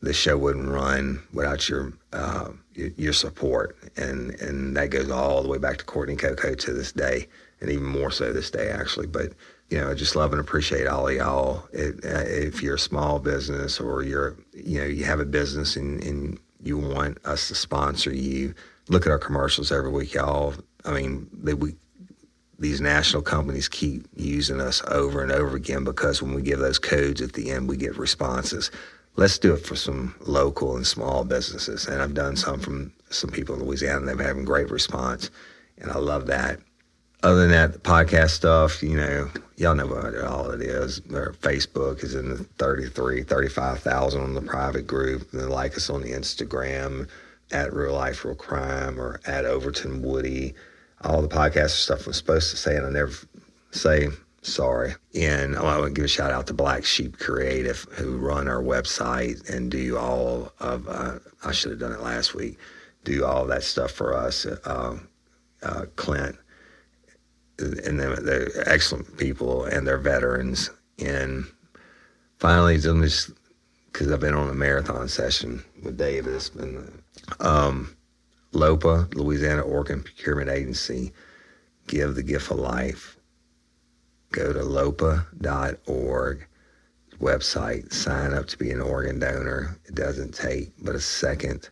the 0.06 0.14
show 0.14 0.38
wouldn't 0.38 0.70
run 0.70 1.22
without 1.34 1.68
your 1.68 1.94
uh, 2.14 2.50
your, 2.74 3.14
support, 3.14 3.78
and 3.98 4.40
and 4.40 4.78
that 4.78 4.90
goes 4.90 5.10
all 5.10 5.42
the 5.42 5.50
way 5.50 5.58
back 5.58 5.78
to 5.78 5.86
Courtney 5.86 6.16
Coco 6.16 6.54
to 6.54 6.74
this 6.74 6.92
day, 6.92 7.28
and 7.60 7.70
even 7.70 7.86
more 7.86 8.12
so 8.12 8.32
this 8.32 8.52
day 8.52 8.70
actually. 8.70 9.08
But 9.08 9.34
you 9.70 9.80
know, 9.80 9.90
I 9.90 9.96
just 9.96 10.16
love 10.16 10.32
and 10.32 10.40
appreciate 10.40 10.88
all 10.88 11.08
of 11.08 11.16
y'all. 11.16 11.68
It, 11.74 12.06
uh, 12.06 12.24
if 12.26 12.62
you're 12.62 12.76
a 12.76 12.80
small 12.80 13.20
business 13.20 13.80
or 13.80 14.04
you're 14.04 14.38
you 14.54 14.80
know 14.80 14.86
you 14.86 15.04
have 15.06 15.20
a 15.20 15.26
business 15.26 15.76
and 15.76 16.02
and 16.04 16.40
you 16.62 16.78
want 16.78 17.18
us 17.26 17.48
to 17.50 17.56
sponsor 17.56 18.14
you, 18.14 18.54
look 18.90 19.06
at 19.06 19.12
our 19.12 19.20
commercials 19.20 19.72
every 19.72 19.92
week, 19.92 20.14
y'all. 20.14 20.54
I 20.84 20.92
mean, 20.92 21.28
they, 21.34 21.54
we 21.56 21.76
these 22.60 22.80
national 22.80 23.22
companies 23.22 23.68
keep 23.68 24.08
using 24.16 24.62
us 24.62 24.82
over 24.88 25.22
and 25.22 25.32
over 25.32 25.56
again 25.56 25.84
because 25.84 26.22
when 26.22 26.34
we 26.34 26.42
give 26.42 26.60
those 26.60 26.80
codes 26.80 27.22
at 27.22 27.34
the 27.34 27.52
end, 27.52 27.68
we 27.68 27.78
get 27.78 27.98
responses. 27.98 28.72
Let's 29.16 29.38
do 29.38 29.54
it 29.54 29.66
for 29.66 29.76
some 29.76 30.16
local 30.22 30.76
and 30.76 30.86
small 30.86 31.24
businesses. 31.24 31.88
And 31.88 32.02
I've 32.02 32.14
done 32.14 32.36
some 32.36 32.60
from 32.60 32.92
some 33.10 33.30
people 33.30 33.56
in 33.56 33.64
Louisiana, 33.64 34.00
and 34.00 34.08
they're 34.08 34.28
having 34.28 34.46
great 34.46 34.70
response. 34.70 35.30
And 35.78 35.92
I 35.92 35.98
love 35.98 36.28
that. 36.28 36.60
Other 37.24 37.42
than 37.42 37.52
that, 37.52 37.74
the 37.74 37.80
podcast 37.80 38.32
stuff, 38.32 38.84
you 38.84 38.98
know, 38.98 39.30
y'all 39.58 39.74
know 39.74 39.88
what 39.88 40.18
all 40.20 40.52
it 40.52 40.62
is. 40.62 41.02
Our 41.14 41.34
Facebook 41.34 42.04
is 42.04 42.14
in 42.14 42.30
the 42.30 42.38
33, 42.38 43.24
35,000 43.24 44.22
on 44.22 44.34
the 44.34 44.42
private 44.42 44.86
group. 44.86 45.32
And 45.34 45.50
like 45.50 45.76
us 45.76 45.90
on 45.90 46.02
the 46.02 46.12
Instagram 46.12 47.08
at 47.52 47.74
Real 47.74 47.94
Life 47.94 48.26
Real 48.26 48.36
Crime 48.36 49.00
or 49.00 49.22
at 49.26 49.46
Overton 49.46 50.02
Woody 50.02 50.56
all 51.06 51.22
the 51.22 51.28
podcast 51.28 51.72
stuff 51.72 52.08
I'm 52.08 52.14
supposed 52.14 52.52
to 52.52 52.58
say 52.58 52.76
and 52.76 52.86
I 52.86 52.90
never 52.90 53.14
say. 53.72 54.10
Sorry. 54.46 54.94
And 55.16 55.58
I 55.58 55.64
want 55.64 55.86
to 55.86 55.90
give 55.90 56.06
a 56.06 56.08
shout 56.08 56.32
out 56.32 56.46
to 56.48 56.54
Black 56.54 56.86
Sheep 56.86 57.18
Creative, 57.18 57.82
who 57.94 58.18
run 58.18 58.48
our 58.48 58.62
website 58.62 59.50
and 59.50 59.72
do 59.72 59.98
all 59.98 60.54
of, 60.60 60.88
uh, 60.88 61.18
I 61.44 61.52
should 61.52 61.72
have 61.72 61.80
done 61.80 61.94
it 61.94 62.02
last 62.02 62.36
week, 62.36 62.60
do 63.04 63.26
all 63.26 63.48
that 63.48 63.64
stuff 63.64 63.92
for 63.92 64.16
us. 64.16 64.46
Uh, 64.46 65.00
uh, 65.64 65.86
Clint, 65.96 66.38
and 67.58 68.00
they're, 68.00 68.18
they're 68.18 68.70
excellent 68.70 69.18
people 69.18 69.66
and 69.66 69.88
they're 69.88 69.98
veterans. 69.98 70.70
And 71.00 71.46
finally, 72.38 72.78
just 72.78 73.32
because 73.92 74.12
I've 74.12 74.20
been 74.20 74.36
on 74.36 74.50
a 74.50 74.54
marathon 74.54 75.08
session 75.08 75.64
with 75.82 75.98
Davis, 75.98 76.52
and 76.52 77.02
um, 77.40 77.98
LOPA, 78.52 79.16
Louisiana 79.16 79.62
Organ 79.62 80.04
Procurement 80.04 80.52
Agency, 80.52 81.14
give 81.88 82.14
the 82.14 82.24
gift 82.24 82.52
of 82.52 82.60
life 82.60 83.15
go 84.36 84.52
to 84.52 84.64
lopa.org 84.64 86.46
website, 87.22 87.94
sign 87.94 88.34
up 88.34 88.48
to 88.48 88.58
be 88.58 88.70
an 88.70 88.82
organ 88.82 89.18
donor. 89.18 89.80
It 89.86 89.96
doesn't 89.96 90.36
take 90.36 90.72
but 90.84 90.94
a 90.94 91.00
second 91.00 91.70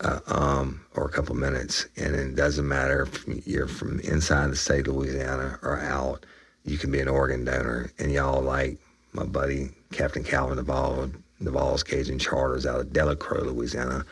uh, 0.00 0.20
um, 0.28 0.80
or 0.94 1.06
a 1.06 1.10
couple 1.10 1.34
minutes, 1.34 1.86
and 1.96 2.14
it 2.14 2.36
doesn't 2.36 2.66
matter 2.66 3.02
if 3.02 3.46
you're 3.46 3.66
from 3.66 3.98
inside 4.00 4.50
the 4.50 4.56
state 4.56 4.86
of 4.86 4.94
Louisiana 4.94 5.58
or 5.62 5.80
out. 5.80 6.24
You 6.64 6.78
can 6.78 6.92
be 6.92 7.00
an 7.00 7.08
organ 7.08 7.44
donor, 7.44 7.90
and 7.98 8.12
y'all 8.12 8.40
like 8.42 8.78
my 9.12 9.24
buddy 9.24 9.70
Captain 9.92 10.22
Calvin 10.22 10.58
Duvall, 10.58 11.10
Duvall's 11.42 11.82
Cajun 11.82 12.18
Charters 12.18 12.66
out 12.66 12.80
of 12.80 12.92
Delacroix, 12.92 13.42
Louisiana, 13.42 14.04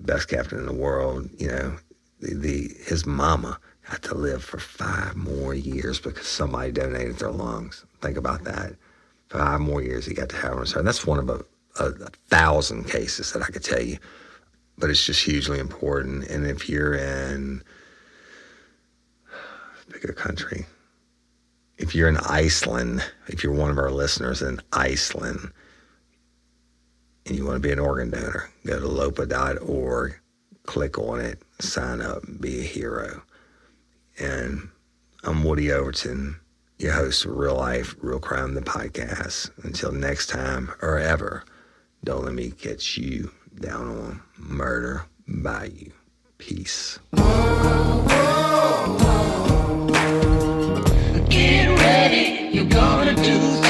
best 0.00 0.28
captain 0.28 0.58
in 0.58 0.66
the 0.66 0.72
world. 0.72 1.28
You 1.38 1.48
know, 1.48 1.76
the, 2.20 2.34
the 2.34 2.70
his 2.86 3.06
mama 3.06 3.58
got 3.90 4.02
to 4.04 4.14
live 4.14 4.44
for 4.44 4.58
five 4.58 5.16
more 5.16 5.52
years 5.52 5.98
because 6.00 6.26
somebody 6.26 6.70
donated 6.70 7.18
their 7.18 7.32
lungs. 7.32 7.84
Think 8.00 8.16
about 8.16 8.44
that. 8.44 8.76
Five 9.28 9.60
more 9.60 9.82
years 9.82 10.06
he 10.06 10.14
got 10.14 10.28
to 10.30 10.36
have 10.36 10.56
on 10.56 10.84
That's 10.84 11.06
one 11.06 11.18
of 11.18 11.28
a, 11.28 11.44
a, 11.80 11.86
a 11.86 12.10
thousand 12.28 12.88
cases 12.88 13.32
that 13.32 13.42
I 13.42 13.46
could 13.46 13.64
tell 13.64 13.82
you. 13.82 13.98
But 14.78 14.90
it's 14.90 15.04
just 15.04 15.24
hugely 15.24 15.58
important. 15.58 16.28
And 16.28 16.46
if 16.46 16.68
you're 16.68 16.94
in 16.94 17.62
pick 19.92 20.04
a 20.04 20.12
country, 20.12 20.66
if 21.76 21.94
you're 21.94 22.08
in 22.08 22.16
Iceland, 22.18 23.04
if 23.26 23.42
you're 23.42 23.52
one 23.52 23.70
of 23.70 23.78
our 23.78 23.90
listeners 23.90 24.40
in 24.40 24.60
Iceland, 24.72 25.50
and 27.26 27.36
you 27.36 27.44
want 27.44 27.56
to 27.56 27.60
be 27.60 27.72
an 27.72 27.78
organ 27.78 28.10
donor, 28.10 28.50
go 28.64 28.78
to 28.78 28.86
lopa.org, 28.86 30.18
click 30.64 30.98
on 30.98 31.20
it, 31.20 31.42
sign 31.58 32.00
up, 32.00 32.22
be 32.40 32.60
a 32.60 32.62
hero. 32.62 33.22
And 34.20 34.68
I'm 35.24 35.44
Woody 35.44 35.72
Overton, 35.72 36.36
your 36.78 36.92
host 36.92 37.24
of 37.24 37.32
Real 37.32 37.56
Life, 37.56 37.94
Real 38.00 38.20
Crime, 38.20 38.52
the 38.52 38.60
podcast. 38.60 39.50
Until 39.64 39.92
next 39.92 40.26
time 40.28 40.70
or 40.82 40.98
ever, 40.98 41.44
don't 42.04 42.26
let 42.26 42.34
me 42.34 42.50
catch 42.50 42.98
you 42.98 43.30
down 43.58 43.88
on 43.88 44.22
Murder 44.36 45.06
Bayou. 45.26 45.92
Peace. 46.36 46.98
Get 51.28 51.78
ready, 51.78 52.50
you're 52.52 52.64
gonna 52.66 53.14
do 53.14 53.69